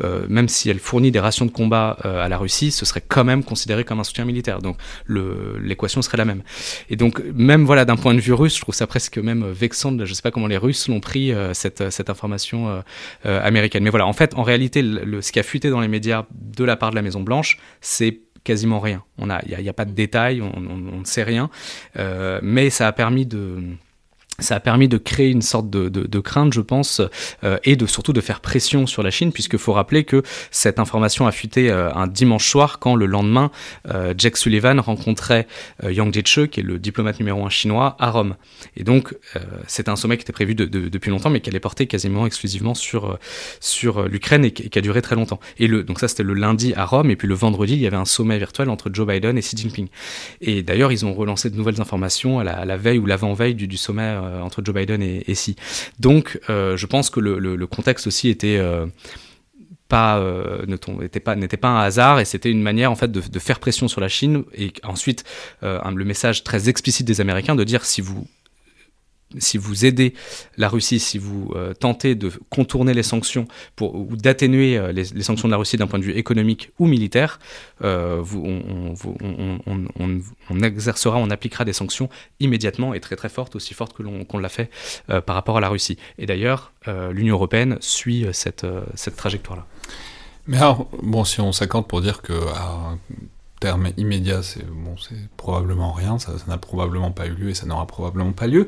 [0.03, 3.23] euh, même si elle fournit des rations de combat à la Russie, ce serait quand
[3.23, 4.61] même considéré comme un soutien militaire.
[4.61, 4.77] Donc
[5.07, 6.43] l'équation serait la même.
[6.89, 9.97] Et donc même voilà d'un point de vue russe, je trouve ça presque même vexant.
[10.03, 12.83] je sais pas comment les Russes l'ont pris cette, information
[13.25, 13.83] américaine.
[13.83, 16.63] Mais voilà, en fait, en réalité, le, ce qui a fuité dans les médias de
[16.63, 19.03] la part de la Maison Blanche, c'est quasiment rien.
[19.29, 21.49] A, il y a, y a pas de détails, on ne sait rien,
[21.97, 23.61] Euh, mais ça a permis de
[24.39, 27.01] ça a permis de créer une sorte de, de- crainte, je pense,
[27.43, 30.79] euh, et de surtout de faire pression sur la Chine, puisqu'il faut rappeler que cette
[30.79, 33.51] information a fuité euh, un dimanche soir, quand le lendemain,
[33.93, 35.47] euh, Jack Sullivan rencontrait
[35.87, 38.35] Yang Jiechi, qui est le diplomate numéro un chinois, à Rome.
[38.75, 39.15] Et donc,
[39.67, 42.25] c'était un sommet qui était prévu de- de- depuis longtemps, mais qui allait porter quasiment
[42.25, 43.19] exclusivement sur,
[43.59, 45.39] sur l'Ukraine et, qui a duré très longtemps.
[45.59, 47.87] Et le, donc ça, c'était le lundi à Rome, et puis le vendredi, il y
[47.87, 49.87] avait un sommet virtuel entre Joe Biden et Xi Jinping.
[50.41, 54.15] Et d'ailleurs, ils ont relancé de nouvelles informations à la, veille ou l'avant-veille du sommet
[54.23, 55.55] euh, entre Joe Biden et, Xi.
[55.99, 58.85] Donc, euh, je pense que le, le- contexte aussi était euh,
[59.87, 62.95] pas euh, ne tom- était pas n'était pas un hasard et c'était une manière en
[62.95, 65.23] fait de, faire pression sur la Chine et ensuite
[65.97, 68.25] le message très explicite des Américains de dire si vous
[69.37, 70.13] si vous aidez
[70.57, 73.47] la Russie, si vous euh, tentez de contourner les sanctions
[73.81, 77.39] ou d'atténuer euh, les, sanctions de la Russie d'un point de vue économique ou militaire,
[77.83, 78.43] euh, vous-
[80.49, 84.25] on, exercera, on appliquera des sanctions immédiatement et très très fortes, aussi fortes que l'on
[84.37, 84.69] l'a fait
[85.07, 85.97] par rapport à la Russie.
[86.17, 86.73] Et d'ailleurs,
[87.11, 88.65] l'Union européenne suit cette,
[89.15, 89.65] trajectoire-là.
[90.47, 92.97] Mais alors, bon, si on s'accorde pour dire que un
[93.59, 94.95] terme immédiat, c'est bon,
[95.37, 98.67] probablement rien, ça n'a probablement pas eu lieu et ça n'aura probablement pas lieu.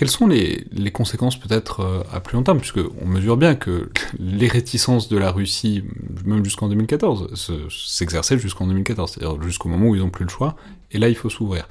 [0.00, 3.54] Quelles sont les, les conséquences peut-être euh, à plus long terme Puisque on mesure bien
[3.54, 5.84] que les réticences de la Russie,
[6.24, 10.30] même jusqu'en 2014, se- s'exerçaient jusqu'en 2014, c'est-à-dire jusqu'au moment où ils n'ont plus le
[10.30, 10.56] choix,
[10.90, 11.68] et là il faut s'ouvrir.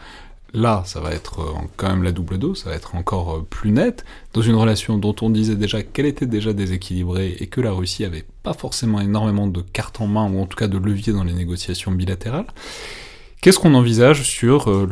[0.53, 3.47] Là, ça va être euh, quand même la double dose, ça va être encore euh,
[3.49, 7.61] plus net, dans une relation dont on disait déjà qu'elle était déjà déséquilibrée et que
[7.61, 10.77] la Russie avait pas forcément énormément de cartes en main, ou en tout cas de
[10.77, 12.45] levier dans les négociations bilatérales.
[13.41, 14.85] Qu'est-ce qu'on envisage sur euh,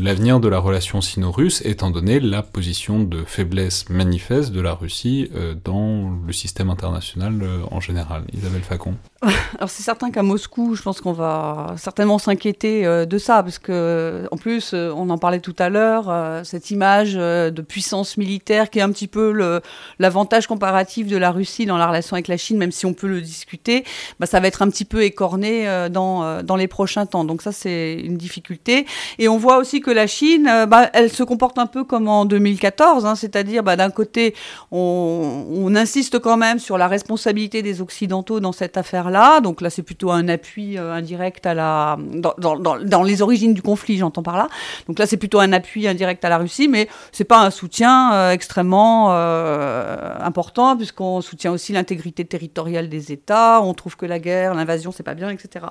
[0.00, 5.30] l'avenir de la relation sino-russe, étant donné la position de faiblesse manifeste de la Russie
[5.36, 8.96] euh, dans le système international euh, en général Isabelle Facon?
[9.58, 13.58] Alors c'est certain qu'à Moscou, je pense qu'on va certainement s'inquiéter euh, de ça, parce
[13.58, 17.60] que en plus, euh, on en parlait tout à l'heure, euh, cette image euh, de
[17.60, 19.60] puissance militaire qui est un petit peu
[19.98, 23.08] l'avantage comparatif de la Russie dans la relation avec la Chine, même si on peut
[23.08, 23.84] le discuter,
[24.20, 27.24] bah, ça va être un petit peu écorné euh, dans, euh, dans les prochains temps.
[27.24, 28.86] Donc ça, c'est une difficulté.
[29.18, 32.08] Et on voit aussi que la Chine, euh, bah, elle se comporte un peu comme
[32.08, 34.34] en 2014, hein, c'est-à-dire bah, d'un côté,
[34.70, 38.76] on, on insiste quand même sur la responsabilité des Occidentaux dans cette
[39.08, 39.40] affaire-là.
[39.40, 43.98] Donc là, c'est plutôt un appui euh, indirect à la dans, les origines du conflit,
[43.98, 44.48] j'entends par là.
[44.86, 48.12] Donc là, c'est plutôt un appui indirect à la Russie, mais c'est pas un soutien
[48.12, 53.60] euh, extrêmement euh, important puisqu'on soutient aussi l'intégrité territoriale des États.
[53.62, 55.66] On trouve que la guerre, l'invasion, c'est pas bien, etc.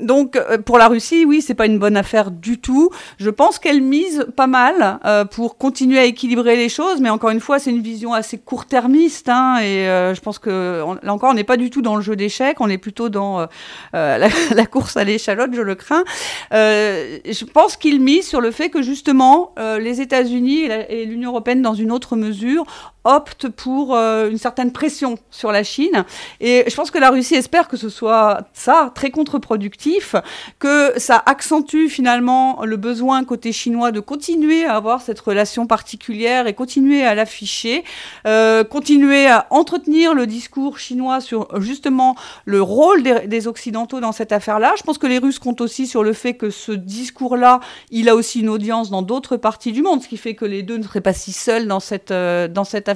[0.00, 2.90] Donc pour la Russie, oui, c'est pas une bonne affaire du tout.
[3.18, 4.98] Je pense qu'elle mise pas mal
[5.30, 9.28] pour continuer à équilibrer les choses, mais encore une fois, c'est une vision assez court-termiste,
[9.28, 9.84] hein, et
[10.14, 12.16] je pense que là encore, on n'est pas du tout dans le jeu
[12.60, 13.46] on est plutôt dans euh,
[13.94, 16.04] euh, la, course à l'échalote, je le crains.
[16.52, 21.62] Euh, je pense qu'il mise sur le fait que justement, les États-Unis et l'Union européenne,
[21.62, 22.64] dans une autre mesure,
[23.04, 26.04] opte pour euh, une certaine pression sur la Chine.
[26.40, 30.14] Et je pense que la Russie espère que ce soit ça, très contre-productif,
[30.58, 36.46] que ça accentue finalement le besoin côté chinois de continuer à avoir cette relation particulière
[36.46, 37.84] et continuer à l'afficher,
[38.26, 44.30] euh, continuer à entretenir le discours chinois sur justement le rôle des, Occidentaux dans cette
[44.30, 44.74] affaire-là.
[44.78, 47.58] Je pense que les Russes comptent aussi sur le fait que ce discours-là,
[47.90, 50.62] il a aussi une audience dans d'autres parties du monde, ce qui fait que les
[50.62, 52.91] deux ne seraient pas si seuls dans cette, euh, dans cette affaire.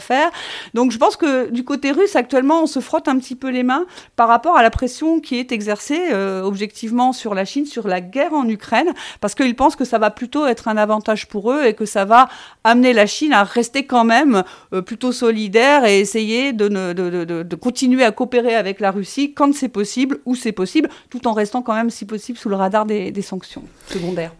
[0.74, 3.62] Donc je pense que du côté russe, actuellement, on se frotte un petit peu les
[3.62, 3.86] mains
[4.16, 8.00] par rapport à la pression qui est exercée euh, objectivement sur la Chine, sur la
[8.00, 11.64] guerre en Ukraine, parce qu'ils pensent que ça va plutôt être un avantage pour eux
[11.64, 12.28] et que ça va
[12.64, 14.42] amener la Chine à rester quand même
[14.72, 20.18] euh, plutôt solidaire et essayer de, continuer à coopérer avec la Russie quand c'est possible,
[20.24, 23.64] où c'est possible, tout en restant quand même, si possible, sous le radar des, sanctions
[23.88, 24.32] secondaires.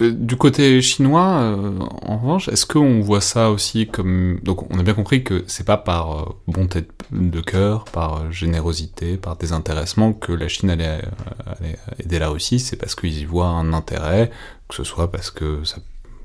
[0.00, 4.40] Du côté chinois, euh, en revanche, est-ce qu'on voit ça aussi comme...
[4.42, 8.30] Donc on a bien compris que c'est pas par euh, bonté de- cœur, par euh,
[8.30, 11.00] générosité, par désintéressement que la Chine allait,
[11.62, 14.30] euh, aider la Russie, c'est parce qu'ils y voient un intérêt,
[14.68, 15.76] que ce soit parce que ça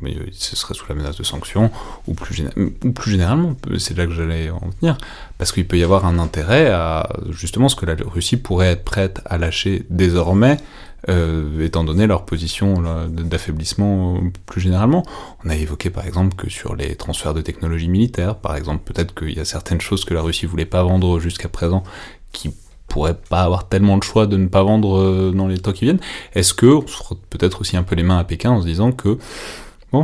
[0.04, 1.72] euh, ce serait sous la menace de sanctions,
[2.08, 2.44] ou plus,
[2.84, 4.98] ou plus généralement, c'est là que j'allais en venir,
[5.38, 8.84] parce qu'il peut y avoir un intérêt à justement ce que la Russie pourrait être
[8.84, 10.58] prête à lâcher désormais
[11.08, 15.04] euh, étant donné leur position d'affaiblissement euh, plus généralement.
[15.46, 19.16] On a évoqué par exemple que sur les transferts de technologies militaires, par exemple, peut-être
[19.16, 21.84] qu'il y a certaines choses que la Russie voulait pas vendre jusqu'à présent
[22.34, 22.54] qui
[22.90, 25.86] pourraient pas avoir tellement le choix de ne pas vendre euh, dans les temps qui
[25.86, 26.02] viennent.
[26.34, 28.68] Est-ce que on se frotte peut-être aussi un peu les mains à Pékin en se
[28.68, 29.18] disant que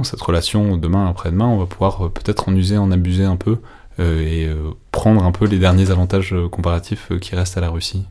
[0.03, 3.59] cette relation demain après-demain, on va pouvoir peut-être en user, en abuser un peu
[3.99, 4.49] et
[4.91, 8.05] prendre un peu les derniers avantages comparatifs qui restent à la Russie?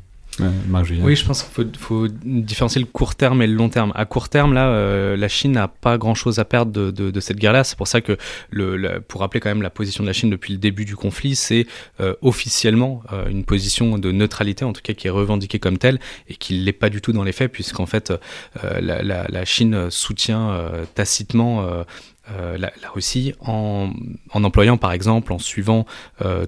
[1.03, 3.93] Oui, je pense qu'il faut, différencier le court terme et le long terme.
[3.95, 7.65] À court terme, là, euh, la Chine n'a pas grand-chose à perdre de, cette guerre-là.
[7.65, 8.19] C'est pour ça que,
[9.09, 11.67] pour rappeler quand même la position de la Chine depuis le début du conflit, c'est
[12.01, 15.99] euh, officiellement euh, une position de neutralité, en tout cas qui est revendiquée comme telle,
[16.29, 18.13] et qui l'est pas du tout dans les faits, puisqu'en fait,
[18.63, 20.61] la, Chine soutient
[20.95, 21.85] tacitement.
[22.31, 23.93] la, Russie en,
[24.33, 25.87] employant par exemple, en suivant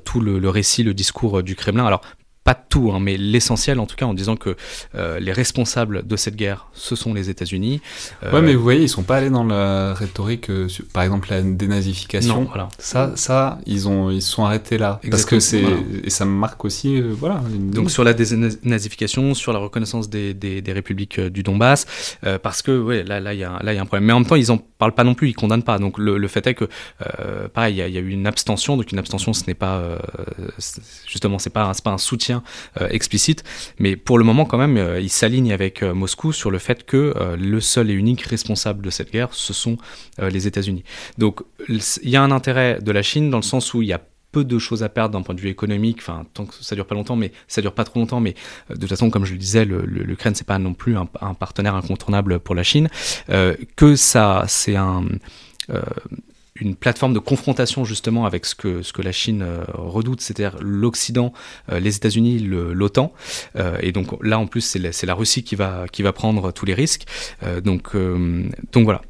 [0.04, 1.86] tout le, récit, le discours du Kremlin.
[1.86, 2.02] Alors
[2.46, 4.56] pas tout, hein, mais l'essentiel en tout cas en disant que
[4.94, 7.80] euh, les responsables de cette guerre, ce sont les États-Unis.
[8.22, 11.02] Euh, Ouais, mais vous voyez, ils sont pas allés dans la rhétorique, euh, sur- par
[11.02, 12.42] exemple la dénazification.
[12.42, 12.68] non, voilà.
[12.78, 15.00] Ça, ça, ils ont, ils sont arrêtés là.
[15.10, 17.42] Parce que c'est, Exactement, et ça me marque aussi, euh, voilà.
[17.52, 21.86] une- Donc sur la dénazification, sur la reconnaissance des, des, des républiques euh, du Donbass,
[22.24, 24.04] euh, parce que ouais, là, là, il y a, là, il y a un problème.
[24.06, 25.78] Mais en même temps, ils en parlent pas non plus, ils condamnent pas.
[25.78, 26.68] Donc le, fait est que,
[27.18, 28.76] euh, pareil, il y, a, il eu une abstention.
[28.76, 29.98] Donc une abstention, ce n'est pas, euh,
[31.06, 32.42] justement, c'est pas, pas un soutien
[32.80, 33.44] euh, explicite.
[33.78, 37.14] Mais pour le moment, quand même, euh, ils s'alignent avec Moscou sur le fait que
[37.38, 39.76] le seul et unique responsable de cette guerre, ce sont
[40.18, 40.84] les États-Unis.
[41.18, 43.92] Donc il y a un intérêt de la Chine dans le sens où il y
[43.92, 44.00] a
[44.36, 46.86] peu de choses à perdre d'un point de vue économique, enfin tant que ça dure
[46.86, 48.34] pas longtemps, mais ça dure pas trop longtemps, mais
[48.70, 51.74] euh, de toute façon, comme je le disais, l'Ukraine c'est pas non plus un, partenaire
[51.74, 52.88] incontournable pour la Chine,
[53.30, 55.00] euh, que ça c'est euh,
[56.56, 59.42] une plateforme de confrontation justement avec ce que, la Chine
[59.72, 61.32] redoute, c'est-à-dire l'Occident,
[61.72, 63.12] les États-Unis, l'OTAN.
[63.80, 67.04] Et donc là, en plus, c'est la, Russie qui va, prendre tous les risques.
[67.62, 67.94] Donc,
[68.72, 69.02] donc voilà.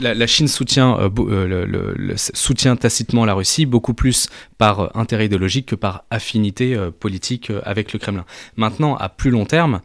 [0.00, 5.66] La, Chine soutient, euh, euh, soutient tacitement la Russie, beaucoup plus par euh, intérêt idéologique
[5.66, 8.24] que par affinité politique avec le Kremlin.
[8.56, 9.80] Maintenant, à plus long terme,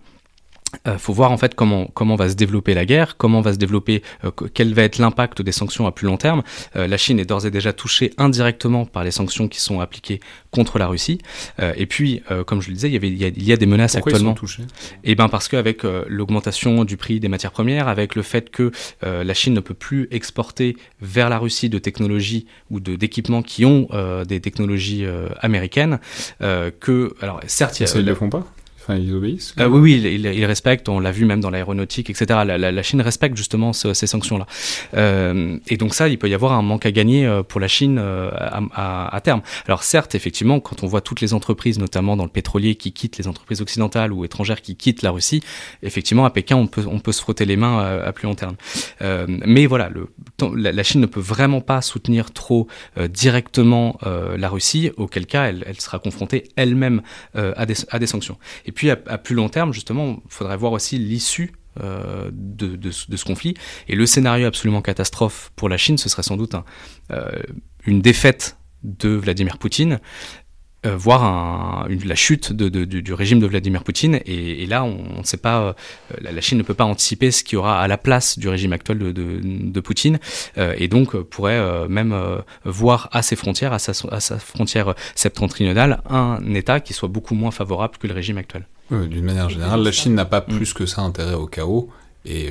[0.86, 3.58] il faut voir en fait comment, comment va se développer la guerre, comment va se
[3.58, 6.44] développer, euh, que- quel va être l'impact des sanctions à plus long terme.
[6.76, 10.20] Euh, la Chine est d'ores et déjà touchée indirectement par les sanctions qui sont appliquées
[10.52, 11.20] contre la Russie.
[11.60, 13.44] Euh, et puis, euh, comme je le disais, il y, avait, il y a, il
[13.44, 14.32] y a des menaces Pourquoi actuellement.
[14.32, 14.64] ils sont touchés?
[15.04, 18.72] Eh ben parce qu'avec euh, l'augmentation du prix des matières premières, avec le fait que
[19.04, 23.42] euh, la Chine ne peut plus exporter vers la Russie de technologies ou de d'équipements
[23.42, 26.00] qui ont euh, des technologies euh, américaines,
[26.42, 28.46] euh, que alors certes, il y a- Ça, ils le font pas?
[28.90, 31.52] Enfin, ils obéissent euh, oui, oui, ils il, il respectent, on l'a vu même dans
[31.52, 32.26] l'aéronautique, etc.
[32.44, 34.48] La, la- la Chine respecte justement ce- ces sanctions-là.
[34.96, 37.68] Euh, et donc ça, il peut y avoir un manque à gagner euh, pour la
[37.68, 39.42] Chine à, à- à terme.
[39.68, 43.18] Alors certes, effectivement, quand on voit toutes les entreprises, notamment dans le pétrolier, qui quittent
[43.20, 45.44] les entreprises occidentales ou étrangères qui quittent la Russie,
[45.84, 48.34] effectivement, à Pékin, on peut, on peut se frotter les mains à, à plus long
[48.36, 48.56] terme.
[49.04, 50.08] Euh, mais voilà, le,
[50.56, 52.68] la, la Chine ne peut vraiment pas soutenir trop
[53.08, 57.02] directement la Russie, auquel cas elle, elle sera confrontée elle-même
[57.36, 58.38] à, des, à des sanctions.
[58.66, 61.52] Et puis à, à plus long terme, justement, il faudrait voir aussi l'issue
[61.82, 63.54] euh, de, ce- conflit.
[63.88, 66.56] Et le scénario absolument catastrophe pour la Chine, ce serait sans doute
[67.12, 67.30] euh,
[67.86, 70.00] une défaite de Vladimir Poutine
[70.86, 74.20] euh, voir un, une, la chute de, de, du, du, régime de Vladimir Poutine.
[74.26, 75.74] Et, et là, on ne sait pas, euh,
[76.22, 78.48] la, la, Chine ne peut pas anticiper ce qu'il y aura à la place du
[78.48, 80.20] régime actuel de, de Poutine,
[80.58, 84.40] euh, et donc pourrait euh, même euh, voir à ses frontières, à sa, à sa
[84.40, 88.66] frontière septentrionale, un État qui soit beaucoup moins favorable que le régime actuel.
[88.90, 90.56] D'une manière générale, la Chine n'a pas mm.
[90.56, 91.90] plus que ça intérêt au chaos,
[92.26, 92.50] et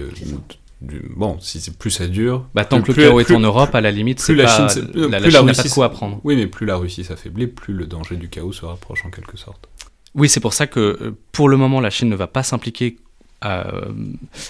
[0.81, 2.47] du, bon, si c'est plus ça dure.
[2.55, 4.91] Bah, tant que le chaos est en Europe, à la limite, plus la pas, Chine,
[4.95, 6.21] la, la, plus la Chine Russie pas de quoi apprendre.
[6.25, 9.37] Oui, mais plus la Russie s'affaiblit, plus le danger du chaos se rapproche en quelque
[9.37, 9.69] sorte.
[10.15, 12.97] Oui, c'est pour ça que pour le moment, la Chine ne va pas s'impliquer
[13.45, 13.71] euh,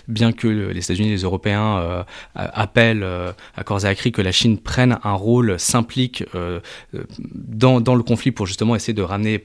[0.06, 2.02] bien que les États-Unis et les Européens euh,
[2.34, 6.60] appellent euh, à corps et à cri que la Chine prenne un rôle, s'implique euh,
[7.34, 9.42] dans, dans, le conflit pour justement essayer de ramener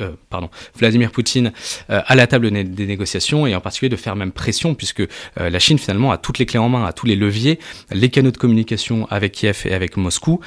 [0.00, 1.52] euh, pardon, Vladimir Poutine
[1.90, 5.02] euh, à la table des négociations et en particulier de faire même pression puisque
[5.36, 7.58] la Chine finalement a toutes les clés en main, a tous les leviers,
[7.90, 10.40] les canaux de communication avec Kiev et avec Moscou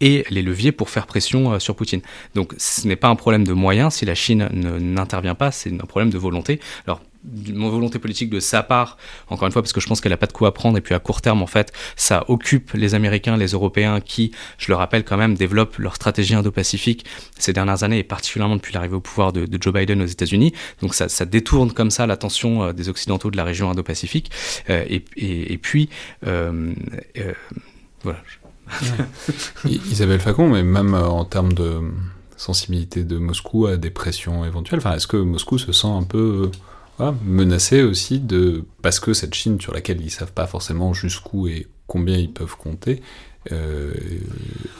[0.00, 2.00] et les leviers pour faire pression sur Poutine.
[2.34, 5.86] Donc ce n'est pas un problème de moyens si la Chine n'intervient pas, c'est un
[5.86, 6.60] problème de volonté.
[6.86, 8.96] Alors d'une volonté politique de sa part,
[9.28, 10.94] encore une fois, parce que je pense qu'elle n'a pas de quoi apprendre, et puis
[10.94, 15.04] à court terme, en fait, ça occupe les Américains, les Européens, qui, je le rappelle
[15.04, 17.04] quand même, développent leur stratégie indo-pacifique
[17.38, 20.52] ces dernières années, et particulièrement depuis l'arrivée au pouvoir de, de, Joe Biden aux États-Unis.
[20.80, 24.30] Donc ça, ça, détourne comme ça l'attention euh, des Occidentaux de la région indo-pacifique.
[24.68, 25.88] Euh, et, et, et, puis,
[26.26, 26.72] euh,
[28.02, 28.20] voilà.
[29.64, 31.80] Isabelle Facon, mais même en termes de
[32.36, 36.50] sensibilité de Moscou à des pressions éventuelles, enfin, est-ce que Moscou se sent un peu
[37.02, 41.48] voilà, menacé aussi de parce que cette Chine sur laquelle ils savent pas forcément jusqu'où
[41.48, 43.02] et combien ils peuvent compter
[43.50, 43.92] euh,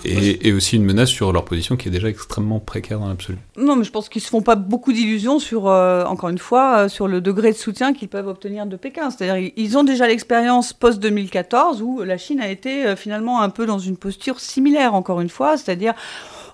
[0.04, 3.38] et, et, aussi une menace sur leur position qui est déjà extrêmement précaire dans l'absolu.
[3.56, 6.84] Non, mais je pense qu'ils se font pas beaucoup d'illusions sur, euh, encore une fois,
[6.84, 9.10] euh, sur le degré de soutien qu'ils peuvent obtenir de Pékin.
[9.10, 13.66] C'est-à-dire, ils ont déjà l'expérience post-2014 où la Chine a été euh, finalement un peu
[13.66, 15.94] dans une posture similaire, encore une fois, c'est-à-dire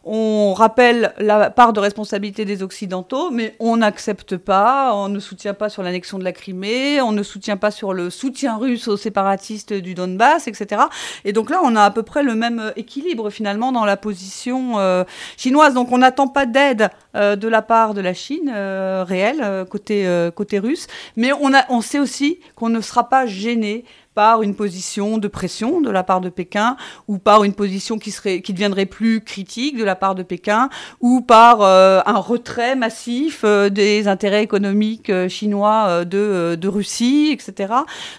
[0.05, 5.55] on rappelle la part de responsabilité des Occidentaux, mais on n'accepte pas, on ne soutient
[5.55, 8.97] pas sur l'annexion de la Crimée, on ne soutient pas sur le soutien russe aux
[8.97, 10.83] séparatistes du Donbass, etc.
[11.25, 14.79] Et donc là, on a à peu près le même équilibre finalement dans la position
[14.79, 15.05] euh,
[15.37, 15.75] chinoise.
[15.75, 20.59] Donc on n'attend pas d'aide euh, de la part de la Chine euh, réelle côté
[20.59, 23.85] russe, mais on a on sait aussi qu'on ne sera pas gêné
[24.19, 26.77] par une position de pression de la part de Pékin
[27.07, 30.70] ou par une position qui serait qui deviendrait plus critique de la part de Pékin
[31.01, 37.31] ou par euh, un retrait massif euh, des intérêts économiques euh, chinois de, de Russie,
[37.32, 37.73] etc.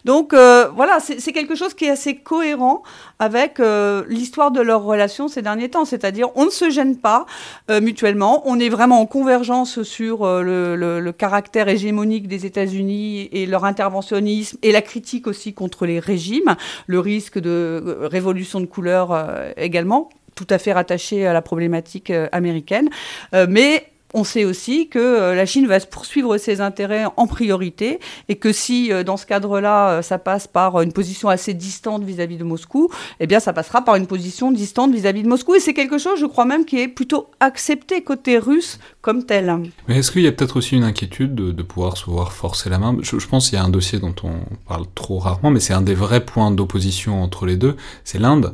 [0.05, 2.81] Donc voilà, c'est quelque chose qui est assez cohérent
[3.21, 3.59] avec
[4.07, 7.26] l'histoire de leurs relations ces derniers temps, c'est-à-dire on ne se gêne pas
[7.69, 13.65] mutuellement, on est vraiment en convergence sur le, le, caractère hégémonique des États-Unis et leur
[13.65, 16.56] interventionnisme et la critique aussi contre les régimes,
[16.88, 22.11] le risque de révolution de couleur euh, également, tout à fait rattaché à la problématique
[22.11, 22.90] euh, américaine.
[23.34, 27.99] Euh, mais on sait aussi que euh, la Chine va poursuivre ses intérêts en priorité
[28.27, 32.03] et que si euh, dans ce cadre-là euh, ça passe par une position assez distante
[32.03, 35.30] vis-à-vis -vis de Moscou, eh bien ça passera par une position distante vis-à-vis -vis de
[35.30, 39.26] Moscou et c'est quelque chose, je crois même, qui est plutôt accepté côté russe comme
[39.26, 39.40] tel.
[39.88, 42.77] Mais est-ce qu'il y a peut-être aussi une inquiétude de, pouvoir se voir forcer la
[42.77, 42.98] main?
[43.02, 44.34] Je pense qu'il y a un dossier dont on
[44.68, 48.53] parle trop rarement, mais c'est un des vrais points d'opposition entre les deux, c'est l'Inde.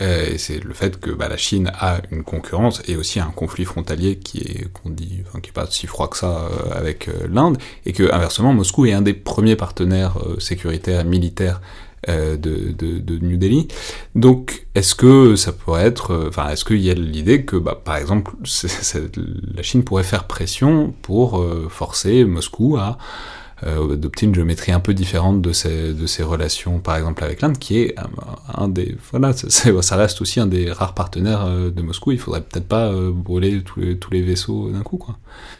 [0.00, 3.64] Euh, c'est le fait que bah, la Chine a une concurrence et aussi un conflit
[3.64, 7.26] frontalier qui est qu'on dit, qui est pas si froid que ça euh, avec euh,
[7.30, 11.60] l'Inde, et que inversement Moscou est un des premiers partenaires sécuritaires militaires
[12.08, 13.68] de, New Delhi.
[14.16, 17.96] Donc, est-ce que ça pourrait être, enfin, est-ce qu'il y a l'idée que, bah, par
[17.96, 18.32] exemple,
[19.54, 22.98] la Chine pourrait faire pression pour forcer Moscou à
[23.66, 27.42] euh, adopter une géométrie un peu différente de ses, de ses relations, par exemple avec
[27.42, 31.70] l'Inde, qui est un, un des, voilà, ça reste aussi un des rares partenaires euh,
[31.70, 32.12] de Moscou.
[32.12, 35.16] Il faudrait peut-être pas euh, brûler tous les, tous les vaisseaux d'un coup, quoi.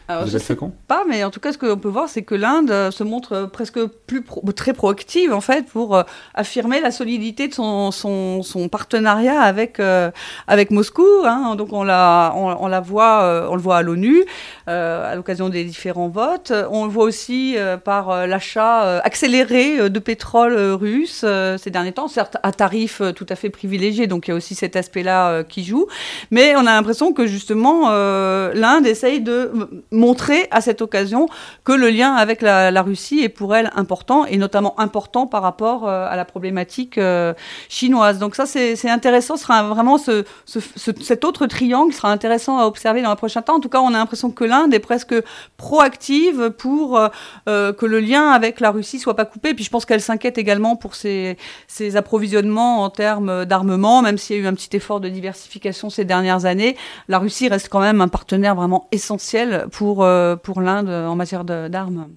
[0.07, 0.57] Alors, je sais
[0.87, 3.33] pas, mais en tout cas, ce qu'on peut voir, c'est que l'Inde euh, se montre
[3.33, 6.03] euh, presque plus pro très proactive en fait pour euh,
[6.33, 10.11] affirmer la solidité de son, son, son partenariat avec euh,
[10.47, 11.07] avec Moscou.
[11.25, 11.55] Hein.
[11.55, 14.23] Donc on la on, on, la voit, euh, on le voit à l'ONU
[14.67, 16.53] à l'occasion des différents votes.
[16.69, 17.92] On le voit aussi par
[18.27, 21.25] l'achat accéléré de pétrole russe
[21.57, 24.07] ces derniers temps, certes à tarif tout à fait privilégié.
[24.07, 25.87] Donc il y a aussi cet aspect-là qui joue,
[26.31, 29.51] mais on a l'impression que justement l'Inde essaye de
[29.91, 31.27] montrer à cette occasion
[31.63, 35.87] que le lien avec la, Russie est pour elle important, et notamment important par rapport
[35.87, 37.33] euh, à la problématique euh,
[37.69, 38.19] chinoise.
[38.19, 42.59] Donc ça, c'est intéressant, ce sera vraiment ce, ce, ce, cet autre triangle sera intéressant
[42.59, 43.55] à observer dans le prochain temps.
[43.55, 45.15] En tout cas, on a l'impression que l'Inde est presque
[45.57, 46.99] proactive pour
[47.47, 49.53] euh, que le lien avec la Russie soit pas coupé.
[49.53, 51.37] Puis je pense qu'elle s'inquiète également pour ses,
[51.67, 55.89] ses approvisionnements en termes d'armement, même s'il y a eu un petit effort de diversification
[55.89, 56.75] ces dernières années.
[57.07, 61.43] La Russie reste quand même un partenaire vraiment essentiel pour, euh, pour l'Inde en matière
[61.43, 62.07] d'armes.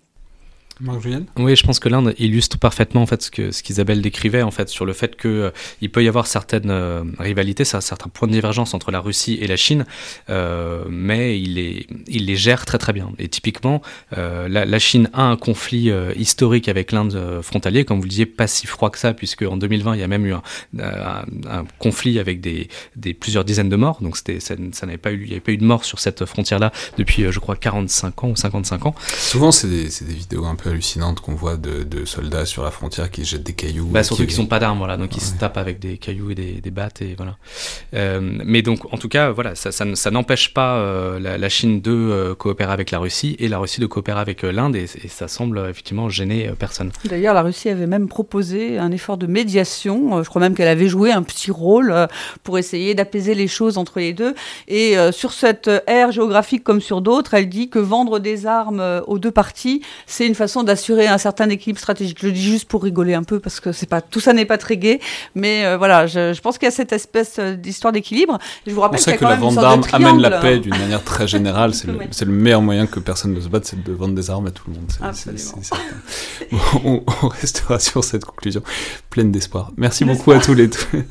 [0.81, 4.03] Marc Julien Oui, je pense que l'Inde illustre parfaitement en fait ce que ce qu'Isabelle
[4.03, 5.51] décrivait en fait sur le fait que euh,
[5.81, 9.39] il peut y avoir certaines euh, rivalités, ça- certains points de divergence entre la Russie
[9.41, 9.87] et la Chine,
[10.29, 13.11] euh, mais il les il les gère très très bien.
[13.19, 13.81] Et typiquement,
[14.19, 18.05] euh, la, la Chine a un conflit euh, historique avec l'Inde euh, frontalier, comme vous
[18.05, 20.35] le disiez, pas si froid que ça, puisque en 2020 il y a même eu
[20.35, 20.43] un,
[20.79, 24.03] un, un conflit avec des, des plusieurs dizaines de morts.
[24.03, 26.01] Donc c'était ça, ça n'avait pas eu il n'y avait pas eu de mort sur
[26.01, 28.95] cette frontière-là depuis euh, je crois 45 ans ou 55 ans.
[29.17, 32.63] Souvent, c'est des, c'est des vidéos un peu hallucinantes qu'on voit de, de soldats sur
[32.63, 33.87] la frontière qui jettent des cailloux.
[33.87, 35.39] Bah, surtout qui- qu'ils n'ont pas d'armes, voilà, donc ils se Ouais.
[35.39, 37.37] tapent avec des cailloux et des, des battes et voilà.
[37.95, 41.39] Euh, mais donc, en tout cas, voilà, ça, ça, ne- ça n'empêche pas euh, la,
[41.39, 44.53] la Chine de euh, coopérer avec la Russie et la Russie de coopérer avec euh,
[44.53, 46.91] l'Inde et, et ça semble effectivement gêner euh, personne.
[47.05, 50.23] D'ailleurs, la Russie avait même proposé un effort de médiation.
[50.23, 51.95] Je crois même qu'elle avait joué un petit rôle
[52.43, 54.35] pour essayer d'apaiser les choses entre les deux.
[54.69, 59.03] Et euh, sur cette ère géographique comme sur d'autres, elle dit que vendre des armes
[59.07, 62.19] aux deux parties, c'est une façon d'assurer un certain équilibre stratégique.
[62.21, 64.45] Je le dis juste pour rigoler un peu parce que c'est pas tout ça n'est
[64.45, 65.01] pas très gai,
[65.35, 68.39] mais euh, voilà, je, je pense qu'il y a cette espèce euh, d'histoire d'équilibre.
[68.67, 70.39] Je vous On rappelle y sait a que quand la même vente d'armes amène la
[70.39, 71.73] paix d'une manière très générale.
[72.11, 74.51] C'est le, meilleur moyen que personne ne se batte, c'est de vendre des armes à
[74.51, 74.91] tout le monde.
[75.03, 75.63] Absolument.
[76.51, 78.63] Bon, on, on restera sur cette conclusion
[79.11, 79.73] pleine d'espoir.
[79.77, 81.05] Merci beaucoup à tous les deux.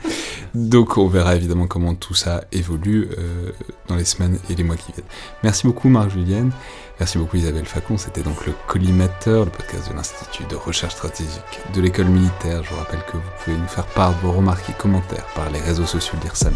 [0.54, 3.52] Donc on verra évidemment comment tout ça évolue euh,
[3.88, 5.08] dans les semaines et les mois qui viennent.
[5.44, 6.52] Merci beaucoup Marc-Julienne.
[7.00, 7.98] Merci beaucoup Isabelle Facon.
[7.98, 12.64] C'était donc le Collimateur, le podcast de l'Institut de recherche stratégique de l'école militaire.
[12.64, 15.50] Je vous rappelle que vous pouvez nous faire part de vos remarques et commentaires par
[15.50, 16.54] les réseaux sociaux de l'IRSAM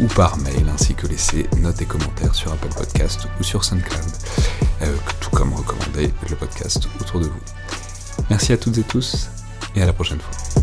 [0.00, 4.04] ou par mail, ainsi que laisser notes et commentaires sur Apple Podcast ou sur SoundCloud,
[4.82, 7.40] euh, tout comme recommander le podcast autour de vous.
[8.30, 9.28] Merci à toutes et tous,
[9.74, 10.62] et à la prochaine fois.